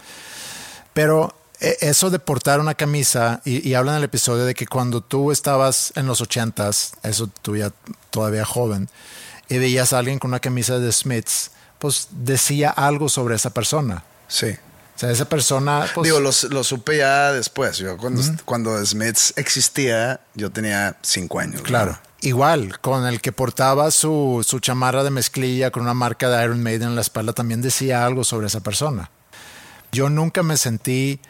Pero 0.94 1.34
eh, 1.60 1.76
eso 1.80 2.08
de 2.10 2.18
portar 2.20 2.60
una 2.60 2.74
camisa, 2.74 3.42
y, 3.44 3.68
y 3.68 3.74
hablan 3.74 3.96
en 3.96 3.98
el 3.98 4.04
episodio 4.04 4.44
de 4.44 4.54
que 4.54 4.66
cuando 4.66 5.00
tú 5.00 5.32
estabas 5.32 5.92
en 5.96 6.06
los 6.06 6.20
ochentas, 6.20 6.92
eso 7.02 7.28
tú 7.42 7.56
ya 7.56 7.72
todavía 8.10 8.44
joven, 8.44 8.88
y 9.48 9.58
veías 9.58 9.92
a 9.92 9.98
alguien 9.98 10.18
con 10.18 10.30
una 10.30 10.40
camisa 10.40 10.78
de 10.78 10.90
Smiths, 10.92 11.50
pues 11.78 12.08
decía 12.10 12.70
algo 12.70 13.08
sobre 13.08 13.36
esa 13.36 13.50
persona. 13.50 14.04
Sí. 14.28 14.56
O 14.96 14.98
sea, 14.98 15.10
esa 15.10 15.28
persona... 15.28 15.86
Pues, 15.94 16.06
Digo, 16.06 16.20
lo, 16.20 16.30
lo 16.50 16.64
supe 16.64 16.96
ya 16.96 17.32
después. 17.32 17.76
Yo 17.76 17.98
cuando, 17.98 18.22
cuando 18.44 18.84
Smiths 18.84 19.34
existía, 19.36 20.20
yo 20.34 20.50
tenía 20.50 20.96
cinco 21.02 21.38
años. 21.38 21.60
Claro. 21.62 21.98
Igual, 22.22 22.80
con 22.80 23.06
el 23.06 23.20
que 23.20 23.30
portaba 23.30 23.90
su, 23.90 24.44
su 24.46 24.58
chamarra 24.58 25.04
de 25.04 25.10
mezclilla 25.10 25.70
con 25.70 25.82
una 25.82 25.92
marca 25.92 26.30
de 26.30 26.42
Iron 26.42 26.62
Maiden 26.62 26.88
en 26.88 26.94
la 26.94 27.02
espalda, 27.02 27.34
también 27.34 27.60
decía 27.60 28.06
algo 28.06 28.24
sobre 28.24 28.46
esa 28.46 28.60
persona. 28.60 29.10
Yo 29.92 30.08
nunca 30.08 30.42
me 30.42 30.56
sentí 30.56 31.20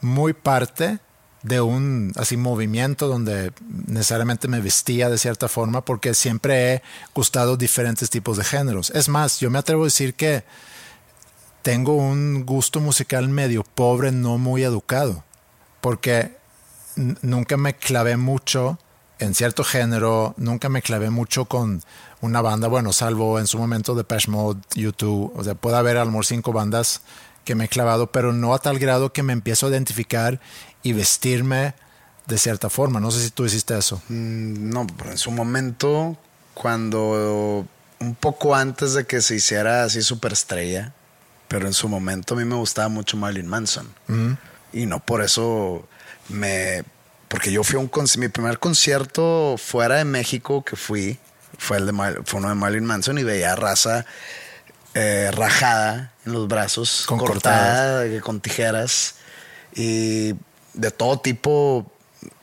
muy 0.00 0.32
parte 0.32 1.00
de 1.42 1.60
un 1.60 2.12
así 2.16 2.36
movimiento 2.36 3.06
donde 3.06 3.52
necesariamente 3.86 4.48
me 4.48 4.60
vestía 4.60 5.08
de 5.08 5.18
cierta 5.18 5.48
forma 5.48 5.84
porque 5.84 6.14
siempre 6.14 6.74
he 6.74 6.82
gustado 7.14 7.56
diferentes 7.56 8.10
tipos 8.10 8.36
de 8.36 8.44
géneros. 8.44 8.90
Es 8.90 9.08
más, 9.08 9.40
yo 9.40 9.50
me 9.50 9.58
atrevo 9.58 9.82
a 9.82 9.86
decir 9.86 10.14
que 10.14 10.44
tengo 11.62 11.94
un 11.94 12.44
gusto 12.44 12.80
musical 12.80 13.28
medio 13.28 13.62
pobre, 13.62 14.10
no 14.10 14.38
muy 14.38 14.62
educado, 14.62 15.24
porque 15.80 16.36
nunca 16.96 17.56
me 17.56 17.74
clavé 17.74 18.16
mucho 18.16 18.78
en 19.18 19.34
cierto 19.34 19.64
género, 19.64 20.34
nunca 20.36 20.68
me 20.68 20.82
clavé 20.82 21.10
mucho 21.10 21.44
con 21.46 21.82
una 22.20 22.40
banda, 22.40 22.68
bueno, 22.68 22.92
salvo 22.92 23.38
en 23.38 23.46
su 23.46 23.58
momento 23.58 23.94
Depeche 23.94 24.30
Mode, 24.30 24.60
U2, 24.74 25.32
o 25.34 25.44
sea, 25.44 25.54
puede 25.54 25.76
haber 25.76 25.98
a 25.98 26.06
cinco 26.22 26.52
bandas 26.52 27.02
que 27.44 27.54
me 27.54 27.64
he 27.64 27.68
clavado, 27.68 28.12
pero 28.12 28.32
no 28.32 28.54
a 28.54 28.58
tal 28.58 28.78
grado 28.78 29.12
que 29.12 29.22
me 29.22 29.32
empiezo 29.32 29.66
a 29.66 29.70
identificar 29.70 30.40
y 30.82 30.92
vestirme 30.92 31.74
de 32.26 32.38
cierta 32.38 32.68
forma. 32.68 33.00
No 33.00 33.10
sé 33.10 33.22
si 33.22 33.30
tú 33.30 33.44
hiciste 33.46 33.76
eso. 33.76 34.02
Mm, 34.08 34.70
No, 34.70 34.86
pero 34.86 35.10
en 35.10 35.18
su 35.18 35.30
momento, 35.30 36.16
cuando 36.54 37.66
un 38.00 38.14
poco 38.14 38.54
antes 38.54 38.94
de 38.94 39.06
que 39.06 39.20
se 39.22 39.36
hiciera 39.36 39.84
así 39.84 40.02
superestrella, 40.02 40.92
pero 41.48 41.66
en 41.66 41.72
su 41.72 41.88
momento 41.88 42.34
a 42.34 42.36
mí 42.36 42.44
me 42.44 42.54
gustaba 42.56 42.88
mucho 42.88 43.16
Marilyn 43.16 43.46
Manson. 43.46 43.88
Y 44.72 44.86
no 44.86 45.00
por 45.00 45.22
eso 45.22 45.88
me 46.28 46.84
porque 47.28 47.52
yo 47.52 47.62
fui 47.62 47.76
a 47.76 47.80
un 47.80 47.88
concierto, 47.88 48.20
mi 48.20 48.28
primer 48.28 48.58
concierto 48.58 49.56
fuera 49.58 49.96
de 49.96 50.04
México 50.06 50.64
que 50.64 50.76
fui, 50.76 51.18
fue, 51.58 51.76
el 51.76 51.86
de, 51.86 51.92
fue 52.24 52.40
uno 52.40 52.48
de 52.48 52.54
Marilyn 52.54 52.86
Manson 52.86 53.18
y 53.18 53.22
veía 53.22 53.54
raza 53.54 54.06
eh, 54.94 55.30
rajada 55.32 56.12
en 56.26 56.32
los 56.32 56.48
brazos, 56.48 57.04
con 57.06 57.18
cortada, 57.18 58.04
con 58.20 58.40
tijeras 58.40 59.16
y 59.74 60.34
de 60.74 60.90
todo 60.90 61.18
tipo. 61.20 61.90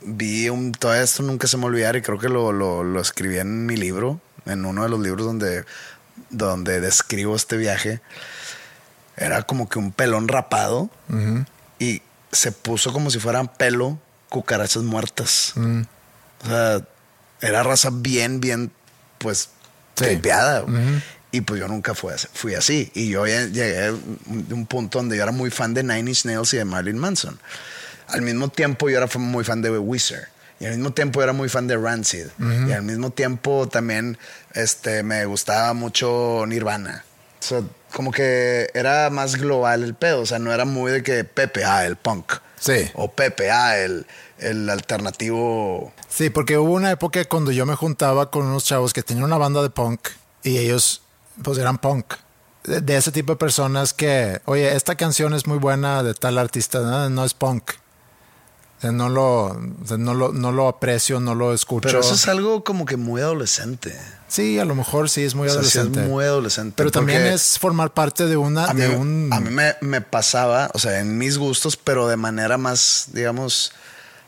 Vi 0.02 0.50
un, 0.50 0.72
todo 0.72 0.94
esto, 0.94 1.24
nunca 1.24 1.48
se 1.48 1.58
me 1.58 1.66
olvidar 1.66 1.96
y 1.96 2.02
creo 2.02 2.18
que 2.18 2.30
lo, 2.30 2.52
lo, 2.52 2.84
lo 2.84 3.02
escribí 3.02 3.40
en 3.40 3.66
mi 3.66 3.76
libro, 3.76 4.22
en 4.46 4.66
uno 4.66 4.84
de 4.84 4.90
los 4.90 5.00
libros 5.00 5.26
donde, 5.26 5.66
donde 6.30 6.80
describo 6.80 7.36
este 7.36 7.58
viaje. 7.58 8.02
Era 9.18 9.44
como 9.44 9.68
que 9.68 9.80
un 9.80 9.92
pelón 9.92 10.28
rapado 10.28 10.90
y 11.80 12.02
se 12.32 12.52
puso 12.52 12.94
como 12.94 13.10
si 13.10 13.20
fueran 13.20 13.48
pelo 13.48 13.98
cucarachas 14.30 14.84
muertas. 14.84 15.54
Mm. 15.56 15.82
O 16.44 16.48
sea, 16.48 16.82
era 17.42 17.64
raza 17.64 17.90
bien, 17.92 18.42
bien, 18.42 18.72
pues, 19.18 19.50
sí. 19.96 20.20
Y 21.36 21.42
pues 21.42 21.60
yo 21.60 21.68
nunca 21.68 21.94
fui, 21.94 22.14
fui 22.32 22.56
así. 22.56 22.90
Y 22.94 23.10
yo 23.10 23.26
llegué 23.26 23.88
a 23.88 23.92
un 23.92 24.66
punto 24.68 25.00
donde 25.00 25.18
yo 25.18 25.24
era 25.24 25.34
muy 25.34 25.52
fan 25.52 25.74
de 25.74 25.84
Nine 25.84 26.10
Inch 26.12 26.24
Nails 26.24 26.54
y 26.54 26.58
de 26.58 26.64
Marilyn 26.64 26.98
Manson. 26.98 27.38
Al 28.08 28.22
mismo 28.22 28.48
tiempo 28.48 28.90
yo 28.90 28.98
era 28.98 29.08
muy 29.20 29.44
fan 29.44 29.62
de 29.62 29.78
Wizard. 29.78 30.30
Y 30.62 30.66
al 30.66 30.72
mismo 30.78 30.94
tiempo 30.94 31.22
era 31.22 31.34
muy 31.34 31.50
fan 31.50 31.68
de 31.68 31.76
Rancid. 31.76 32.28
Y 32.40 32.72
al 32.72 32.84
mismo 32.84 33.10
tiempo 33.10 33.68
también 33.68 34.18
este, 34.54 35.04
me 35.04 35.26
gustaba 35.26 35.74
mucho 35.74 36.46
Nirvana. 36.48 37.04
Como 37.92 38.14
que 38.14 38.70
era 38.74 39.10
más 39.10 39.36
global 39.36 39.84
el 39.84 39.94
pedo. 39.94 40.22
O 40.22 40.26
sea, 40.26 40.40
no 40.40 40.54
era 40.54 40.64
muy 40.64 40.90
de 40.94 41.04
que 41.04 41.26
Pepe, 41.26 41.66
ah, 41.66 41.86
el 41.86 41.98
punk. 41.98 42.32
Sí. 42.58 42.90
O 42.94 43.12
Pepe, 43.12 43.52
ah, 43.52 43.78
el, 43.78 44.08
el 44.40 44.70
alternativo. 44.70 45.92
Sí, 46.08 46.30
porque 46.30 46.58
hubo 46.58 46.72
una 46.72 46.92
época 46.92 47.26
cuando 47.26 47.52
yo 47.52 47.66
me 47.66 47.76
juntaba 47.76 48.32
con 48.32 48.46
unos 48.46 48.64
chavos 48.64 48.94
que 48.94 49.04
tenían 49.04 49.26
una 49.26 49.38
banda 49.38 49.62
de 49.62 49.70
punk 49.70 50.00
y 50.42 50.60
ellos 50.60 51.02
pues 51.44 51.58
eran 51.58 51.78
punk. 51.78 52.14
De, 52.64 52.98
ese 52.98 53.12
tipo 53.12 53.34
de 53.34 53.38
personas 53.38 53.94
que, 53.94 54.42
oye, 54.46 54.76
esta 54.76 54.96
canción 54.96 55.34
es 55.34 55.46
muy 55.46 55.60
buena 55.60 56.02
de 56.02 56.16
tal 56.16 56.38
artista, 56.38 57.10
no, 57.10 57.24
es 57.24 57.36
punk. 57.36 57.74
no 58.82 59.10
lo, 59.10 59.60
no, 59.98 60.14
lo, 60.16 60.34
no 60.34 60.52
lo 60.52 60.68
aprecio, 60.68 61.20
no 61.20 61.36
lo 61.36 61.54
escucho. 61.54 61.88
Pero 61.88 62.00
eso 62.00 62.16
es 62.16 62.28
algo 62.28 62.64
como 62.64 62.86
que 62.86 62.98
muy 62.98 63.22
adolescente. 63.22 63.96
Sí, 64.28 64.58
a 64.58 64.66
lo 64.66 64.74
mejor 64.74 65.10
sí 65.10 65.24
es 65.24 65.36
muy 65.36 65.48
adolescente. 65.48 66.02
es 66.02 66.10
muy 66.10 66.26
adolescente. 66.26 66.74
Pero 66.76 66.90
también 66.90 67.22
es 67.28 67.60
formar 67.60 67.94
parte 67.94 68.26
de 68.26 68.36
una. 68.36 68.66
A 68.66 68.74
mí, 68.74 68.82
de 68.82 68.96
un... 68.96 69.30
a 69.32 69.40
mí 69.40 69.52
me, 69.52 69.76
me, 69.82 70.02
pasaba, 70.02 70.72
o 70.74 70.80
sea, 70.80 71.00
en 71.00 71.20
mis 71.20 71.38
gustos, 71.38 71.78
pero 71.78 72.08
de 72.08 72.18
manera 72.18 72.58
más, 72.58 73.10
digamos, 73.14 73.74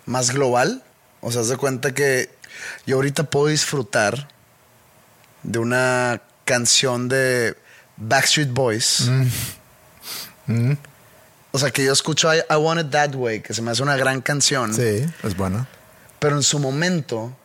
más 0.05 0.32
global. 0.32 0.84
O 1.22 1.32
sea, 1.32 1.41
haz 1.41 1.49
de 1.49 1.58
cuenta 1.58 1.95
que 1.95 2.30
yo 2.86 2.97
ahorita 2.97 3.24
puedo 3.24 3.47
disfrutar 3.47 4.28
de 5.43 5.60
una 5.60 6.22
canción 6.47 7.09
de 7.09 7.55
Backstreet 7.97 8.49
Boys. 8.49 9.01
Mm. 9.07 10.71
Mm. 10.71 10.77
O 11.51 11.59
sea, 11.59 11.71
que 11.71 11.83
yo 11.83 11.91
escucho 11.91 12.33
I, 12.33 12.41
Want 12.55 12.81
It 12.81 12.89
That 12.91 13.15
Way, 13.15 13.41
que 13.41 13.53
se 13.53 13.61
me 13.61 13.71
hace 13.71 13.83
una 13.83 13.97
gran 13.97 14.21
canción. 14.21 14.73
Sí, 14.73 15.05
es 15.23 15.37
buena. 15.37 15.67
Pero 16.19 16.37
en 16.37 16.43
su 16.43 16.57
momento, 16.59 17.35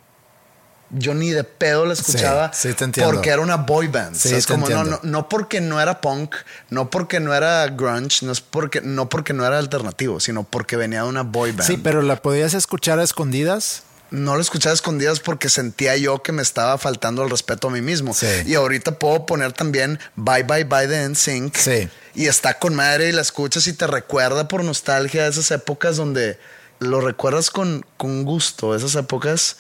yo 0.90 1.14
ni 1.14 1.30
de 1.30 1.44
pedo 1.44 1.84
la 1.84 1.94
escuchaba 1.94 2.53
sí, 2.53 2.72
te 2.74 3.03
porque 3.03 3.30
era 3.30 3.40
una 3.40 3.57
boy 3.57 3.88
band. 3.88 4.14
Sí, 4.14 4.34
es 4.34 4.46
como, 4.46 4.68
no, 4.68 4.84
no, 4.84 5.00
no, 5.03 5.28
porque 5.28 5.61
no 5.61 5.80
era 5.80 6.00
punk, 6.00 6.36
no 6.70 6.90
porque 6.90 7.20
no 7.20 7.34
era 7.34 7.66
grunge, 7.68 8.24
no, 8.24 8.32
es 8.32 8.40
porque, 8.40 8.80
no 8.80 9.09
porque 9.09 9.32
no 9.32 9.44
era 9.44 9.59
alternativo, 9.59 10.20
sino 10.20 10.44
porque 10.44 10.76
venía 10.76 11.03
de 11.03 11.09
una 11.09 11.22
boy 11.22 11.53
band. 11.53 11.66
Sí, 11.66 11.76
pero 11.76 12.03
la 12.03 12.16
podías 12.16 12.55
escuchar 12.55 12.98
a 12.98 13.03
escondidas 13.03 13.82
no 14.13 14.37
lo 14.37 14.43
escuchaba 14.43 14.75
escondidas 14.75 15.21
porque 15.21 15.49
sentía 15.49 15.97
yo 15.97 16.23
que 16.23 16.33
me 16.33 16.43
estaba 16.43 16.77
faltando 16.77 17.25
el 17.25 17.31
respeto 17.31 17.69
a 17.69 17.71
mí 17.71 17.81
mismo. 17.81 18.15
Y 18.47 18.55
ahorita 18.55 18.99
puedo 18.99 19.25
poner 19.27 19.53
también 19.53 19.99
Bye 20.17 20.45
Bye 20.45 20.65
Bye 20.65 20.87
de 20.87 21.09
NSYNC. 21.09 21.57
Sí. 21.57 21.89
Y 22.15 22.27
está 22.27 22.59
con 22.59 22.75
madre 22.75 23.09
y 23.09 23.13
la 23.13 23.23
escuchas 23.23 23.67
y 23.67 23.73
te 23.73 23.87
recuerda 23.87 24.49
por 24.49 24.63
nostalgia 24.65 25.25
a 25.25 25.29
esas 25.29 25.51
épocas 25.51 25.97
donde 25.97 26.39
lo 26.79 27.01
recuerdas 27.01 27.51
con, 27.51 27.87
con 27.97 28.25
gusto, 28.25 28.77
esas 28.77 28.95
épocas. 28.97 29.57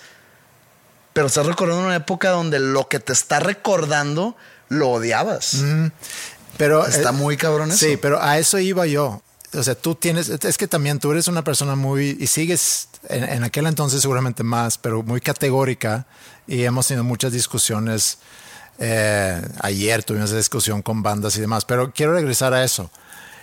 Pero 1.14 1.28
estás 1.28 1.46
recordando 1.46 1.84
una 1.86 1.96
época 1.96 2.30
donde 2.30 2.58
lo 2.58 2.88
que 2.88 3.00
te 3.00 3.14
está 3.14 3.40
recordando 3.40 4.36
lo 4.68 4.90
odiabas. 4.90 5.62
Pero 6.58 6.86
está 6.86 7.08
eh, 7.08 7.12
muy 7.12 7.38
cabrón 7.38 7.70
eso. 7.70 7.86
Sí, 7.86 7.96
pero 7.96 8.22
a 8.22 8.38
eso 8.38 8.58
iba 8.58 8.86
yo 8.86 9.22
o 9.54 9.62
sea, 9.62 9.74
tú 9.74 9.94
tienes, 9.94 10.28
es 10.28 10.56
que 10.56 10.66
también 10.66 10.98
tú 10.98 11.12
eres 11.12 11.28
una 11.28 11.44
persona 11.44 11.74
muy, 11.74 12.16
y 12.18 12.26
sigues 12.26 12.88
en, 13.08 13.44
aquel 13.44 13.66
entonces 13.66 14.00
seguramente 14.00 14.42
más, 14.42 14.78
pero 14.78 15.02
muy 15.02 15.20
categórica 15.20 16.06
y 16.46 16.62
hemos 16.64 16.86
tenido 16.86 17.04
muchas 17.04 17.32
discusiones. 17.32 18.18
Eh, 18.78 19.40
ayer 19.60 20.02
tuvimos 20.02 20.30
esa 20.30 20.38
discusión 20.38 20.82
con 20.82 21.02
bandas 21.02 21.36
y 21.36 21.40
demás, 21.40 21.64
pero 21.64 21.92
quiero 21.92 22.14
regresar 22.14 22.54
a 22.54 22.64
eso. 22.64 22.90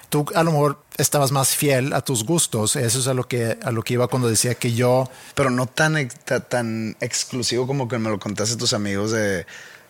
Tú 0.10 0.26
a 0.34 0.42
lo 0.42 0.52
mejor 0.52 0.84
estabas 0.98 1.32
más 1.32 1.56
fiel 1.56 1.94
a 1.94 2.02
tus 2.02 2.26
gustos, 2.26 2.76
eso 2.76 3.00
es 3.00 3.08
a 3.08 3.14
lo 3.14 3.28
que, 3.28 3.60
a 3.64 3.72
lo 3.72 3.84
que 3.84 3.94
iba 3.94 4.08
cuando 4.08 4.28
decía 4.28 4.56
que 4.56 4.74
yo... 4.74 5.08
Pero 5.36 5.52
no 5.52 5.68
tan, 5.68 6.10
tan 6.50 6.98
exclusivo 7.00 7.68
como 7.68 7.88
que 7.88 8.00
me 8.00 8.10
lo 8.10 8.20
contaste 8.20 8.56
a 8.56 8.58
tus 8.58 8.74
amigos 8.74 9.12
de... 9.12 9.46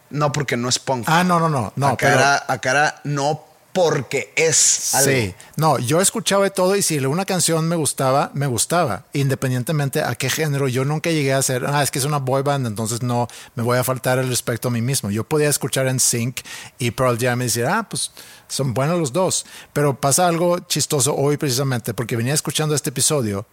No, 0.09 0.31
porque 0.33 0.57
no 0.57 0.67
es 0.67 0.79
punk. 0.79 1.05
Ah, 1.07 1.23
no, 1.23 1.39
no, 1.39 1.47
no. 1.49 1.71
no 1.75 1.87
acá, 1.87 2.11
era, 2.11 2.45
acá 2.47 2.71
era 2.71 3.01
no 3.03 3.48
porque 3.81 4.33
es 4.35 4.93
algo. 4.93 5.09
Sí, 5.09 5.33
no, 5.55 5.79
yo 5.79 6.01
escuchaba 6.01 6.43
de 6.43 6.49
todo 6.49 6.75
y 6.75 6.81
si 6.81 6.97
una 6.99 7.23
canción 7.23 7.65
me 7.69 7.77
gustaba, 7.77 8.29
me 8.33 8.45
gustaba, 8.45 9.05
independientemente 9.13 10.03
a 10.03 10.15
qué 10.15 10.29
género. 10.29 10.67
Yo 10.67 10.83
nunca 10.83 11.11
llegué 11.11 11.33
a 11.33 11.41
ser, 11.41 11.65
ah, 11.65 11.81
es 11.81 11.89
que 11.89 11.99
es 11.99 12.05
una 12.05 12.17
boy 12.17 12.43
band, 12.43 12.67
entonces 12.67 13.01
no 13.01 13.29
me 13.55 13.63
voy 13.63 13.77
a 13.77 13.83
faltar 13.85 14.19
el 14.19 14.27
respeto 14.27 14.67
a 14.67 14.71
mí 14.71 14.81
mismo. 14.81 15.11
Yo 15.11 15.23
podía 15.23 15.47
escuchar 15.47 15.87
en 15.87 16.01
Sync 16.01 16.41
y 16.77 16.91
Pearl 16.91 17.17
Jam 17.17 17.41
y 17.41 17.45
decir, 17.45 17.67
ah, 17.67 17.87
pues 17.89 18.11
son 18.49 18.73
buenos 18.73 18.99
los 18.99 19.13
dos. 19.13 19.45
Pero 19.71 19.97
pasa 19.97 20.27
algo 20.27 20.59
chistoso 20.59 21.15
hoy 21.15 21.37
precisamente 21.37 21.93
porque 21.93 22.17
venía 22.17 22.33
escuchando 22.33 22.75
este 22.75 22.89
episodio 22.89 23.45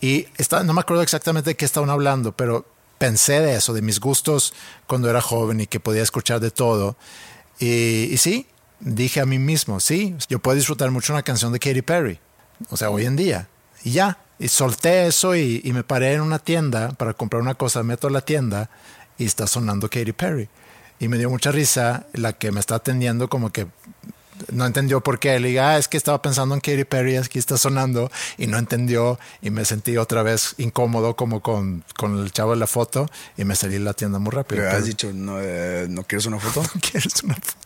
y 0.00 0.28
está, 0.36 0.62
no 0.62 0.74
me 0.74 0.80
acuerdo 0.80 1.02
exactamente 1.02 1.50
de 1.50 1.56
qué 1.56 1.64
estaban 1.64 1.90
hablando, 1.90 2.30
pero 2.30 2.66
pensé 2.98 3.40
de 3.40 3.56
eso, 3.56 3.74
de 3.74 3.82
mis 3.82 3.98
gustos 3.98 4.54
cuando 4.86 5.10
era 5.10 5.20
joven 5.20 5.60
y 5.60 5.66
que 5.66 5.80
podía 5.80 6.04
escuchar 6.04 6.38
de 6.38 6.52
todo. 6.52 6.96
Y, 7.58 8.04
y 8.12 8.16
sí, 8.18 8.46
dije 8.80 9.20
a 9.20 9.26
mí 9.26 9.38
mismo, 9.38 9.80
sí, 9.80 10.14
yo 10.28 10.38
puedo 10.38 10.56
disfrutar 10.56 10.90
mucho 10.90 11.12
una 11.12 11.22
canción 11.22 11.52
de 11.52 11.58
Katy 11.58 11.82
Perry, 11.82 12.18
o 12.70 12.76
sea, 12.76 12.90
hoy 12.90 13.04
en 13.04 13.16
día, 13.16 13.48
y 13.84 13.92
ya, 13.92 14.18
y 14.38 14.48
solté 14.48 15.06
eso 15.06 15.34
y, 15.34 15.62
me 15.72 15.82
paré 15.82 16.14
en 16.14 16.20
una 16.20 16.38
tienda 16.38 16.90
para 16.90 17.14
comprar 17.14 17.40
una 17.40 17.54
cosa, 17.54 17.82
meto 17.82 18.08
a 18.08 18.10
la 18.10 18.20
tienda 18.20 18.70
y 19.18 19.24
está 19.24 19.46
sonando 19.46 19.88
Katy 19.88 20.12
Perry. 20.12 20.48
Y 20.98 21.08
me 21.08 21.18
dio 21.18 21.30
mucha 21.30 21.52
risa 21.52 22.06
la 22.12 22.32
que 22.32 22.52
me 22.52 22.60
está 22.60 22.76
atendiendo 22.76 23.28
como 23.28 23.50
que 23.52 23.66
no 24.52 24.66
entendió 24.66 25.00
por 25.00 25.18
qué. 25.18 25.38
Le 25.40 25.48
dije, 25.48 25.60
ah, 25.60 25.78
es 25.78 25.88
que 25.88 25.96
estaba 25.96 26.20
pensando 26.20 26.54
en 26.54 26.60
Katy 26.60 26.84
Perry, 26.84 27.16
aquí 27.16 27.38
está 27.38 27.56
sonando, 27.56 28.10
y 28.36 28.46
no 28.46 28.58
entendió, 28.58 29.18
y 29.40 29.50
me 29.50 29.64
sentí 29.64 29.96
otra 29.96 30.22
vez 30.22 30.54
incómodo 30.58 31.16
como 31.16 31.40
con, 31.40 31.84
con 31.96 32.18
el 32.18 32.32
chavo 32.32 32.52
de 32.52 32.58
la 32.58 32.66
foto, 32.66 33.08
y 33.36 33.44
me 33.44 33.56
salí 33.56 33.74
de 33.74 33.80
la 33.80 33.94
tienda 33.94 34.18
muy 34.18 34.32
rápido. 34.32 34.62
Pero 34.62 34.76
has 34.76 34.84
dicho, 34.84 35.12
¿no, 35.12 35.38
eh, 35.40 35.86
¿no 35.88 36.04
quieres 36.04 36.26
una 36.26 36.38
foto? 36.38 36.62
¿No 36.74 36.80
quieres 36.80 37.22
una 37.22 37.34
foto? 37.34 37.65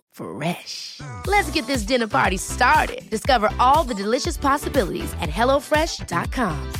Fresh. 0.21 1.01
Let's 1.25 1.49
get 1.51 1.65
this 1.67 1.83
dinner 1.83 2.07
party 2.07 2.37
started. 2.37 3.09
Discover 3.09 3.49
all 3.59 3.83
the 3.83 3.93
delicious 3.95 4.37
possibilities 4.37 5.11
at 5.21 5.29
HelloFresh.com. 5.29 6.71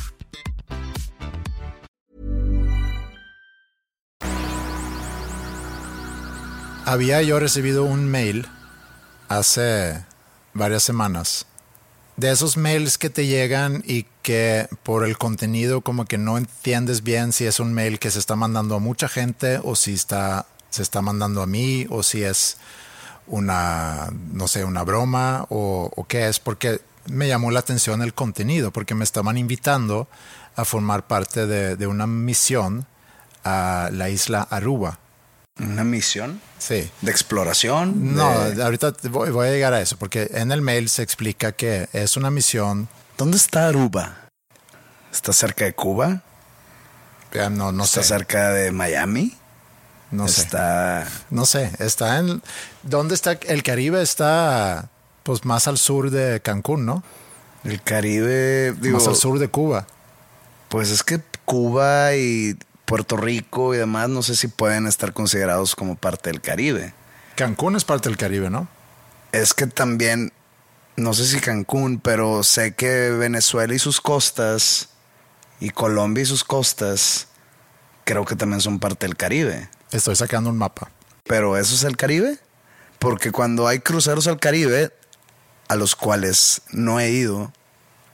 Había 6.84 7.22
yo 7.22 7.38
recibido 7.38 7.84
un 7.84 8.10
mail 8.10 8.46
hace 9.28 10.04
varias 10.52 10.82
semanas. 10.82 11.46
De 12.16 12.30
esos 12.30 12.56
mails 12.56 12.98
que 12.98 13.08
te 13.08 13.26
llegan 13.26 13.82
y 13.86 14.06
que 14.22 14.68
por 14.82 15.04
el 15.06 15.16
contenido 15.16 15.80
como 15.80 16.04
que 16.04 16.18
no 16.18 16.36
entiendes 16.36 17.02
bien 17.02 17.32
si 17.32 17.46
es 17.46 17.60
un 17.60 17.72
mail 17.72 17.98
que 17.98 18.10
se 18.10 18.18
está 18.18 18.36
mandando 18.36 18.74
a 18.74 18.78
mucha 18.78 19.08
gente 19.08 19.60
o 19.62 19.74
si 19.76 19.94
está, 19.94 20.46
se 20.70 20.82
está 20.82 21.00
mandando 21.00 21.40
a 21.40 21.46
mí 21.46 21.86
o 21.88 22.02
si 22.02 22.22
es 22.24 22.58
una 23.26 24.10
no 24.32 24.48
sé 24.48 24.64
una 24.64 24.82
broma 24.82 25.46
o, 25.48 25.90
o 25.94 26.04
qué 26.06 26.28
es 26.28 26.40
porque 26.40 26.80
me 27.06 27.28
llamó 27.28 27.50
la 27.50 27.60
atención 27.60 28.02
el 28.02 28.14
contenido 28.14 28.70
porque 28.72 28.94
me 28.94 29.04
estaban 29.04 29.36
invitando 29.38 30.08
a 30.56 30.64
formar 30.64 31.06
parte 31.06 31.46
de, 31.46 31.76
de 31.76 31.86
una 31.86 32.06
misión 32.06 32.86
a 33.44 33.88
la 33.92 34.08
isla 34.10 34.42
Aruba. 34.50 34.98
¿Una 35.60 35.84
misión? 35.84 36.40
Sí. 36.58 36.90
¿De 37.02 37.10
exploración? 37.10 38.14
No, 38.14 38.38
De- 38.50 38.62
ahorita 38.62 38.92
voy, 39.10 39.30
voy 39.30 39.48
a 39.48 39.50
llegar 39.50 39.72
a 39.74 39.80
eso, 39.80 39.96
porque 39.98 40.30
en 40.32 40.50
el 40.52 40.62
mail 40.62 40.88
se 40.88 41.02
explica 41.02 41.52
que 41.52 41.88
es 41.92 42.16
una 42.16 42.30
misión, 42.30 42.88
¿Dónde 43.18 43.36
está 43.36 43.68
Aruba? 43.68 44.16
¿Está 45.12 45.32
cerca 45.32 45.64
de 45.66 45.74
Cuba? 45.74 46.22
no, 47.50 47.72
no 47.72 47.84
¿Está 47.84 48.02
sé, 48.02 48.08
cerca 48.08 48.50
de 48.50 48.72
Miami? 48.72 49.36
No 50.12 50.28
sé, 50.28 50.42
Está... 50.42 51.08
no 51.30 51.44
sé, 51.46 51.72
está 51.78 52.18
en, 52.18 52.42
¿dónde 52.84 53.14
está? 53.14 53.32
El 53.32 53.62
Caribe 53.62 54.00
está, 54.00 54.90
pues 55.24 55.44
más 55.44 55.66
al 55.66 55.78
sur 55.78 56.10
de 56.10 56.40
Cancún, 56.40 56.86
¿no? 56.86 57.02
El 57.64 57.82
Caribe, 57.82 58.72
digo, 58.80 58.98
más 58.98 59.08
al 59.08 59.16
sur 59.16 59.38
de 59.38 59.48
Cuba. 59.48 59.86
pues 60.68 60.90
es 60.90 61.02
que 61.02 61.20
Cuba 61.44 62.14
y 62.14 62.56
Puerto 62.84 63.16
Rico 63.16 63.74
y 63.74 63.78
demás 63.78 64.08
no 64.08 64.22
sé 64.22 64.36
si 64.36 64.48
pueden 64.48 64.86
estar 64.86 65.12
considerados 65.12 65.74
como 65.74 65.96
parte 65.96 66.30
del 66.30 66.40
Caribe. 66.40 66.92
Cancún 67.36 67.74
es 67.76 67.84
parte 67.84 68.08
del 68.08 68.18
Caribe, 68.18 68.50
¿no? 68.50 68.68
Es 69.32 69.54
que 69.54 69.66
también, 69.66 70.32
no 70.96 71.14
sé 71.14 71.26
si 71.26 71.40
Cancún, 71.40 71.98
pero 72.00 72.42
sé 72.42 72.74
que 72.74 73.10
Venezuela 73.10 73.74
y 73.74 73.78
sus 73.78 74.00
costas 74.00 74.90
y 75.58 75.70
Colombia 75.70 76.22
y 76.22 76.26
sus 76.26 76.44
costas 76.44 77.28
creo 78.04 78.24
que 78.26 78.36
también 78.36 78.60
son 78.60 78.78
parte 78.78 79.06
del 79.06 79.16
Caribe. 79.16 79.68
Estoy 79.92 80.16
sacando 80.16 80.50
un 80.50 80.58
mapa. 80.58 80.90
Pero 81.24 81.56
eso 81.56 81.74
es 81.74 81.84
el 81.84 81.96
Caribe. 81.96 82.38
Porque 82.98 83.32
cuando 83.32 83.66
hay 83.66 83.80
cruceros 83.80 84.26
al 84.26 84.38
Caribe, 84.38 84.92
a 85.68 85.74
los 85.76 85.96
cuales 85.96 86.62
no 86.70 87.00
he 87.00 87.10
ido, 87.10 87.52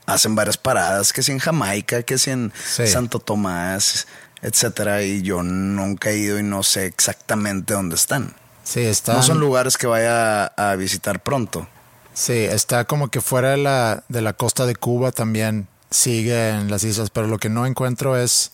hacen 0.07 0.35
varias 0.35 0.57
paradas, 0.57 1.13
que 1.13 1.23
si 1.23 1.33
en 1.33 1.39
Jamaica, 1.39 2.03
que 2.03 2.17
si 2.19 2.31
en 2.31 2.53
Sí. 2.65 2.87
Santo 2.87 3.19
Tomás, 3.19 4.07
etcétera, 4.41 5.03
y 5.03 5.23
yo 5.23 5.43
nunca 5.43 6.11
he 6.11 6.17
ido 6.19 6.39
y 6.39 6.43
no 6.43 6.63
sé 6.63 6.87
exactamente 6.87 7.75
dónde 7.75 7.97
están. 7.97 8.35
Sí, 8.65 8.81
está. 8.81 9.15
No 9.15 9.23
son 9.23 9.41
lugares 9.41 9.77
que 9.77 9.87
vaya 9.87 10.47
a 10.47 10.75
visitar 10.77 11.23
pronto. 11.23 11.67
Sí, 12.15 12.33
está 12.33 12.85
como 12.85 13.09
que 13.09 13.21
fuera 13.21 13.51
de 13.51 13.57
la, 13.59 14.05
de 14.09 14.23
la 14.23 14.33
costa 14.33 14.67
de 14.67 14.75
Cuba 14.75 15.13
también 15.13 15.69
sigue 15.91 16.51
en 16.51 16.71
las 16.71 16.85
islas, 16.85 17.11
pero 17.11 17.27
lo 17.27 17.39
que 17.39 17.49
no 17.49 17.67
encuentro 17.67 18.17
es 18.17 18.53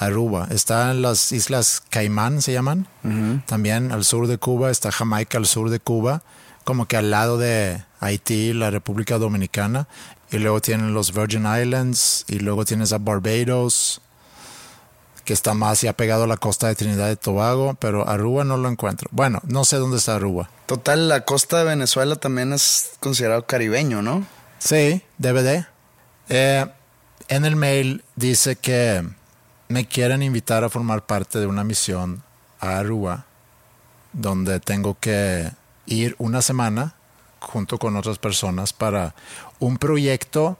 Aruba. 0.00 0.48
Está 0.50 0.90
en 0.90 1.02
las 1.02 1.30
islas 1.30 1.82
Caimán, 1.90 2.40
se 2.40 2.52
llaman. 2.54 2.88
También 3.46 3.92
al 3.92 4.04
sur 4.04 4.26
de 4.26 4.38
Cuba, 4.38 4.70
está 4.70 4.90
Jamaica 4.90 5.36
al 5.36 5.46
sur 5.46 5.68
de 5.68 5.78
Cuba, 5.78 6.22
como 6.64 6.86
que 6.86 6.96
al 6.96 7.10
lado 7.10 7.36
de 7.36 7.84
Haití, 8.00 8.54
la 8.54 8.70
República 8.70 9.18
Dominicana. 9.18 9.86
Y 10.32 10.38
luego 10.38 10.60
tienen 10.60 10.94
los 10.94 11.12
Virgin 11.12 11.44
Islands, 11.44 12.24
y 12.28 12.38
luego 12.38 12.64
tienes 12.64 12.94
a 12.94 12.98
Barbados, 12.98 14.00
que 15.24 15.34
está 15.34 15.52
más 15.52 15.82
ya 15.82 15.92
pegado 15.92 16.24
a 16.24 16.26
la 16.26 16.38
costa 16.38 16.68
de 16.68 16.76
Trinidad 16.76 17.10
y 17.10 17.16
Tobago, 17.16 17.74
pero 17.74 18.08
Aruba 18.08 18.44
no 18.44 18.56
lo 18.56 18.70
encuentro. 18.70 19.08
Bueno, 19.12 19.40
no 19.44 19.66
sé 19.66 19.76
dónde 19.76 19.98
está 19.98 20.16
Aruba. 20.16 20.48
Total, 20.64 21.10
la 21.10 21.26
costa 21.26 21.58
de 21.58 21.64
Venezuela 21.64 22.16
también 22.16 22.54
es 22.54 22.92
considerado 23.00 23.44
caribeño, 23.46 24.00
¿no? 24.00 24.24
Sí, 24.60 25.02
DVD. 25.18 25.66
Eh, 26.30 26.66
en 27.28 27.44
el 27.44 27.56
mail 27.56 28.02
dice 28.16 28.56
que 28.56 29.04
me 29.70 29.86
quieren 29.86 30.20
invitar 30.20 30.64
a 30.64 30.68
formar 30.68 31.06
parte 31.06 31.38
de 31.38 31.46
una 31.46 31.62
misión 31.62 32.24
a 32.58 32.78
Aruba, 32.78 33.24
donde 34.12 34.58
tengo 34.58 34.98
que 34.98 35.48
ir 35.86 36.16
una 36.18 36.42
semana 36.42 36.94
junto 37.38 37.78
con 37.78 37.94
otras 37.94 38.18
personas 38.18 38.72
para 38.72 39.14
un 39.60 39.78
proyecto 39.78 40.58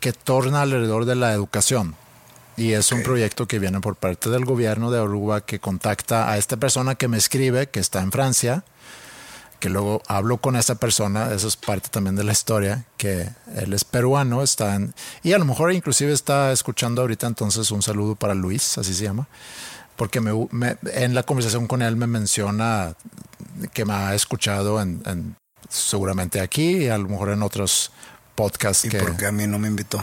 que 0.00 0.14
torna 0.14 0.62
alrededor 0.62 1.04
de 1.04 1.16
la 1.16 1.34
educación. 1.34 1.96
Y 2.56 2.72
es 2.72 2.92
un 2.92 3.02
proyecto 3.02 3.46
que 3.46 3.58
viene 3.58 3.80
por 3.80 3.96
parte 3.96 4.30
del 4.30 4.46
gobierno 4.46 4.90
de 4.90 5.00
Aruba 5.00 5.42
que 5.42 5.60
contacta 5.60 6.30
a 6.30 6.38
esta 6.38 6.56
persona 6.56 6.94
que 6.94 7.08
me 7.08 7.18
escribe, 7.18 7.68
que 7.68 7.80
está 7.80 8.00
en 8.00 8.10
Francia, 8.10 8.64
que 9.60 9.68
luego 9.70 10.02
hablo 10.06 10.36
con 10.38 10.56
esa 10.56 10.74
persona, 10.76 11.32
eso 11.32 11.48
es 11.48 11.56
parte 11.56 11.88
también 11.90 12.14
de 12.16 12.24
la 12.24 12.32
historia, 12.32 12.84
que 12.96 13.30
él 13.56 13.72
es 13.72 13.84
peruano, 13.84 14.42
está 14.42 14.74
en, 14.74 14.94
y 15.22 15.32
a 15.32 15.38
lo 15.38 15.44
mejor 15.44 15.72
inclusive 15.72 16.12
está 16.12 16.52
escuchando 16.52 17.00
ahorita, 17.02 17.26
entonces 17.26 17.70
un 17.70 17.82
saludo 17.82 18.14
para 18.16 18.34
Luis, 18.34 18.76
así 18.78 18.92
se 18.94 19.04
llama, 19.04 19.28
porque 19.96 20.20
me, 20.20 20.32
me- 20.50 20.76
en 20.92 21.14
la 21.14 21.22
conversación 21.22 21.66
con 21.66 21.80
él 21.82 21.96
me 21.96 22.06
menciona 22.06 22.94
que 23.72 23.84
me 23.84 23.94
ha 23.94 24.14
escuchado 24.14 24.80
en, 24.80 25.02
en- 25.06 25.36
seguramente 25.70 26.40
aquí 26.40 26.76
y 26.84 26.88
a 26.88 26.98
lo 26.98 27.08
mejor 27.08 27.30
en 27.30 27.42
otros 27.42 27.90
podcasts 28.34 28.84
¿Y 28.84 28.90
que... 28.90 28.98
por 28.98 29.16
qué 29.16 29.26
a 29.26 29.32
mí 29.32 29.46
no 29.46 29.58
me 29.58 29.68
invitó? 29.68 29.98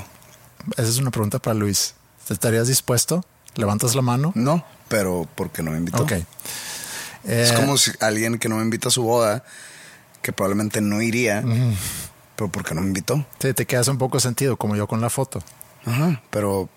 Esa 0.78 0.90
es 0.90 0.98
una 0.98 1.12
pregunta 1.12 1.40
para 1.40 1.54
Luis. 1.54 1.94
¿Estarías 2.30 2.68
dispuesto? 2.68 3.24
¿Levantas 3.56 3.96
la 3.96 4.02
mano? 4.02 4.32
No, 4.36 4.66
pero 4.88 5.28
¿por 5.36 5.52
qué 5.52 5.62
no 5.62 5.72
me 5.72 5.78
invitó? 5.78 6.02
Ok. 6.04 6.14
Es 7.26 7.52
Eh, 7.52 7.56
como 7.56 7.78
si 7.78 7.92
alguien 8.00 8.38
que 8.40 8.50
no 8.50 8.58
me 8.58 8.64
invita 8.64 8.88
a 8.90 8.92
su 8.92 9.04
boda, 9.04 9.44
que 10.22 10.32
probablemente 10.34 10.82
no 10.82 11.02
iría, 11.02 11.44
pero 12.36 12.50
¿por 12.52 12.64
qué 12.66 12.74
no 12.76 12.82
me 12.82 12.88
invitó? 12.88 13.26
te, 13.38 13.54
te 13.54 13.66
quedas 13.66 13.88
un 13.88 13.98
poco 13.98 14.20
sentido, 14.20 14.58
como 14.58 14.76
yo 14.76 14.88
con 14.88 15.02
la 15.02 15.10
foto. 15.10 15.42
Ajá, 15.86 16.22
pero 16.30 16.70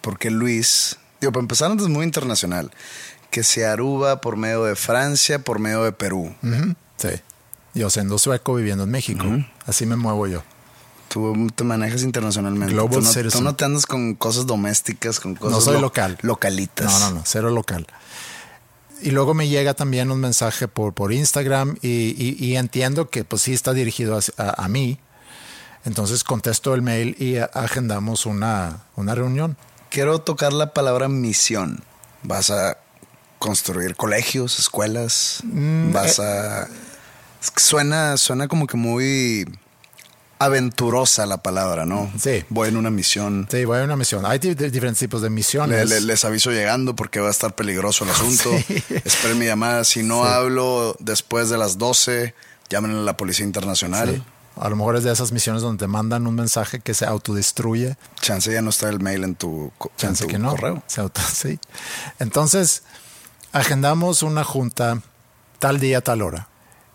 ¿por 0.00 0.18
qué 0.18 0.30
Luis? 0.30 0.96
Digo, 1.20 1.32
para 1.32 1.42
empezar, 1.42 1.70
es 1.72 1.88
muy 1.88 2.04
internacional. 2.04 2.70
Que 3.30 3.42
se 3.44 3.64
Aruba 3.66 4.20
por 4.20 4.36
medio 4.36 4.64
de 4.64 4.74
Francia, 4.74 5.38
por 5.38 5.58
medio 5.60 5.84
de 5.84 5.92
Perú. 5.92 6.34
Sí. 6.96 7.08
Yo 7.74 7.88
siendo 7.90 8.18
sueco 8.18 8.54
viviendo 8.54 8.84
en 8.84 8.90
México. 8.90 9.24
Así 9.66 9.86
me 9.86 9.94
muevo 9.96 10.26
yo. 10.26 10.42
Tú 11.08 11.48
te 11.54 11.62
manejas 11.64 12.02
internacionalmente. 12.02 12.72
Global 12.74 12.94
tú, 12.98 13.00
no, 13.02 13.10
citizen. 13.12 13.30
tú 13.40 13.42
no 13.44 13.54
te 13.56 13.64
andas 13.64 13.86
con 13.86 14.14
cosas 14.14 14.46
domésticas, 14.46 15.20
con 15.20 15.34
cosas 15.36 15.52
no 15.52 15.60
soy 15.60 15.74
lo- 15.74 15.80
local. 15.82 16.18
localitas. 16.22 16.86
No, 16.86 16.98
no, 16.98 17.10
no, 17.16 17.22
cero 17.26 17.50
local. 17.50 17.86
Y 19.02 19.10
luego 19.12 19.34
me 19.34 19.48
llega 19.48 19.74
también 19.74 20.10
un 20.10 20.20
mensaje 20.20 20.68
por, 20.68 20.92
por 20.94 21.12
Instagram 21.12 21.76
y, 21.82 21.88
y- 22.22 22.36
y 22.38 22.56
entiendo 22.56 23.08
que 23.10 23.24
pues 23.24 23.42
sí 23.42 23.52
está 23.52 23.72
dirigido 23.72 24.18
a, 24.36 24.64
a 24.64 24.68
mí. 24.68 24.98
Entonces 25.84 26.24
contesto 26.24 26.74
el 26.74 26.82
mail 26.82 27.16
y 27.18 27.36
a- 27.38 27.44
agendamos 27.46 28.26
una, 28.26 28.84
una 28.96 29.14
reunión. 29.14 29.56
Quiero 29.88 30.20
tocar 30.20 30.52
la 30.52 30.72
palabra 30.74 31.08
misión. 31.08 31.82
Vas 32.22 32.50
a 32.50 32.76
construir 33.38 33.96
colegios, 33.96 34.58
escuelas. 34.58 35.40
Mm, 35.44 35.92
vas 35.92 36.18
eh. 36.18 36.22
a. 36.22 36.68
Suena, 37.56 38.18
suena 38.18 38.48
como 38.48 38.66
que 38.66 38.76
muy 38.76 39.46
aventurosa 40.40 41.26
la 41.26 41.36
palabra, 41.42 41.84
¿no? 41.86 42.10
Sí. 42.18 42.44
Voy 42.48 42.70
en 42.70 42.76
una 42.78 42.90
misión. 42.90 43.46
Sí, 43.50 43.64
voy 43.66 43.78
a 43.78 43.84
una 43.84 43.94
misión. 43.96 44.24
Hay 44.26 44.38
di- 44.38 44.54
di- 44.54 44.70
diferentes 44.70 44.98
tipos 44.98 45.20
de 45.22 45.30
misiones. 45.30 45.88
le- 45.88 46.00
les 46.00 46.24
aviso 46.24 46.50
llegando 46.50 46.96
porque 46.96 47.20
va 47.20 47.28
a 47.28 47.30
estar 47.30 47.54
peligroso 47.54 48.04
el 48.04 48.10
asunto. 48.10 48.50
Sí. 48.66 48.82
Esperen 49.04 49.38
mi 49.38 49.44
llamada. 49.46 49.84
Si 49.84 50.02
no 50.02 50.24
hablo 50.24 50.96
después 50.98 51.50
de 51.50 51.58
las 51.58 51.76
12, 51.78 52.34
llamen 52.70 52.90
a 52.96 53.00
la 53.02 53.16
Policía 53.16 53.44
Internacional. 53.44 54.16
Sí. 54.16 54.22
A 54.56 54.68
lo 54.68 54.76
mejor 54.76 54.96
es 54.96 55.04
de 55.04 55.12
esas 55.12 55.30
misiones 55.32 55.62
donde 55.62 55.84
te 55.84 55.86
mandan 55.86 56.26
un 56.26 56.34
mensaje 56.34 56.80
que 56.80 56.94
se 56.94 57.04
autodestruye. 57.06 57.96
Chance 58.20 58.52
ya 58.52 58.62
no 58.62 58.70
está 58.70 58.88
el 58.88 59.00
mail 59.00 59.24
en 59.24 59.34
tu, 59.34 59.72
en 59.80 59.90
Chance 59.96 60.24
tu 60.24 60.30
que 60.30 60.38
no. 60.38 60.50
correo. 60.50 60.82
Se 60.86 61.00
auto- 61.02 61.20
sí. 61.32 61.58
Entonces, 62.18 62.82
agendamos 63.52 64.22
una 64.22 64.44
junta 64.44 65.02
tal 65.58 65.80
día, 65.80 66.00
tal 66.00 66.22
hora. 66.22 66.48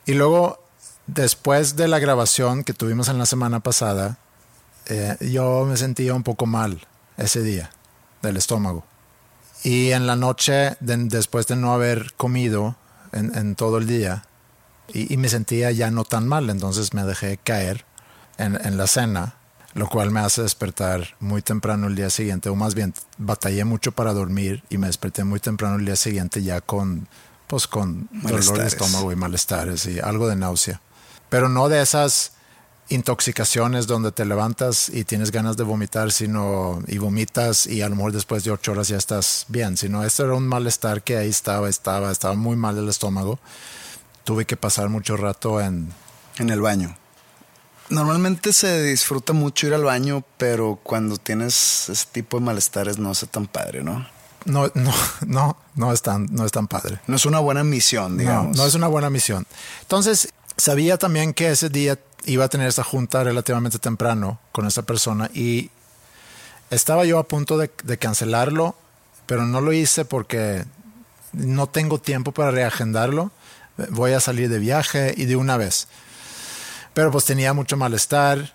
Y 0.05 0.13
luego, 0.13 0.59
después 1.07 1.75
de 1.75 1.87
la 1.87 1.99
grabación 1.99 2.63
que 2.63 2.73
tuvimos 2.73 3.07
en 3.09 3.17
la 3.17 3.25
semana 3.25 3.59
pasada, 3.59 4.17
eh, 4.87 5.17
yo 5.31 5.65
me 5.65 5.77
sentía 5.77 6.13
un 6.13 6.23
poco 6.23 6.45
mal 6.45 6.85
ese 7.17 7.41
día 7.41 7.69
del 8.21 8.37
estómago. 8.37 8.85
Y 9.63 9.91
en 9.91 10.05
la 10.07 10.15
noche, 10.15 10.77
de- 10.79 10.97
después 11.09 11.47
de 11.47 11.55
no 11.55 11.73
haber 11.73 12.13
comido 12.17 12.75
en, 13.11 13.35
en 13.37 13.55
todo 13.55 13.77
el 13.77 13.87
día, 13.87 14.25
y, 14.93 15.11
y 15.13 15.17
me 15.17 15.29
sentía 15.29 15.71
ya 15.71 15.89
no 15.89 16.03
tan 16.03 16.27
mal, 16.27 16.49
entonces 16.49 16.93
me 16.93 17.03
dejé 17.03 17.37
caer 17.37 17.85
en, 18.37 18.59
en 18.63 18.77
la 18.77 18.85
cena, 18.87 19.35
lo 19.73 19.87
cual 19.89 20.11
me 20.11 20.19
hace 20.19 20.41
despertar 20.43 21.15
muy 21.19 21.41
temprano 21.41 21.87
el 21.87 21.95
día 21.95 22.09
siguiente, 22.09 22.49
o 22.49 22.55
más 22.55 22.75
bien 22.75 22.93
batallé 23.17 23.65
mucho 23.65 23.91
para 23.91 24.13
dormir 24.13 24.63
y 24.69 24.77
me 24.77 24.87
desperté 24.87 25.23
muy 25.23 25.39
temprano 25.39 25.75
el 25.77 25.85
día 25.85 25.95
siguiente 25.95 26.43
ya 26.43 26.61
con, 26.61 27.07
pues 27.47 27.67
con 27.67 28.07
dolor 28.11 28.37
de 28.59 28.67
estómago 28.67 29.11
y 29.11 29.15
malestares 29.15 29.85
y 29.87 29.99
algo 29.99 30.27
de 30.27 30.35
náusea. 30.35 30.79
Pero 31.29 31.49
no 31.49 31.69
de 31.69 31.81
esas 31.81 32.33
intoxicaciones 32.89 33.87
donde 33.87 34.11
te 34.11 34.25
levantas 34.25 34.89
y 34.89 35.05
tienes 35.05 35.31
ganas 35.31 35.57
de 35.57 35.63
vomitar, 35.63 36.11
sino 36.11 36.83
y 36.87 36.99
vomitas 36.99 37.65
y 37.65 37.81
a 37.81 37.89
lo 37.89 37.95
mejor 37.95 38.11
después 38.11 38.43
de 38.43 38.51
ocho 38.51 38.73
horas 38.73 38.89
ya 38.89 38.97
estás 38.97 39.45
bien, 39.47 39.75
sino 39.75 40.03
esto 40.03 40.23
era 40.23 40.35
un 40.35 40.47
malestar 40.47 41.01
que 41.01 41.17
ahí 41.17 41.29
estaba, 41.29 41.67
estaba, 41.67 42.11
estaba 42.11 42.35
muy 42.35 42.55
mal 42.55 42.77
el 42.77 42.87
estómago 42.89 43.39
tuve 44.25 44.45
que 44.45 44.57
pasar 44.57 44.89
mucho 44.89 45.15
rato 45.15 45.61
en... 45.61 45.93
En 46.37 46.49
el 46.49 46.59
baño. 46.59 46.97
Normalmente 47.89 48.51
se 48.51 48.83
disfruta 48.83 49.31
mucho 49.31 49.67
ir 49.67 49.73
al 49.73 49.85
baño, 49.85 50.25
pero 50.37 50.79
cuando 50.83 51.15
tienes 51.15 51.87
ese 51.87 52.05
tipo 52.11 52.39
de 52.39 52.45
malestares 52.45 52.97
no 52.97 53.11
es 53.11 53.25
tan 53.31 53.47
padre, 53.47 53.83
¿no? 53.83 54.05
No, 54.43 54.69
no, 54.73 54.93
no, 55.25 55.57
no 55.75 55.93
es 55.93 56.01
tan, 56.01 56.27
no 56.31 56.45
es 56.45 56.51
tan 56.51 56.67
padre. 56.67 56.99
No 57.07 57.15
es 57.15 57.25
una 57.25 57.39
buena 57.39 57.63
misión, 57.63 58.17
digamos. 58.17 58.57
No, 58.57 58.63
no 58.63 58.67
es 58.67 58.73
una 58.73 58.87
buena 58.87 59.09
misión. 59.09 59.45
Entonces, 59.81 60.33
sabía 60.57 60.97
también 60.97 61.33
que 61.33 61.51
ese 61.51 61.69
día 61.69 61.99
iba 62.25 62.45
a 62.45 62.49
tener 62.49 62.67
esta 62.67 62.83
junta 62.83 63.23
relativamente 63.23 63.79
temprano 63.79 64.39
con 64.51 64.65
esa 64.65 64.83
persona 64.83 65.29
y 65.33 65.69
estaba 66.69 67.05
yo 67.05 67.19
a 67.19 67.27
punto 67.27 67.57
de, 67.57 67.71
de 67.83 67.97
cancelarlo, 67.97 68.75
pero 69.25 69.45
no 69.45 69.61
lo 69.61 69.73
hice 69.73 70.05
porque 70.05 70.65
no 71.33 71.67
tengo 71.67 71.99
tiempo 71.99 72.31
para 72.31 72.51
reagendarlo. 72.51 73.31
Voy 73.89 74.13
a 74.13 74.19
salir 74.19 74.49
de 74.49 74.59
viaje 74.59 75.13
y 75.15 75.25
de 75.25 75.35
una 75.35 75.57
vez. 75.57 75.87
Pero 76.93 77.11
pues 77.11 77.25
tenía 77.25 77.53
mucho 77.53 77.77
malestar. 77.77 78.53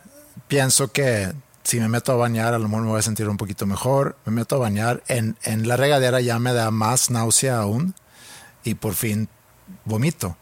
Pienso 0.48 0.90
que 0.90 1.32
si 1.62 1.78
me 1.78 1.88
meto 1.88 2.12
a 2.12 2.16
bañar, 2.16 2.54
a 2.54 2.58
lo 2.58 2.68
mejor 2.68 2.84
me 2.84 2.90
voy 2.90 2.98
a 2.98 3.02
sentir 3.02 3.28
un 3.28 3.36
poquito 3.36 3.66
mejor. 3.66 4.16
Me 4.24 4.32
meto 4.32 4.56
a 4.56 4.58
bañar. 4.58 5.02
En, 5.08 5.36
en 5.42 5.68
la 5.68 5.76
regadera 5.76 6.20
ya 6.20 6.38
me 6.38 6.54
da 6.54 6.70
más 6.70 7.10
náusea 7.10 7.58
aún. 7.58 7.94
Y 8.64 8.74
por 8.74 8.94
fin 8.94 9.28
vomito. 9.84 10.36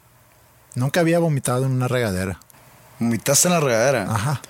Nunca 0.79 1.01
había 1.01 1.18
vomitado 1.18 1.66
en 1.66 1.72
una 1.72 1.89
regadera. 1.89 2.39
¿Vomitaste 3.01 3.49
en 3.49 3.55
la 3.55 3.61
regadera? 3.61 4.07
Ajá. 4.09 4.41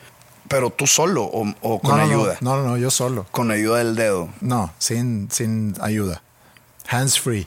¿Pero 0.47 0.71
tú 0.71 0.87
solo 0.87 1.25
o, 1.25 1.47
o 1.63 1.81
con 1.81 1.97
No, 1.97 2.05
ayuda? 2.05 2.37
No, 2.41 2.57
no, 2.57 2.69
no, 2.69 2.77
yo 2.77 2.91
solo. 2.91 3.27
Con 3.31 3.51
ayuda 3.51 3.79
del 3.79 3.97
dedo. 3.97 4.29
No, 4.43 4.73
sin, 4.79 5.31
sin 5.31 5.75
ayuda. 5.81 6.23
Hands 6.87 7.19
free. 7.19 7.47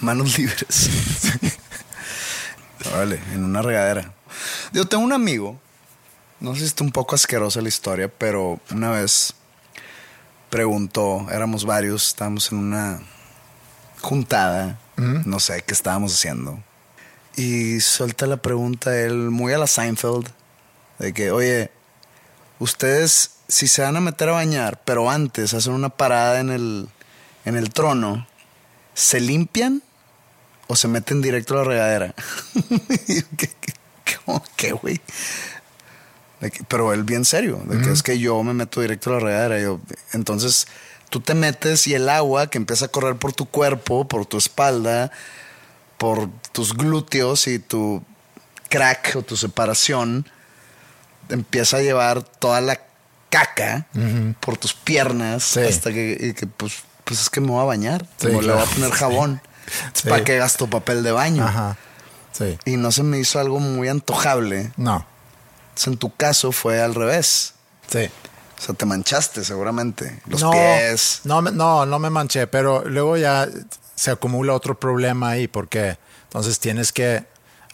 Manos 0.00 0.38
libres. 0.38 0.90
Vale, 2.92 3.20
en 3.34 3.44
una 3.44 3.60
regadera. 3.60 4.12
Yo 4.72 4.86
tengo 4.86 5.04
un 5.04 5.12
amigo, 5.12 5.58
no 6.40 6.54
sé 6.54 6.60
si 6.60 6.66
está 6.66 6.84
un 6.84 6.92
poco 6.92 7.14
asquerosa 7.14 7.60
la 7.60 7.68
historia, 7.68 8.08
pero 8.08 8.60
una 8.70 8.90
vez 8.90 9.34
preguntó, 10.48 11.26
éramos 11.30 11.64
varios, 11.64 12.08
estábamos 12.08 12.50
en 12.52 12.58
una 12.58 13.00
juntada, 14.00 14.78
no 14.96 15.38
sé 15.40 15.62
qué 15.66 15.74
estábamos 15.74 16.14
haciendo. 16.14 16.62
Y 17.36 17.80
suelta 17.80 18.26
la 18.26 18.38
pregunta 18.38 18.98
él, 18.98 19.30
muy 19.30 19.52
a 19.52 19.58
la 19.58 19.66
Seinfeld, 19.66 20.26
de 20.98 21.12
que, 21.12 21.30
oye, 21.30 21.70
ustedes 22.58 23.36
si 23.48 23.68
se 23.68 23.82
van 23.82 23.96
a 23.96 24.00
meter 24.00 24.28
a 24.28 24.32
bañar, 24.32 24.80
pero 24.84 25.10
antes 25.10 25.54
hacen 25.54 25.72
una 25.72 25.88
parada 25.88 26.40
en 26.40 26.50
el, 26.50 26.88
en 27.44 27.56
el 27.56 27.70
trono, 27.70 28.26
¿se 28.94 29.20
limpian 29.20 29.82
o 30.66 30.76
se 30.76 30.88
meten 30.88 31.22
directo 31.22 31.54
a 31.54 31.58
la 31.58 31.64
regadera? 31.64 32.14
¿Qué, 34.56 34.72
güey? 34.72 35.00
Pero 36.68 36.92
él 36.92 37.04
bien 37.04 37.24
serio, 37.24 37.62
de 37.66 37.80
que 37.80 37.90
es 37.92 38.02
que 38.02 38.18
yo 38.18 38.42
me 38.42 38.52
meto 38.52 38.80
directo 38.80 39.10
a 39.10 39.14
la 39.14 39.20
regadera. 39.20 39.60
Yo, 39.60 39.80
entonces 40.12 40.66
tú 41.08 41.20
te 41.20 41.34
metes 41.34 41.86
y 41.86 41.94
el 41.94 42.08
agua 42.08 42.48
que 42.48 42.58
empieza 42.58 42.86
a 42.86 42.88
correr 42.88 43.16
por 43.16 43.32
tu 43.32 43.46
cuerpo, 43.46 44.08
por 44.08 44.26
tu 44.26 44.38
espalda, 44.38 45.12
por 45.98 46.28
tus 46.52 46.74
glúteos 46.74 47.46
y 47.46 47.58
tu 47.58 48.02
crack 48.68 49.14
o 49.16 49.22
tu 49.22 49.36
separación, 49.36 50.28
empieza 51.28 51.78
a 51.78 51.80
llevar 51.80 52.22
toda 52.22 52.60
la 52.60 52.80
caca 53.30 53.86
por 54.40 54.56
tus 54.56 54.74
piernas 54.74 55.42
Sí. 55.44 55.60
hasta 55.60 55.92
que, 55.92 56.16
y 56.20 56.32
que, 56.34 56.46
pues, 56.46 56.82
pues 57.04 57.20
es 57.20 57.30
que 57.30 57.40
me 57.40 57.48
voy 57.48 57.60
a 57.62 57.64
bañar. 57.64 58.06
Sí, 58.18 58.28
como 58.28 58.42
le 58.42 58.52
voy 58.52 58.62
a 58.62 58.66
poner 58.66 58.90
jabón. 58.92 59.40
Sí. 59.94 60.08
Para 60.08 60.22
que 60.24 60.38
gasto 60.38 60.68
papel 60.68 61.02
de 61.02 61.12
baño. 61.12 61.44
Ajá. 61.44 61.76
Y 62.66 62.76
no 62.76 62.92
se 62.92 63.02
me 63.02 63.18
hizo 63.18 63.40
algo 63.40 63.58
muy 63.60 63.88
antojable. 63.88 64.70
No. 64.76 65.06
Entonces, 65.68 65.86
en 65.88 65.96
tu 65.98 66.14
caso 66.14 66.52
fue 66.52 66.82
al 66.82 66.94
revés. 66.94 67.54
Sí. 67.90 68.10
O 68.58 68.62
sea, 68.62 68.74
te 68.74 68.84
manchaste 68.86 69.44
seguramente. 69.44 70.20
Los 70.26 70.42
no, 70.42 70.50
pies. 70.50 71.20
No, 71.24 71.40
no, 71.42 71.86
no 71.86 71.98
me 71.98 72.10
manché, 72.10 72.46
pero 72.46 72.84
luego 72.84 73.16
ya 73.16 73.48
se 73.96 74.12
acumula 74.12 74.52
otro 74.54 74.78
problema 74.78 75.30
ahí 75.30 75.48
porque 75.48 75.98
entonces 76.24 76.60
tienes 76.60 76.92
que 76.92 77.24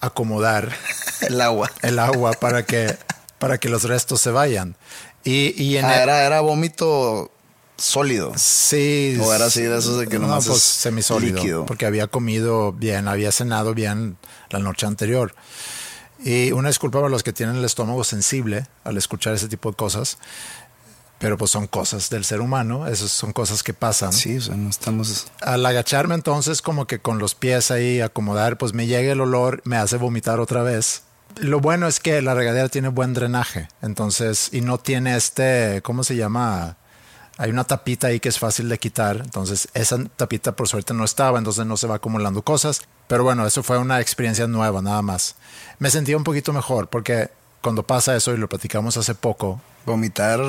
acomodar 0.01 0.73
El 1.21 1.41
agua. 1.41 1.71
el 1.83 1.99
agua 1.99 2.33
para 2.33 2.65
que, 2.65 2.97
para 3.39 3.59
que 3.59 3.69
los 3.69 3.85
restos 3.85 4.21
se 4.21 4.31
vayan. 4.31 4.75
Y, 5.25 5.55
y 5.63 5.77
en 5.77 5.85
Ah, 5.85 5.97
el- 5.97 6.03
era, 6.03 6.25
era 6.25 6.41
vómito 6.41 7.31
sólido. 7.77 8.33
Sí. 8.37 9.19
O 9.21 9.33
era 9.35 9.47
así 9.47 9.63
de 9.63 9.77
esos 9.79 9.99
de 9.99 10.07
que 10.09 10.19
no, 10.19 10.27
nomás 10.27 10.47
pues 10.47 10.59
es 10.59 10.65
semisólido. 10.65 11.37
líquido. 11.37 11.67
Porque 11.67 11.87
había 11.87 12.07
comido 12.07 12.73
bien, 12.73 13.07
había 13.09 13.31
cenado 13.33 13.75
bien 13.75 14.17
la 14.51 14.59
noche 14.59 14.87
anterior. 14.87 15.35
Y 16.25 16.53
una 16.53 16.69
disculpa 16.69 16.99
para 17.01 17.09
los 17.11 17.23
que 17.25 17.33
tienen 17.33 17.57
el 17.57 17.65
estómago 17.65 18.05
sensible 18.05 18.67
al 18.85 18.97
escuchar 18.97 19.35
ese 19.35 19.49
tipo 19.49 19.71
de 19.71 19.77
cosas. 19.77 20.19
Pero 21.23 21.39
pues 21.39 21.53
son 21.53 21.69
cosas 21.69 22.11
del 22.11 22.25
ser 22.25 22.41
humano, 22.41 22.89
esas 22.89 23.13
son 23.13 23.33
cosas 23.33 23.63
que 23.63 23.73
pasan. 23.73 24.13
Sí, 24.13 24.39
o 24.39 24.41
sea, 24.41 24.57
no 24.57 24.69
estamos. 24.69 25.29
Al 25.41 25.65
agacharme 25.65 26.17
entonces 26.17 26.61
como 26.61 26.89
que 26.89 26.99
con 26.99 27.21
los 27.21 27.37
pies 27.37 27.71
ahí 27.71 28.01
acomodar, 28.01 28.59
pues 28.59 28.75
me 28.75 28.89
llega 28.89 29.13
el 29.13 29.21
olor, 29.21 29.63
me 29.65 29.77
hace 29.77 29.99
vomitar 29.99 30.41
otra 30.41 30.65
vez. 30.65 31.05
Lo 31.37 31.61
bueno 31.61 31.87
es 31.87 32.01
que 32.01 32.21
la 32.23 32.35
regadera 32.35 32.69
tiene 32.69 32.89
buen 32.89 33.15
drenaje, 33.15 33.69
entonces, 33.83 34.49
y 34.51 34.63
no 34.63 34.79
tiene 34.79 35.17
este, 35.17 35.81
¿cómo 35.83 36.03
se 36.03 36.17
llama? 36.17 36.77
Hay 37.39 37.51
una 37.51 37.63
tapita 37.63 38.09
ahí 38.09 38.19
que 38.19 38.29
es 38.29 38.41
fácil 38.41 38.69
de 38.69 38.79
quitar, 38.79 39.19
entonces 39.19 39.69
esa 39.75 40.03
tapita 40.17 40.57
por 40.57 40.67
suerte 40.67 40.93
no 40.93 41.05
estaba, 41.05 41.39
entonces 41.39 41.65
no 41.67 41.77
se 41.77 41.87
va 41.87 41.95
acumulando 41.95 42.43
cosas. 42.43 42.83
Pero 43.07 43.23
bueno, 43.23 43.47
eso 43.47 43.63
fue 43.63 43.79
una 43.79 44.01
experiencia 44.01 44.49
nueva, 44.49 44.83
nada 44.83 45.03
más. 45.03 45.37
Me 45.79 45.89
sentía 45.89 46.17
un 46.17 46.25
poquito 46.25 46.53
mejor 46.53 46.89
porque 46.89 47.31
cuando 47.61 47.85
pasa 47.85 48.17
eso, 48.17 48.35
y 48.35 48.39
lo 48.39 48.49
platicamos 48.49 48.97
hace 48.97 49.15
poco, 49.15 49.61
Vomitar 49.85 50.41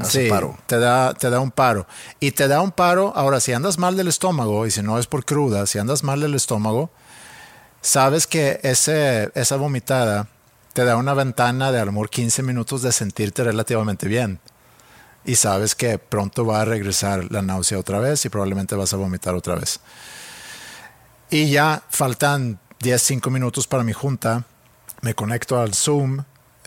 hace 0.00 0.24
Sí, 0.24 0.30
paro. 0.30 0.56
Te 0.66 0.78
da, 0.78 1.14
te 1.14 1.30
da 1.30 1.40
un 1.40 1.50
paro. 1.50 1.86
Y 2.20 2.32
te 2.32 2.48
da 2.48 2.60
un 2.62 2.72
paro, 2.72 3.12
ahora, 3.14 3.40
si 3.40 3.52
andas 3.52 3.78
mal 3.78 3.96
del 3.96 4.08
estómago, 4.08 4.66
y 4.66 4.70
si 4.70 4.82
no 4.82 4.98
es 4.98 5.06
por 5.06 5.24
cruda, 5.24 5.66
si 5.66 5.78
andas 5.78 6.02
mal 6.02 6.20
del 6.20 6.34
estómago, 6.34 6.90
sabes 7.80 8.26
que 8.26 8.60
ese, 8.62 9.30
esa 9.34 9.56
vomitada 9.56 10.28
te 10.72 10.84
da 10.84 10.96
una 10.96 11.14
ventana 11.14 11.72
de 11.72 11.80
a 11.80 11.84
lo 11.84 11.92
mejor 11.92 12.10
15 12.10 12.42
minutos 12.42 12.82
de 12.82 12.92
sentirte 12.92 13.44
relativamente 13.44 14.06
bien. 14.06 14.40
Y 15.24 15.34
sabes 15.34 15.74
que 15.74 15.98
pronto 15.98 16.46
va 16.46 16.60
a 16.60 16.64
regresar 16.64 17.30
la 17.30 17.42
náusea 17.42 17.78
otra 17.78 17.98
vez 17.98 18.24
y 18.24 18.28
probablemente 18.28 18.76
vas 18.76 18.92
a 18.92 18.96
vomitar 18.96 19.34
otra 19.34 19.56
vez. 19.56 19.80
Y 21.30 21.50
ya 21.50 21.82
faltan 21.90 22.60
10, 22.80 23.02
5 23.02 23.30
minutos 23.30 23.66
para 23.66 23.82
mi 23.82 23.92
junta. 23.92 24.44
Me 25.02 25.14
conecto 25.14 25.60
al 25.60 25.74
Zoom, 25.74 26.24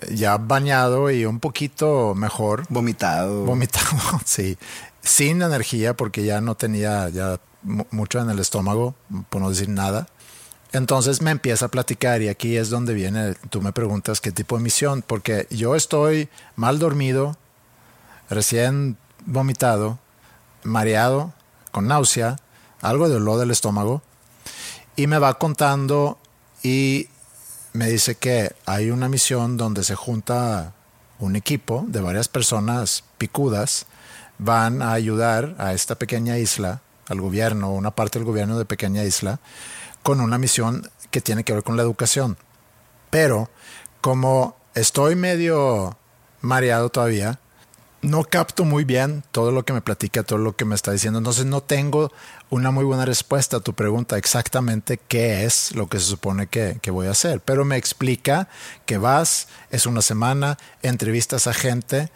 ya 0.09 0.37
bañado 0.37 1.11
y 1.11 1.25
un 1.25 1.39
poquito 1.39 2.13
mejor. 2.15 2.65
Vomitado. 2.69 3.45
Vomitado, 3.45 3.87
sí. 4.25 4.57
Sin 5.01 5.41
energía 5.41 5.95
porque 5.95 6.23
ya 6.23 6.41
no 6.41 6.55
tenía 6.55 7.09
ya 7.09 7.39
mu- 7.63 7.85
mucho 7.91 8.19
en 8.19 8.29
el 8.29 8.39
estómago, 8.39 8.95
por 9.29 9.41
no 9.41 9.49
decir 9.49 9.69
nada. 9.69 10.07
Entonces 10.73 11.21
me 11.21 11.31
empieza 11.31 11.65
a 11.65 11.69
platicar 11.69 12.21
y 12.21 12.29
aquí 12.29 12.55
es 12.55 12.69
donde 12.69 12.93
viene, 12.93 13.33
tú 13.49 13.61
me 13.61 13.73
preguntas 13.73 14.21
qué 14.21 14.31
tipo 14.31 14.57
de 14.57 14.63
misión, 14.63 15.03
porque 15.05 15.45
yo 15.49 15.75
estoy 15.75 16.29
mal 16.55 16.79
dormido, 16.79 17.35
recién 18.29 18.97
vomitado, 19.25 19.99
mareado, 20.63 21.33
con 21.71 21.87
náusea, 21.87 22.37
algo 22.81 23.09
de 23.09 23.15
olor 23.17 23.39
del 23.39 23.51
estómago, 23.51 24.01
y 24.95 25.07
me 25.07 25.19
va 25.19 25.33
contando 25.37 26.17
y 26.63 27.07
me 27.73 27.87
dice 27.87 28.15
que 28.15 28.55
hay 28.65 28.91
una 28.91 29.09
misión 29.09 29.57
donde 29.57 29.83
se 29.83 29.95
junta 29.95 30.73
un 31.19 31.35
equipo 31.35 31.85
de 31.87 32.01
varias 32.01 32.27
personas 32.27 33.03
picudas, 33.17 33.85
van 34.37 34.81
a 34.81 34.93
ayudar 34.93 35.55
a 35.59 35.73
esta 35.73 35.95
pequeña 35.95 36.37
isla, 36.37 36.81
al 37.07 37.21
gobierno, 37.21 37.71
una 37.71 37.91
parte 37.91 38.19
del 38.19 38.25
gobierno 38.25 38.57
de 38.57 38.65
pequeña 38.65 39.03
isla, 39.03 39.39
con 40.03 40.19
una 40.19 40.37
misión 40.37 40.89
que 41.11 41.21
tiene 41.21 41.43
que 41.43 41.53
ver 41.53 41.63
con 41.63 41.77
la 41.77 41.83
educación. 41.83 42.37
Pero 43.09 43.49
como 44.01 44.55
estoy 44.73 45.15
medio 45.15 45.97
mareado 46.41 46.89
todavía, 46.89 47.39
no 48.01 48.23
capto 48.23 48.63
muy 48.65 48.83
bien 48.83 49.23
todo 49.31 49.51
lo 49.51 49.63
que 49.63 49.73
me 49.73 49.81
platica, 49.81 50.23
todo 50.23 50.39
lo 50.39 50.55
que 50.55 50.65
me 50.65 50.73
está 50.75 50.91
diciendo. 50.91 51.19
Entonces 51.19 51.45
no 51.45 51.61
tengo 51.61 52.11
una 52.49 52.71
muy 52.71 52.83
buena 52.83 53.05
respuesta 53.05 53.57
a 53.57 53.59
tu 53.59 53.73
pregunta 53.73 54.17
exactamente 54.17 54.99
qué 55.07 55.45
es 55.45 55.75
lo 55.75 55.87
que 55.87 55.99
se 55.99 56.05
supone 56.05 56.47
que, 56.47 56.79
que 56.81 56.89
voy 56.91 57.07
a 57.07 57.11
hacer. 57.11 57.41
Pero 57.41 57.63
me 57.63 57.77
explica 57.77 58.47
que 58.85 58.97
vas, 58.97 59.47
es 59.69 59.85
una 59.85 60.01
semana, 60.01 60.57
entrevistas 60.81 61.45
a 61.47 61.53
gente 61.53 62.09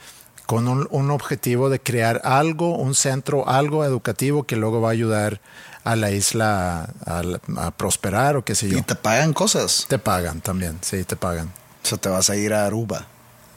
con 0.48 0.68
un, 0.68 0.88
un 0.92 1.12
objetivo 1.12 1.70
de 1.70 1.80
crear 1.80 2.22
algo, 2.24 2.78
un 2.78 2.94
centro, 2.96 3.48
algo 3.48 3.84
educativo 3.86 4.44
que 4.44 4.56
luego 4.56 4.82
va 4.82 4.90
a 4.90 4.92
ayudar 4.92 5.40
a 5.84 5.96
la 5.96 6.12
isla 6.12 6.90
a, 7.06 7.20
a- 7.20 7.68
a 7.68 7.72
prosperar 7.72 8.38
o 8.38 8.44
qué 8.46 8.56
sé 8.56 8.70
yo. 8.70 8.78
Y 8.80 8.82
te 8.82 8.96
pagan 8.96 9.34
cosas. 9.34 9.86
Te 9.88 10.00
pagan 10.00 10.42
también, 10.42 10.80
sí, 10.82 11.04
te 11.04 11.16
pagan. 11.16 11.48
O 11.84 11.88
sea, 11.88 11.98
te 12.00 12.10
vas 12.10 12.30
a 12.32 12.36
ir 12.36 12.54
a 12.54 12.66
Aruba. 12.66 13.06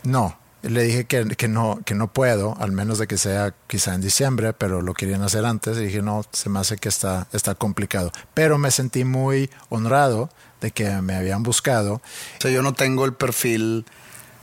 No, 0.02 0.38
Le 0.68 0.82
dije 0.82 1.06
que, 1.06 1.24
que, 1.28 1.48
no, 1.48 1.80
que 1.84 1.94
no 1.94 2.12
puedo, 2.12 2.54
al 2.60 2.72
menos 2.72 2.98
de 2.98 3.06
que 3.06 3.16
sea 3.16 3.54
quizá 3.66 3.94
en 3.94 4.02
diciembre, 4.02 4.52
pero 4.52 4.82
lo 4.82 4.92
querían 4.92 5.22
hacer 5.22 5.46
antes. 5.46 5.78
Y 5.78 5.86
dije, 5.86 6.02
no, 6.02 6.24
se 6.30 6.50
me 6.50 6.60
hace 6.60 6.76
que 6.76 6.88
está, 6.88 7.26
está 7.32 7.54
complicado. 7.54 8.12
Pero 8.34 8.58
me 8.58 8.70
sentí 8.70 9.04
muy 9.04 9.50
honrado 9.70 10.30
de 10.60 10.70
que 10.70 10.90
me 11.00 11.14
habían 11.14 11.42
buscado. 11.42 11.94
O 11.94 12.40
sea, 12.40 12.50
yo 12.50 12.62
no 12.62 12.74
tengo 12.74 13.04
el 13.06 13.14
perfil 13.14 13.86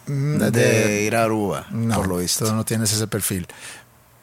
mm, 0.08 0.38
de, 0.38 1.04
ir 1.04 1.16
a 1.16 1.26
Aruba, 1.26 1.68
no, 1.70 1.96
por 1.96 2.08
lo 2.08 2.18
visto. 2.18 2.46
Tú 2.46 2.54
no 2.54 2.66
tienes 2.66 2.92
ese 2.92 3.08
perfil. 3.08 3.48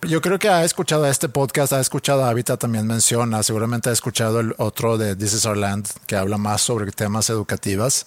Yo 0.03 0.21
creo 0.21 0.41
que 0.41 0.49
ha 0.49 0.65
escuchado 0.65 1.07
este 1.07 1.29
podcast, 1.29 1.73
ha 1.73 1.81
escuchado 1.81 2.25
Habitat 2.25 2.59
también 2.59 2.89
menciona, 2.89 3.45
seguramente 3.45 3.89
ha 3.89 3.93
escuchado 3.93 4.41
el 4.41 4.53
otro 4.59 4.99
de 4.99 5.15
This 5.15 5.35
is 5.35 5.47
Our 5.47 5.57
Land 5.57 5.89
que 6.07 6.17
habla 6.17 6.39
más 6.39 6.63
sobre 6.63 6.91
temas 6.91 7.31
educativas 7.31 8.07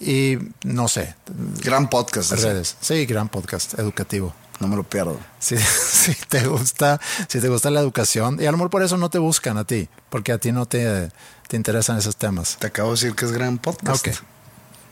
y 0.00 0.38
no 0.64 0.88
sé. 0.88 1.14
Gran 1.62 1.88
podcast. 1.88 2.32
Redes. 2.32 2.76
Sí, 2.80 3.06
gran 3.06 3.28
podcast 3.28 3.78
educativo. 3.78 4.34
No 4.60 4.68
me 4.68 4.76
lo 4.76 4.84
pierdo. 4.84 5.18
Si, 5.38 5.56
si, 5.58 6.14
te 6.28 6.46
gusta, 6.46 7.00
si 7.28 7.40
te 7.40 7.48
gusta 7.48 7.70
la 7.70 7.80
educación, 7.80 8.38
y 8.40 8.46
a 8.46 8.50
lo 8.50 8.56
mejor 8.56 8.70
por 8.70 8.82
eso 8.82 8.96
no 8.96 9.10
te 9.10 9.18
buscan 9.18 9.58
a 9.58 9.64
ti, 9.64 9.88
porque 10.08 10.32
a 10.32 10.38
ti 10.38 10.52
no 10.52 10.66
te, 10.66 11.10
te 11.48 11.56
interesan 11.56 11.98
esos 11.98 12.16
temas. 12.16 12.56
Te 12.58 12.68
acabo 12.68 12.90
de 12.90 12.94
decir 12.94 13.14
que 13.14 13.26
es 13.26 13.32
gran 13.32 13.58
podcast. 13.58 14.06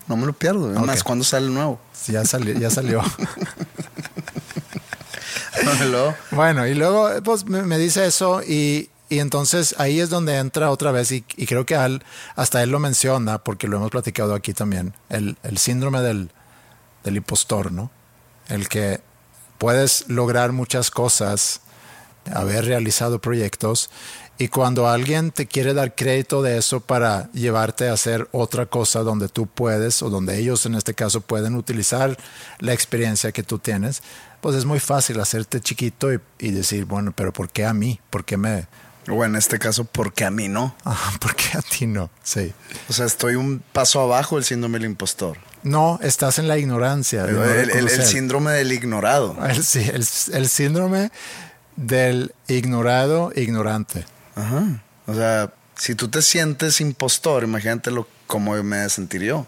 No 0.06 0.16
me 0.16 0.26
lo 0.26 0.34
pierdo. 0.34 0.72
Es 0.72 0.80
más, 0.80 1.02
¿cuándo 1.02 1.24
sale 1.24 1.46
el 1.46 1.54
nuevo? 1.54 1.80
Ya 2.08 2.24
salió. 2.24 2.58
Ya 2.60 2.70
salió. 2.70 3.02
bueno, 6.32 6.66
y 6.66 6.74
luego 6.74 7.08
pues, 7.22 7.46
me 7.46 7.78
dice 7.78 8.04
eso 8.06 8.42
y, 8.42 8.90
y 9.14 9.20
entonces 9.20 9.76
ahí 9.78 10.00
es 10.00 10.10
donde 10.10 10.38
entra 10.38 10.72
otra 10.72 10.90
vez, 10.90 11.12
y, 11.12 11.22
creo 11.22 11.64
que 11.64 11.76
al, 11.76 12.02
hasta 12.34 12.64
él 12.64 12.70
lo 12.70 12.80
menciona, 12.80 13.38
porque 13.38 13.68
lo 13.68 13.76
hemos 13.76 13.92
platicado 13.92 14.34
aquí 14.34 14.52
también, 14.52 14.92
el, 15.08 15.36
el 15.44 15.58
síndrome 15.58 16.00
del, 16.00 16.30
del, 17.04 17.16
impostor. 17.16 17.70
El 18.48 18.68
que 18.68 19.00
puedes 19.58 20.08
lograr 20.08 20.50
muchas 20.50 20.90
cosas, 20.90 21.60
haber 22.32 22.64
realizado 22.64 23.20
proyectos, 23.20 23.88
y 24.36 24.48
cuando 24.48 24.88
alguien 24.88 25.30
te 25.30 25.46
quiere 25.46 25.74
dar 25.74 25.94
crédito 25.94 26.42
de 26.42 26.58
eso 26.58 26.80
para 26.80 27.30
llevarte 27.30 27.88
a 27.88 27.92
hacer 27.92 28.28
otra 28.32 28.66
cosa 28.66 29.04
donde 29.04 29.28
tú 29.28 29.46
puedes, 29.46 30.02
o 30.02 30.10
donde 30.10 30.36
ellos 30.40 30.66
en 30.66 30.74
este 30.74 30.94
caso 30.94 31.20
pueden 31.20 31.54
utilizar 31.54 32.16
la 32.58 32.72
experiencia 32.72 33.30
que 33.30 33.44
tú 33.44 33.60
tienes, 33.60 34.02
pues 34.40 34.56
es 34.56 34.64
muy 34.64 34.80
fácil 34.80 35.20
hacerte 35.20 35.60
chiquito 35.60 36.08
y 36.40 36.50
decir, 36.50 36.84
bueno, 36.84 37.12
pero 37.14 37.32
¿por 37.32 37.48
qué 37.48 37.64
a 37.64 37.72
mí? 37.72 38.00
¿Por 38.10 38.24
qué 38.24 38.36
me, 38.36 38.66
o 39.08 39.24
en 39.24 39.36
este 39.36 39.58
caso, 39.58 39.84
porque 39.84 40.24
a 40.24 40.30
mí 40.30 40.48
no. 40.48 40.74
Ajá, 40.84 41.12
porque 41.20 41.44
a 41.54 41.62
ti 41.62 41.86
no, 41.86 42.10
sí. 42.22 42.52
O 42.88 42.92
sea, 42.92 43.06
estoy 43.06 43.36
un 43.36 43.62
paso 43.72 44.00
abajo 44.00 44.36
del 44.36 44.44
síndrome 44.44 44.78
del 44.78 44.90
impostor. 44.90 45.38
No, 45.62 45.98
estás 46.02 46.38
en 46.38 46.46
la 46.46 46.58
ignorancia. 46.58 47.24
el, 47.24 47.88
síndrome 47.88 48.52
del 48.52 48.72
ignorado. 48.72 49.36
sí, 49.62 49.90
el, 49.90 50.04
síndrome 50.48 51.10
del 51.76 52.34
ignorado 52.48 53.32
ignorante. 53.34 54.04
Ajá. 54.34 54.82
O 55.06 55.14
sea, 55.14 55.52
si 55.76 55.94
tú 55.94 56.08
te 56.08 56.20
sientes 56.20 56.80
impostor, 56.80 57.44
imagínate 57.44 57.90
lo, 57.90 58.06
cómo 58.26 58.62
me 58.62 58.88
sentir 58.90 59.22
yo. 59.22 59.46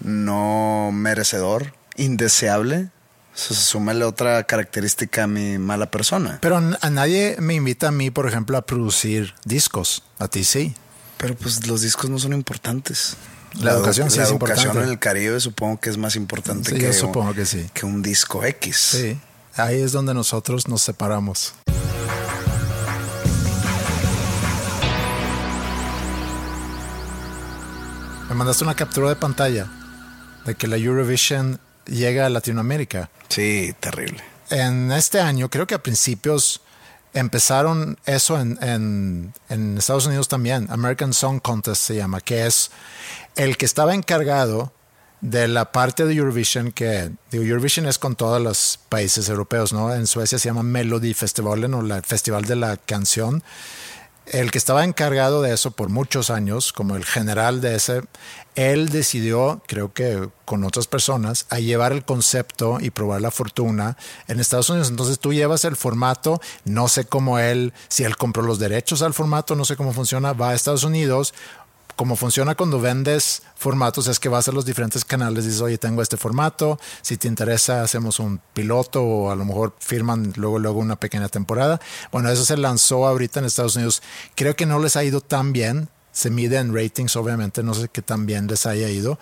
No 0.00 0.90
merecedor, 0.92 1.74
indeseable, 1.96 2.90
súmale 3.36 4.04
otra 4.04 4.42
característica 4.44 5.24
a 5.24 5.26
mi 5.26 5.58
mala 5.58 5.90
persona. 5.90 6.38
Pero 6.40 6.56
a 6.56 6.90
nadie 6.90 7.36
me 7.38 7.54
invita 7.54 7.88
a 7.88 7.92
mí, 7.92 8.10
por 8.10 8.26
ejemplo, 8.26 8.56
a 8.56 8.62
producir 8.62 9.34
discos. 9.44 10.02
A 10.18 10.28
ti 10.28 10.42
sí. 10.42 10.74
Pero 11.18 11.34
pues 11.34 11.66
los 11.66 11.82
discos 11.82 12.10
no 12.10 12.18
son 12.18 12.32
importantes. 12.32 13.16
La, 13.60 13.72
educación 13.72 14.10
sí 14.10 14.18
la 14.18 14.24
es 14.24 14.30
educación 14.30 14.76
en 14.76 14.88
el 14.88 14.98
Caribe 14.98 15.40
supongo 15.40 15.80
que 15.80 15.88
es 15.88 15.96
más 15.96 16.14
importante 16.14 16.74
que, 16.74 16.92
supongo 16.92 17.32
que, 17.32 17.46
sí. 17.46 17.70
que 17.72 17.86
un 17.86 18.02
disco 18.02 18.44
X. 18.44 18.76
Sí. 18.76 19.18
Ahí 19.54 19.80
es 19.80 19.92
donde 19.92 20.12
nosotros 20.12 20.68
nos 20.68 20.82
separamos. 20.82 21.54
Me 28.28 28.34
mandaste 28.34 28.64
una 28.64 28.74
captura 28.74 29.08
de 29.08 29.16
pantalla 29.16 29.66
de 30.44 30.54
que 30.54 30.66
la 30.66 30.76
Eurovision 30.76 31.58
llega 31.86 32.26
a 32.26 32.28
Latinoamérica. 32.28 33.08
Sí, 33.28 33.74
terrible. 33.80 34.22
En 34.50 34.92
este 34.92 35.20
año, 35.20 35.48
creo 35.50 35.66
que 35.66 35.74
a 35.74 35.82
principios 35.82 36.60
empezaron 37.12 37.98
eso 38.04 38.38
en, 38.38 39.32
Estados 39.78 40.06
Unidos 40.06 40.28
también. 40.28 40.66
American 40.70 41.12
Song 41.12 41.40
Contest 41.40 41.82
se 41.82 41.96
llama, 41.96 42.20
que 42.20 42.46
es 42.46 42.70
el 43.36 43.56
que 43.56 43.64
estaba 43.64 43.94
encargado 43.94 44.72
de 45.20 45.48
la 45.48 45.72
parte 45.72 46.04
de 46.04 46.14
Eurovision 46.14 46.72
que 46.72 47.10
Eurovision 47.32 47.86
es 47.86 47.98
con 47.98 48.16
todos 48.16 48.40
los 48.40 48.78
países 48.90 49.28
europeos, 49.28 49.72
¿no? 49.72 49.92
En 49.94 50.06
Suecia 50.06 50.38
se 50.38 50.48
llama 50.48 50.62
Melody 50.62 51.14
Festival, 51.14 51.64
o 51.74 51.80
el 51.80 52.02
Festival 52.02 52.44
de 52.44 52.56
la 52.56 52.76
Canción. 52.76 53.42
El 54.26 54.50
que 54.50 54.58
estaba 54.58 54.84
encargado 54.84 55.40
de 55.40 55.54
eso 55.54 55.70
por 55.70 55.88
muchos 55.88 56.30
años, 56.30 56.72
como 56.72 56.96
el 56.96 57.04
general 57.04 57.60
de 57.60 57.76
ese, 57.76 58.02
él 58.56 58.88
decidió, 58.88 59.62
creo 59.68 59.92
que 59.92 60.28
con 60.44 60.64
otras 60.64 60.88
personas, 60.88 61.46
a 61.48 61.60
llevar 61.60 61.92
el 61.92 62.04
concepto 62.04 62.78
y 62.80 62.90
probar 62.90 63.20
la 63.20 63.30
fortuna 63.30 63.96
en 64.26 64.40
Estados 64.40 64.68
Unidos. 64.68 64.90
Entonces 64.90 65.20
tú 65.20 65.32
llevas 65.32 65.64
el 65.64 65.76
formato, 65.76 66.40
no 66.64 66.88
sé 66.88 67.04
cómo 67.04 67.38
él, 67.38 67.72
si 67.88 68.02
él 68.02 68.16
compró 68.16 68.42
los 68.42 68.58
derechos 68.58 69.02
al 69.02 69.14
formato, 69.14 69.54
no 69.54 69.64
sé 69.64 69.76
cómo 69.76 69.92
funciona, 69.92 70.32
va 70.32 70.50
a 70.50 70.54
Estados 70.54 70.82
Unidos, 70.82 71.32
como 71.96 72.14
funciona 72.14 72.54
cuando 72.54 72.78
vendes 72.78 73.42
formatos 73.56 74.06
es 74.06 74.20
que 74.20 74.28
vas 74.28 74.46
a 74.48 74.52
los 74.52 74.66
diferentes 74.66 75.04
canales 75.04 75.44
y 75.44 75.48
dices, 75.48 75.62
oye, 75.62 75.78
tengo 75.78 76.02
este 76.02 76.18
formato, 76.18 76.78
si 77.00 77.16
te 77.16 77.26
interesa 77.26 77.82
hacemos 77.82 78.20
un 78.20 78.40
piloto 78.52 79.02
o 79.02 79.30
a 79.30 79.36
lo 79.36 79.46
mejor 79.46 79.74
firman 79.80 80.32
luego, 80.36 80.58
luego 80.58 80.78
una 80.78 80.96
pequeña 80.96 81.28
temporada. 81.28 81.80
Bueno, 82.12 82.30
eso 82.30 82.44
se 82.44 82.58
lanzó 82.58 83.06
ahorita 83.06 83.40
en 83.40 83.46
Estados 83.46 83.76
Unidos. 83.76 84.02
Creo 84.34 84.54
que 84.54 84.66
no 84.66 84.78
les 84.78 84.96
ha 84.96 85.04
ido 85.04 85.22
tan 85.22 85.52
bien. 85.52 85.88
Se 86.12 86.30
mide 86.30 86.58
en 86.58 86.74
ratings, 86.74 87.16
obviamente, 87.16 87.62
no 87.62 87.74
sé 87.74 87.88
qué 87.88 88.00
tan 88.02 88.24
bien 88.24 88.46
les 88.46 88.66
haya 88.66 88.88
ido. 88.88 89.18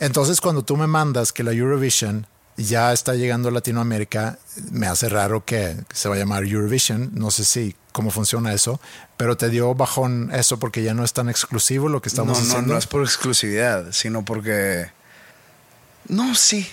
Entonces, 0.00 0.40
cuando 0.40 0.64
tú 0.64 0.76
me 0.76 0.86
mandas 0.86 1.32
que 1.32 1.42
la 1.42 1.52
Eurovision 1.52 2.26
ya 2.56 2.92
está 2.92 3.14
llegando 3.14 3.48
a 3.48 3.52
Latinoamérica, 3.52 4.38
me 4.70 4.86
hace 4.86 5.08
raro 5.08 5.44
que 5.44 5.76
se 5.92 6.08
va 6.08 6.14
a 6.14 6.18
llamar 6.18 6.44
Eurovision. 6.44 7.10
No 7.12 7.30
sé 7.30 7.44
si 7.44 7.76
cómo 7.92 8.10
funciona 8.10 8.52
eso, 8.52 8.80
pero 9.16 9.36
te 9.36 9.48
dio 9.48 9.74
bajón 9.74 10.30
eso 10.32 10.58
porque 10.58 10.82
ya 10.82 10.94
no 10.94 11.04
es 11.04 11.12
tan 11.12 11.28
exclusivo 11.28 11.88
lo 11.88 12.00
que 12.02 12.08
estamos 12.08 12.38
haciendo. 12.38 12.62
No, 12.62 12.72
no 12.74 12.78
es 12.78 12.86
por 12.86 13.02
exclusividad, 13.02 13.92
sino 13.92 14.24
porque... 14.24 14.90
No, 16.08 16.34
sí. 16.34 16.68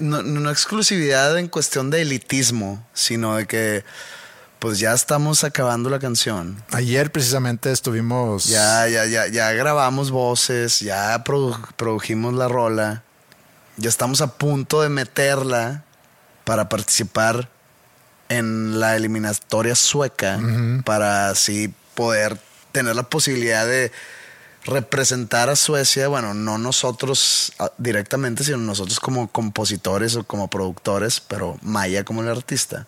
no, 0.00 0.22
no 0.22 0.50
exclusividad 0.50 1.38
en 1.38 1.48
cuestión 1.48 1.90
de 1.90 2.02
elitismo, 2.02 2.86
sino 2.94 3.36
de 3.36 3.46
que 3.46 3.84
pues 4.58 4.78
ya 4.80 4.92
estamos 4.92 5.44
acabando 5.44 5.88
la 5.88 5.98
canción. 5.98 6.62
Ayer 6.72 7.12
precisamente 7.12 7.70
estuvimos... 7.70 8.46
Ya, 8.46 8.88
ya, 8.88 9.06
ya, 9.06 9.28
ya 9.28 9.52
grabamos 9.52 10.10
voces, 10.10 10.80
ya 10.80 11.24
produjimos 11.24 12.34
la 12.34 12.48
rola, 12.48 13.04
ya 13.78 13.88
estamos 13.88 14.20
a 14.20 14.34
punto 14.36 14.82
de 14.82 14.88
meterla 14.88 15.84
para 16.44 16.68
participar 16.68 17.48
en 18.28 18.78
la 18.78 18.96
eliminatoria 18.96 19.74
sueca 19.74 20.38
para 20.84 21.30
así 21.30 21.72
poder 21.94 22.38
tener 22.72 22.94
la 22.94 23.04
posibilidad 23.04 23.66
de 23.66 23.90
representar 24.64 25.48
a 25.48 25.56
Suecia, 25.56 26.08
bueno, 26.08 26.34
no 26.34 26.58
nosotros 26.58 27.52
ah, 27.58 27.72
directamente, 27.78 28.44
sino 28.44 28.58
nosotros 28.58 29.00
como 29.00 29.28
compositores 29.28 30.14
o 30.16 30.24
como 30.24 30.48
productores, 30.48 31.20
pero 31.20 31.58
Maya 31.62 32.04
como 32.04 32.22
el 32.22 32.28
artista. 32.28 32.86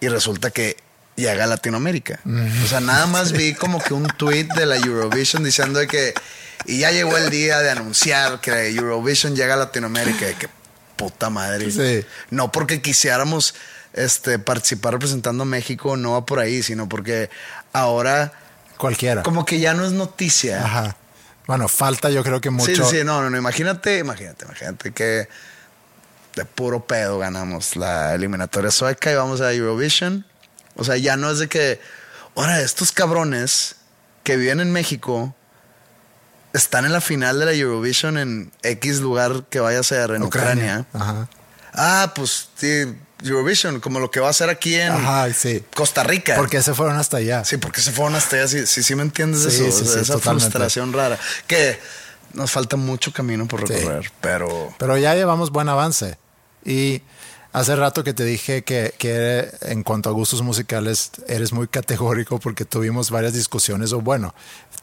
Y 0.00 0.08
resulta 0.08 0.50
que 0.50 0.76
llega 1.14 1.44
a 1.44 1.46
Latinoamérica. 1.46 2.20
O 2.64 2.66
sea, 2.66 2.80
nada 2.80 3.06
más 3.06 3.32
vi 3.32 3.54
como 3.54 3.78
que 3.80 3.94
un 3.94 4.06
tweet 4.16 4.48
de 4.56 4.66
la 4.66 4.76
Eurovision 4.76 5.44
diciendo 5.44 5.80
que 5.86 6.14
y 6.66 6.78
ya 6.78 6.90
llegó 6.90 7.16
el 7.16 7.30
día 7.30 7.60
de 7.60 7.70
anunciar 7.70 8.40
que 8.40 8.68
Eurovision 8.70 9.36
llega 9.36 9.54
a 9.54 9.56
Latinoamérica. 9.56 10.30
Y 10.30 10.34
que 10.34 10.48
puta 10.96 11.30
madre. 11.30 12.04
No 12.30 12.52
porque 12.52 12.80
quisiéramos 12.80 13.54
este, 13.92 14.38
participar 14.38 14.94
representando 14.94 15.42
a 15.42 15.46
México 15.46 15.96
no 15.96 16.12
va 16.12 16.26
por 16.26 16.38
ahí, 16.38 16.62
sino 16.62 16.88
porque 16.88 17.30
ahora... 17.72 18.32
Cualquiera. 18.76 19.22
Como 19.22 19.44
que 19.44 19.60
ya 19.60 19.72
no 19.74 19.84
es 19.84 19.92
noticia. 19.92 20.64
Ajá. 20.64 20.96
Bueno, 21.46 21.68
falta 21.68 22.10
yo 22.10 22.24
creo 22.24 22.40
que 22.40 22.50
mucho... 22.50 22.88
Sí, 22.88 22.98
sí, 22.98 23.04
no, 23.04 23.22
no, 23.22 23.30
no, 23.30 23.36
imagínate, 23.36 23.98
imagínate, 23.98 24.46
imagínate 24.46 24.92
que 24.92 25.28
de 26.34 26.44
puro 26.44 26.86
pedo 26.86 27.18
ganamos 27.18 27.76
la 27.76 28.14
eliminatoria 28.14 28.70
sueca 28.70 29.12
y 29.12 29.14
vamos 29.14 29.40
a 29.40 29.52
Eurovision. 29.52 30.26
O 30.74 30.84
sea, 30.84 30.96
ya 30.96 31.16
no 31.16 31.30
es 31.30 31.38
de 31.38 31.48
que, 31.48 31.80
ahora, 32.34 32.60
estos 32.60 32.90
cabrones 32.92 33.76
que 34.24 34.36
viven 34.36 34.60
en 34.60 34.72
México 34.72 35.34
están 36.54 36.86
en 36.86 36.92
la 36.92 37.00
final 37.00 37.38
de 37.40 37.44
la 37.44 37.52
Eurovision 37.52 38.16
en 38.16 38.52
X 38.62 39.00
lugar 39.00 39.44
que 39.50 39.60
vaya 39.60 39.80
a 39.80 39.82
ser 39.82 40.12
en 40.12 40.22
Ucrania. 40.22 40.86
Ajá. 40.92 41.28
Ah, 41.74 42.12
pues 42.14 42.48
sí, 42.54 42.94
Eurovision, 43.22 43.80
como 43.80 43.98
lo 43.98 44.10
que 44.10 44.20
va 44.20 44.28
a 44.28 44.32
ser 44.32 44.48
aquí 44.48 44.76
en 44.76 44.94
Costa 45.74 46.04
Rica. 46.04 46.36
Porque 46.36 46.62
se 46.62 46.72
fueron 46.72 46.96
hasta 46.96 47.16
allá. 47.16 47.44
Sí, 47.44 47.56
porque 47.56 47.80
se 47.80 47.90
fueron 47.90 48.14
hasta 48.14 48.36
allá. 48.36 48.46
Sí, 48.46 48.66
sí, 48.66 48.94
me 48.94 49.02
entiendes 49.02 49.44
eso. 49.44 50.00
esa 50.00 50.18
frustración 50.18 50.92
rara. 50.92 51.18
Que 51.48 51.78
nos 52.34 52.52
falta 52.52 52.76
mucho 52.76 53.12
camino 53.12 53.46
por 53.48 53.68
recorrer, 53.68 54.10
pero. 54.20 54.72
Pero 54.78 54.96
ya 54.96 55.14
llevamos 55.16 55.50
buen 55.50 55.68
avance. 55.68 56.18
Y 56.64 57.02
hace 57.52 57.74
rato 57.74 58.04
que 58.04 58.14
te 58.14 58.24
dije 58.24 58.62
que, 58.62 58.94
que 58.96 59.50
en 59.62 59.82
cuanto 59.82 60.08
a 60.08 60.12
gustos 60.12 60.42
musicales 60.42 61.10
eres 61.26 61.52
muy 61.52 61.66
categórico 61.66 62.38
porque 62.38 62.64
tuvimos 62.64 63.10
varias 63.10 63.32
discusiones, 63.32 63.92
o 63.92 64.00
bueno, 64.00 64.34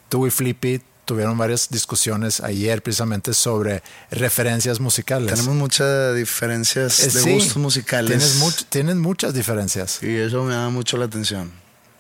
tú 0.09 0.27
y 0.27 0.31
Flippy 0.31 0.81
tuvieron 1.05 1.37
varias 1.37 1.69
discusiones 1.69 2.39
ayer 2.41 2.81
precisamente 2.83 3.33
sobre 3.33 3.81
referencias 4.11 4.79
musicales. 4.79 5.33
Tenemos 5.33 5.55
muchas 5.55 6.15
diferencias 6.15 6.99
Eh, 6.99 7.03
de 7.09 7.21
sí, 7.21 7.33
gustos 7.33 7.57
musicales. 7.57 8.09
Tienes 8.17 8.39
much- 8.39 8.65
tienen 8.69 8.99
muchas 8.99 9.33
diferencias. 9.33 10.01
y 10.03 10.15
eso 10.15 10.43
me 10.43 10.53
da 10.53 10.69
mucho 10.69 10.97
la 10.97 11.05
atención. 11.05 11.51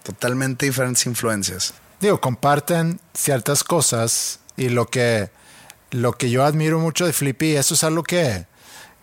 Totalmente 0.03 0.65
diferentes 0.65 1.05
influencias. 1.05 1.73
Digo, 1.99 2.19
comparten 2.21 2.99
ciertas 3.13 3.63
cosas 3.63 4.39
y 4.57 4.69
lo 4.69 4.87
que, 4.87 5.29
lo 5.91 6.13
que 6.13 6.29
yo 6.29 6.43
admiro 6.43 6.79
mucho 6.79 7.05
de 7.05 7.13
Flippy, 7.13 7.55
eso 7.55 7.73
es 7.75 7.83
algo 7.83 8.01
que, 8.03 8.45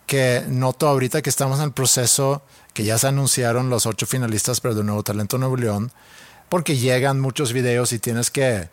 que 0.05 0.43
noto 0.49 0.87
ahorita 0.87 1.21
que 1.21 1.29
estamos 1.29 1.59
en 1.59 1.65
el 1.65 1.71
proceso, 1.71 2.41
que 2.73 2.83
ya 2.83 2.97
se 2.97 3.07
anunciaron 3.07 3.69
los 3.69 3.85
ocho 3.85 4.05
finalistas 4.05 4.59
pero 4.59 4.75
de 4.75 4.83
Nuevo 4.83 5.03
Talento 5.03 5.37
Nuevo 5.37 5.55
León, 5.55 5.91
porque 6.49 6.77
llegan 6.77 7.19
muchos 7.19 7.53
videos 7.53 7.93
y 7.93 7.99
tienes 7.99 8.31
que 8.31 8.69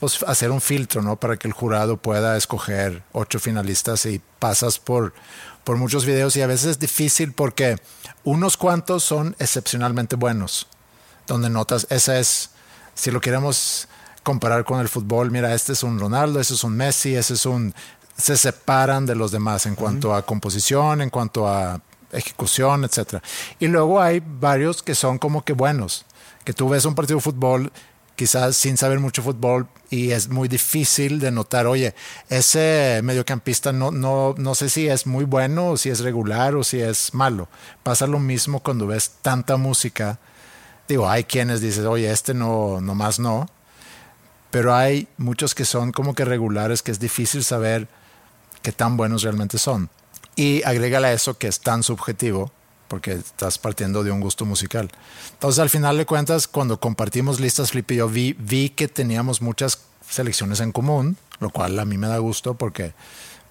pues, 0.00 0.22
hacer 0.24 0.50
un 0.50 0.60
filtro, 0.60 1.02
¿no? 1.02 1.16
Para 1.16 1.36
que 1.36 1.48
el 1.48 1.54
jurado 1.54 1.96
pueda 1.96 2.36
escoger 2.36 3.02
ocho 3.12 3.38
finalistas 3.38 4.06
y 4.06 4.20
pasas 4.38 4.78
por, 4.78 5.14
por 5.64 5.76
muchos 5.76 6.04
videos 6.04 6.36
y 6.36 6.42
a 6.42 6.46
veces 6.46 6.72
es 6.72 6.78
difícil 6.78 7.32
porque 7.32 7.76
unos 8.24 8.56
cuantos 8.56 9.04
son 9.04 9.34
excepcionalmente 9.38 10.16
buenos, 10.16 10.66
donde 11.26 11.50
notas, 11.50 11.86
esa 11.90 12.18
es, 12.18 12.50
si 12.94 13.10
lo 13.10 13.20
queremos 13.20 13.88
comparar 14.22 14.64
con 14.64 14.80
el 14.80 14.88
fútbol, 14.88 15.30
mira, 15.30 15.54
este 15.54 15.72
es 15.72 15.82
un 15.82 15.98
Ronaldo, 15.98 16.40
ese 16.40 16.54
es 16.54 16.64
un 16.64 16.76
Messi, 16.76 17.14
ese 17.14 17.34
es 17.34 17.46
un... 17.46 17.74
Se 18.18 18.36
separan 18.36 19.06
de 19.06 19.14
los 19.14 19.30
demás 19.30 19.66
en 19.66 19.74
cuanto 19.74 20.14
a 20.14 20.24
composición, 20.24 21.02
en 21.02 21.10
cuanto 21.10 21.46
a 21.46 21.80
ejecución, 22.12 22.84
etcétera. 22.84 23.22
Y 23.58 23.66
luego 23.66 24.00
hay 24.00 24.22
varios 24.24 24.82
que 24.82 24.94
son 24.94 25.18
como 25.18 25.44
que 25.44 25.52
buenos, 25.52 26.06
que 26.44 26.54
tú 26.54 26.68
ves 26.68 26.84
un 26.86 26.94
partido 26.94 27.18
de 27.18 27.22
fútbol 27.22 27.70
quizás 28.16 28.56
sin 28.56 28.76
saber 28.76 28.98
mucho 28.98 29.22
fútbol 29.22 29.68
y 29.90 30.10
es 30.10 30.28
muy 30.28 30.48
difícil 30.48 31.20
de 31.20 31.30
notar, 31.30 31.66
oye, 31.66 31.94
ese 32.28 33.00
mediocampista 33.04 33.72
no, 33.72 33.90
no, 33.90 34.34
no 34.38 34.54
sé 34.54 34.68
si 34.68 34.88
es 34.88 35.06
muy 35.06 35.24
bueno 35.24 35.70
o 35.70 35.76
si 35.76 35.90
es 35.90 36.00
regular 36.00 36.56
o 36.56 36.64
si 36.64 36.80
es 36.80 37.14
malo. 37.14 37.48
Pasa 37.82 38.06
lo 38.06 38.18
mismo 38.18 38.60
cuando 38.60 38.86
ves 38.86 39.12
tanta 39.22 39.56
música. 39.56 40.18
Digo, 40.88 41.08
hay 41.08 41.24
quienes 41.24 41.60
dicen, 41.60 41.86
oye, 41.86 42.10
este 42.10 42.34
no, 42.34 42.80
nomás 42.80 43.18
no. 43.18 43.48
Pero 44.50 44.74
hay 44.74 45.08
muchos 45.18 45.54
que 45.54 45.64
son 45.64 45.92
como 45.92 46.14
que 46.14 46.24
regulares, 46.24 46.82
que 46.82 46.90
es 46.90 46.98
difícil 46.98 47.44
saber 47.44 47.88
qué 48.62 48.72
tan 48.72 48.96
buenos 48.96 49.22
realmente 49.22 49.58
son. 49.58 49.90
Y 50.34 50.62
agrégale 50.64 51.08
a 51.08 51.12
eso 51.12 51.38
que 51.38 51.48
es 51.48 51.60
tan 51.60 51.82
subjetivo, 51.82 52.50
porque 52.88 53.12
estás 53.12 53.58
partiendo 53.58 54.04
de 54.04 54.10
un 54.10 54.20
gusto 54.20 54.44
musical. 54.44 54.90
Entonces, 55.32 55.58
al 55.58 55.70
final 55.70 55.96
de 55.96 56.06
cuentas, 56.06 56.46
cuando 56.48 56.78
compartimos 56.80 57.40
listas 57.40 57.70
Flippy, 57.70 57.96
yo 57.96 58.08
vi, 58.08 58.34
vi 58.38 58.70
que 58.70 58.88
teníamos 58.88 59.42
muchas 59.42 59.80
selecciones 60.08 60.60
en 60.60 60.72
común, 60.72 61.16
lo 61.40 61.50
cual 61.50 61.78
a 61.78 61.84
mí 61.84 61.98
me 61.98 62.06
da 62.06 62.18
gusto 62.18 62.54
porque 62.54 62.94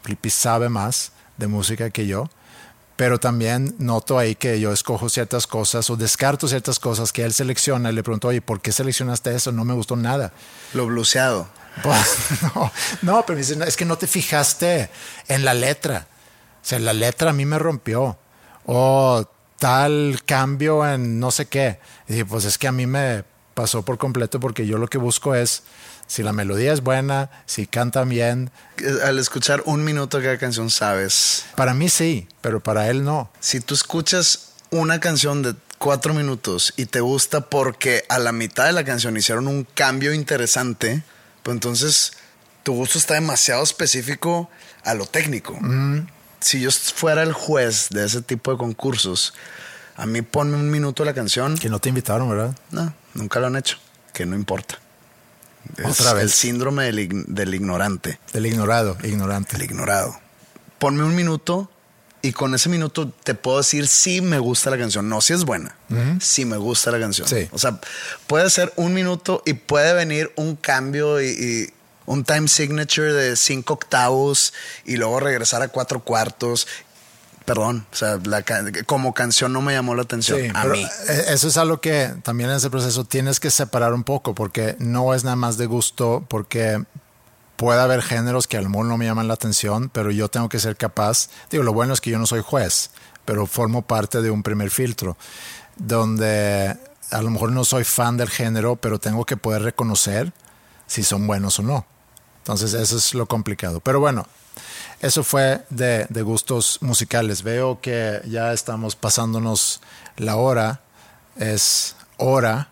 Flippy 0.03 0.29
sabe 0.29 0.69
más 0.69 1.11
de 1.37 1.47
música 1.47 1.89
que 1.89 2.07
yo. 2.07 2.29
Pero 2.95 3.19
también 3.19 3.75
noto 3.77 4.17
ahí 4.17 4.35
que 4.35 4.57
yo 4.61 4.71
escojo 4.71 5.09
ciertas 5.09 5.47
cosas 5.47 5.89
o 5.89 5.97
descarto 5.97 6.47
ciertas 6.47 6.79
cosas 6.79 7.11
que 7.11 7.23
él 7.23 7.33
selecciona 7.33 7.91
y 7.91 7.93
le 7.93 8.03
pregunto, 8.03 8.29
oye, 8.29 8.41
¿por 8.41 8.61
qué 8.61 8.71
seleccionaste 8.71 9.35
eso? 9.35 9.51
No 9.51 9.65
me 9.65 9.73
gustó 9.73 9.97
nada. 9.97 10.31
Lo 10.73 10.85
bluseado. 10.85 11.47
Pues, 11.83 12.15
no, 12.41 12.71
no, 13.01 13.25
pero 13.25 13.35
me 13.35 13.41
dicen, 13.41 13.61
es 13.63 13.75
que 13.75 13.83
no 13.83 13.97
te 13.97 14.07
fijaste 14.07 14.89
en 15.27 15.43
la 15.43 15.53
letra. 15.53 16.07
O 16.63 16.67
sea, 16.67 16.79
la 16.79 16.93
letra 16.93 17.31
a 17.31 17.33
mí 17.33 17.45
me 17.45 17.59
rompió. 17.59 18.17
O 18.65 19.29
tal 19.59 20.19
cambio 20.25 20.87
en 20.87 21.19
no 21.19 21.31
sé 21.31 21.45
qué. 21.47 21.79
Y 22.07 22.13
dije, 22.13 22.25
pues 22.25 22.45
es 22.45 22.57
que 22.57 22.67
a 22.67 22.71
mí 22.71 22.85
me 22.85 23.23
pasó 23.53 23.83
por 23.83 23.97
completo 23.97 24.39
porque 24.39 24.67
yo 24.67 24.77
lo 24.77 24.87
que 24.87 24.97
busco 24.97 25.33
es 25.33 25.63
si 26.07 26.21
la 26.21 26.33
melodía 26.33 26.73
es 26.73 26.81
buena, 26.81 27.31
si 27.45 27.65
cantan 27.65 28.09
bien. 28.09 28.51
Al 29.03 29.17
escuchar 29.17 29.63
un 29.65 29.83
minuto 29.83 30.21
cada 30.21 30.37
canción 30.37 30.69
sabes. 30.69 31.45
Para 31.55 31.73
mí 31.73 31.89
sí, 31.89 32.27
pero 32.41 32.59
para 32.59 32.89
él 32.89 33.03
no. 33.03 33.31
Si 33.39 33.59
tú 33.59 33.73
escuchas 33.73 34.53
una 34.69 34.99
canción 34.99 35.41
de 35.41 35.55
cuatro 35.77 36.13
minutos 36.13 36.73
y 36.77 36.85
te 36.85 36.99
gusta 36.99 37.49
porque 37.49 38.03
a 38.09 38.19
la 38.19 38.31
mitad 38.31 38.65
de 38.65 38.73
la 38.73 38.83
canción 38.83 39.17
hicieron 39.17 39.47
un 39.47 39.63
cambio 39.63 40.13
interesante, 40.13 41.03
pues 41.43 41.55
entonces 41.55 42.13
tu 42.63 42.73
gusto 42.73 42.97
está 42.97 43.15
demasiado 43.15 43.63
específico 43.63 44.49
a 44.83 44.93
lo 44.93 45.05
técnico. 45.05 45.57
Si 46.39 46.59
yo 46.61 46.71
fuera 46.71 47.23
el 47.23 47.33
juez 47.33 47.87
de 47.89 48.05
ese 48.05 48.21
tipo 48.21 48.51
de 48.51 48.57
concursos, 48.57 49.33
a 49.95 50.05
mí 50.05 50.21
ponme 50.21 50.55
un 50.57 50.69
minuto 50.69 51.03
la 51.05 51.13
canción. 51.13 51.57
Que 51.57 51.69
no 51.69 51.79
te 51.79 51.89
invitaron, 51.89 52.29
¿verdad? 52.29 52.55
No, 52.71 52.93
nunca 53.13 53.39
lo 53.39 53.47
han 53.47 53.55
hecho. 53.55 53.77
Que 54.13 54.25
no 54.25 54.35
importa. 54.35 54.79
Es 55.77 55.99
Otra 55.99 56.13
vez. 56.13 56.23
El 56.23 56.29
síndrome 56.31 56.83
del, 56.85 56.99
ig- 56.99 57.25
del 57.25 57.55
ignorante, 57.55 58.19
Del 58.33 58.45
ignorado, 58.45 58.97
ignorante. 59.03 59.55
el 59.55 59.63
ignorado. 59.63 60.19
Ponme 60.77 61.03
un 61.03 61.15
minuto 61.15 61.71
y 62.21 62.33
con 62.33 62.53
ese 62.53 62.69
minuto 62.69 63.09
te 63.23 63.33
puedo 63.33 63.57
decir 63.57 63.87
si 63.87 64.21
me 64.21 64.37
gusta 64.37 64.69
la 64.69 64.77
canción. 64.77 65.09
No 65.09 65.21
si 65.21 65.33
es 65.33 65.43
buena, 65.43 65.75
si 66.19 66.45
me 66.45 66.57
gusta 66.57 66.91
la 66.91 66.99
canción. 66.99 67.27
Sí. 67.27 67.47
O 67.51 67.57
sea, 67.57 67.79
puede 68.27 68.49
ser 68.51 68.73
un 68.75 68.93
minuto 68.93 69.41
y 69.45 69.53
puede 69.53 69.93
venir 69.93 70.31
un 70.35 70.55
cambio 70.55 71.19
y, 71.21 71.27
y 71.29 71.73
un 72.05 72.23
time 72.23 72.47
signature 72.47 73.13
de 73.13 73.35
cinco 73.35 73.73
octavos 73.73 74.53
y 74.85 74.97
luego 74.97 75.19
regresar 75.19 75.61
a 75.61 75.67
cuatro 75.69 76.01
cuartos. 76.03 76.67
Perdón, 77.45 77.85
o 77.91 77.95
sea, 77.95 78.19
la 78.23 78.43
como 78.87 79.13
canción 79.13 79.53
no 79.53 79.61
me 79.61 79.73
llamó 79.73 79.93
la 79.93 80.01
atención 80.01 80.39
Sí, 80.39 80.47
a 80.51 80.65
mí. 80.65 80.83
eh, 81.09 81.25
Eso 81.29 81.47
es 81.47 81.57
algo 81.57 81.79
que 81.79 82.11
también 82.23 82.49
en 82.49 82.55
ese 82.55 82.71
proceso 82.71 83.05
tienes 83.05 83.39
que 83.39 83.51
separar 83.51 83.93
un 83.93 84.03
poco 84.03 84.33
porque 84.33 84.75
no 84.79 85.13
es 85.13 85.23
nada 85.23 85.35
más 85.35 85.57
de 85.57 85.67
gusto 85.67 86.25
porque 86.27 86.83
puede 87.55 87.79
haber 87.79 88.01
géneros 88.01 88.47
que 88.47 88.57
al 88.57 88.67
mejor 88.67 88.87
no 88.87 88.97
me 88.97 89.05
llaman 89.05 89.27
la 89.27 89.35
atención, 89.35 89.89
pero 89.89 90.09
yo 90.09 90.27
tengo 90.27 90.49
que 90.49 90.57
ser 90.59 90.75
capaz. 90.75 91.29
Digo, 91.51 91.63
lo 91.63 91.71
bueno 91.71 91.93
es 91.93 92.01
que 92.01 92.09
yo 92.09 92.17
no 92.17 92.25
soy 92.25 92.41
juez, 92.41 92.89
pero 93.25 93.45
formo 93.45 93.83
parte 93.83 94.23
de 94.23 94.31
un 94.31 94.41
primer 94.41 94.71
filtro 94.71 95.15
donde 95.77 96.75
a 97.11 97.21
lo 97.21 97.29
mejor 97.29 97.51
no 97.51 97.63
soy 97.63 97.83
fan 97.83 98.17
del 98.17 98.29
género, 98.29 98.75
pero 98.75 98.99
tengo 98.99 99.25
que 99.25 99.37
poder 99.37 99.61
reconocer 99.61 100.33
si 100.87 101.03
son 101.03 101.27
buenos 101.27 101.59
o 101.59 101.63
no. 101.63 101.85
Entonces 102.45 102.75
eso 102.75 102.97
es 102.97 103.15
lo 103.15 103.25
complicado. 103.25 103.79
Pero 103.79 103.99
bueno, 103.99 104.27
eso 105.01 105.23
fue 105.23 105.65
de, 105.71 106.05
de 106.09 106.21
gustos 106.21 106.77
musicales. 106.81 107.41
Veo 107.41 107.81
que 107.81 108.21
ya 108.27 108.53
estamos 108.53 108.95
pasándonos 108.95 109.81
la 110.17 110.35
hora. 110.35 110.81
Es 111.37 111.95
hora 112.17 112.69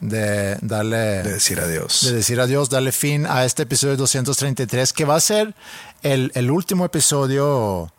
de 0.00 0.58
darle 0.60 1.22
De 1.22 1.32
decir 1.32 1.58
adiós. 1.58 2.02
de 2.04 2.12
decir 2.12 2.38
adiós, 2.38 2.68
darle 2.68 2.92
fin 2.92 3.26
a 3.26 3.46
este 3.46 3.62
episodio 3.62 3.96
233, 3.96 4.92
que 4.92 5.06
va 5.06 5.16
a 5.16 5.20
ser 5.20 5.54
el, 6.02 6.30
el 6.34 6.50
último 6.50 6.84
episodio 6.84 7.90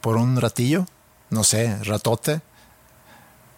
por 0.00 0.16
un 0.16 0.40
ratillo, 0.40 0.86
no 1.30 1.42
sé, 1.42 1.76
ratote. 1.82 2.42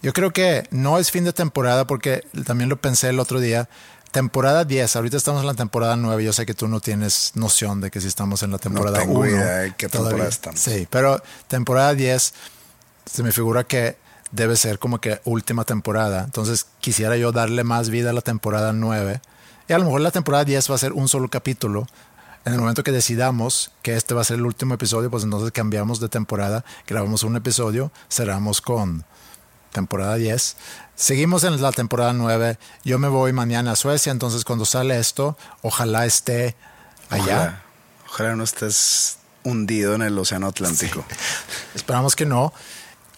Yo 0.03 0.15
creo 0.15 0.33
que 0.33 0.67
no 0.71 0.99
es 0.99 1.11
fin 1.11 1.25
de 1.25 1.35
temporada 1.35 1.87
porque 1.87 2.25
también 2.47 2.71
lo 2.71 2.77
pensé 2.81 3.11
el 3.11 3.21
otro 3.21 3.39
día. 3.39 3.69
Temporada 4.13 4.65
10, 4.65 4.97
ahorita 4.97 5.17
estamos 5.17 5.43
en 5.43 5.47
la 5.47 5.55
temporada 5.55 5.97
9. 5.97 6.25
Yo 6.25 6.33
sé 6.33 6.47
que 6.47 6.55
tú 6.55 6.69
no 6.69 6.81
tienes 6.81 7.33
noción 7.35 7.81
de 7.81 7.91
que 7.91 8.01
si 8.01 8.09
estamos 8.09 8.43
en 8.43 8.51
la 8.51 8.59
temporada 8.59 8.99
tengo 8.99 9.21
1. 9.21 9.29
idea 9.29 9.47
de 9.59 9.75
qué 9.77 9.89
temporada 9.89 10.11
todavía. 10.11 10.29
estamos. 10.29 10.61
Sí, 10.61 10.87
pero 10.91 11.23
temporada 11.49 11.95
10 11.95 12.35
se 13.05 13.23
me 13.23 13.33
figura 13.33 13.65
que 13.65 13.97
debe 14.31 14.57
ser 14.57 14.79
como 14.79 15.01
que 15.01 15.21
última 15.25 15.65
temporada. 15.65 16.25
Entonces 16.25 16.67
quisiera 16.81 17.17
yo 17.17 17.33
darle 17.33 17.65
más 17.65 17.91
vida 17.91 18.11
a 18.11 18.13
la 18.13 18.23
temporada 18.23 18.73
9. 18.73 19.21
Y 19.69 19.73
a 19.73 19.79
lo 19.79 19.85
mejor 19.85 20.01
la 20.01 20.11
temporada 20.11 20.45
10 20.45 20.71
va 20.71 20.75
a 20.75 20.79
ser 20.79 20.93
un 20.93 21.09
solo 21.09 21.29
capítulo. 21.29 21.87
En 22.45 22.53
el 22.53 22.61
momento 22.61 22.85
que 22.85 22.93
decidamos 22.93 23.73
que 23.83 23.97
este 23.97 24.15
va 24.15 24.21
a 24.21 24.25
ser 24.25 24.37
el 24.37 24.47
último 24.47 24.75
episodio, 24.75 25.11
pues 25.11 25.25
entonces 25.25 25.51
cambiamos 25.51 25.99
de 25.99 26.09
temporada, 26.09 26.65
grabamos 26.87 27.25
un 27.25 27.35
episodio, 27.35 27.91
cerramos 28.09 28.61
con 28.61 29.05
temporada 29.77 30.17
10. 30.17 30.57
Seguimos 30.95 31.45
en 31.45 31.61
la 31.61 31.71
temporada 31.71 32.15
9. 32.15 32.59
Yo 32.83 32.99
me 32.99 33.09
voy 33.09 33.35
mañana 33.35 33.73
a 33.73 33.77
Suecia, 33.77 34.11
entonces 34.11 34.45
cuando 34.45 34.65
sale 34.65 34.99
esto, 34.99 35.37
ojalá 35.61 36.07
esté 36.07 36.57
allá. 37.11 37.23
Ojalá, 37.23 37.63
ojalá 38.09 38.37
no 38.37 38.45
estés 38.45 39.19
hundido 39.45 39.95
en 39.95 40.01
el 40.01 40.19
océano 40.19 40.47
Atlántico. 40.47 41.05
Esperamos 41.75 42.17
que 42.17 42.25
no. 42.25 42.55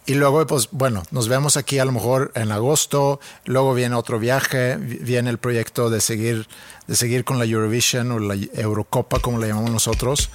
Y 0.09 0.15
luego, 0.15 0.47
pues 0.47 0.69
bueno, 0.73 1.03
nos 1.11 1.29
vemos 1.29 1.59
aquí 1.59 1.79
a 1.79 1.85
lo 1.85 1.93
mejor 1.93 2.33
en 2.35 2.51
agosto. 2.51 3.21
Luego 3.45 3.75
viene 3.75 3.95
otro 3.95 4.19
viaje, 4.19 4.77
vi- 4.77 4.97
viene 4.97 5.29
el 5.29 5.37
proyecto 5.37 5.91
de 5.91 6.01
seguir, 6.01 6.49
de 6.87 6.97
seguir 6.97 7.25
con 7.25 7.39
la 7.39 7.45
Eurovision 7.45 8.11
o 8.13 8.19
la 8.19 8.35
Eurocopa, 8.55 9.21
como 9.21 9.39
la 9.39 9.47
llamamos 9.49 9.71
nosotros. 9.71 10.31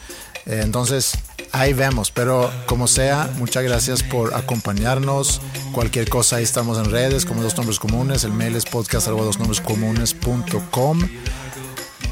Eh, 0.45 0.59
entonces, 0.63 1.13
ahí 1.53 1.73
vemos. 1.73 2.11
Pero 2.11 2.51
como 2.67 2.87
sea, 2.87 3.31
muchas 3.37 3.63
gracias 3.63 4.03
por 4.03 4.35
acompañarnos. 4.35 5.41
Cualquier 5.71 6.07
cosa, 6.07 6.35
ahí 6.35 6.43
estamos 6.43 6.77
en 6.77 6.91
redes 6.91 7.25
como 7.25 7.41
Dos 7.41 7.57
Nombres 7.57 7.79
Comunes. 7.79 8.23
El 8.25 8.31
mail 8.33 8.55
es 8.55 8.65
podcast. 8.65 9.07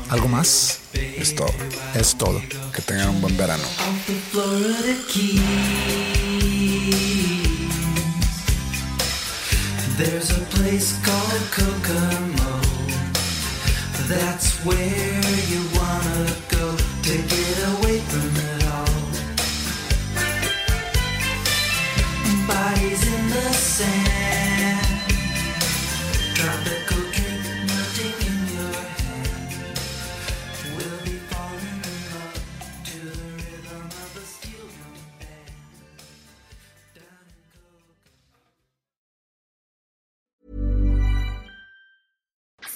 ¿Algo 0.10 0.28
más? 0.28 0.80
Es 0.94 1.36
todo. 1.36 1.54
Es 1.94 2.18
todo. 2.18 2.42
Que 2.74 2.82
tengan 2.82 3.10
un 3.10 3.22
buen 3.22 3.38
verano. 3.38 3.64
There's 10.04 10.32
a 10.32 10.42
place 10.46 11.00
called 11.06 11.44
Kokomo. 11.52 12.60
That's 14.08 14.58
where 14.66 15.22
you 15.52 15.62
wanna 15.78 16.36
go 16.50 16.76
to 16.76 17.16
get 17.34 17.58
away 17.74 18.00
from 18.10 18.36
it 18.50 18.64
all. 18.78 19.02
Bodies 22.48 23.04
in 23.14 23.30
the 23.30 23.54
sand. 23.54 24.11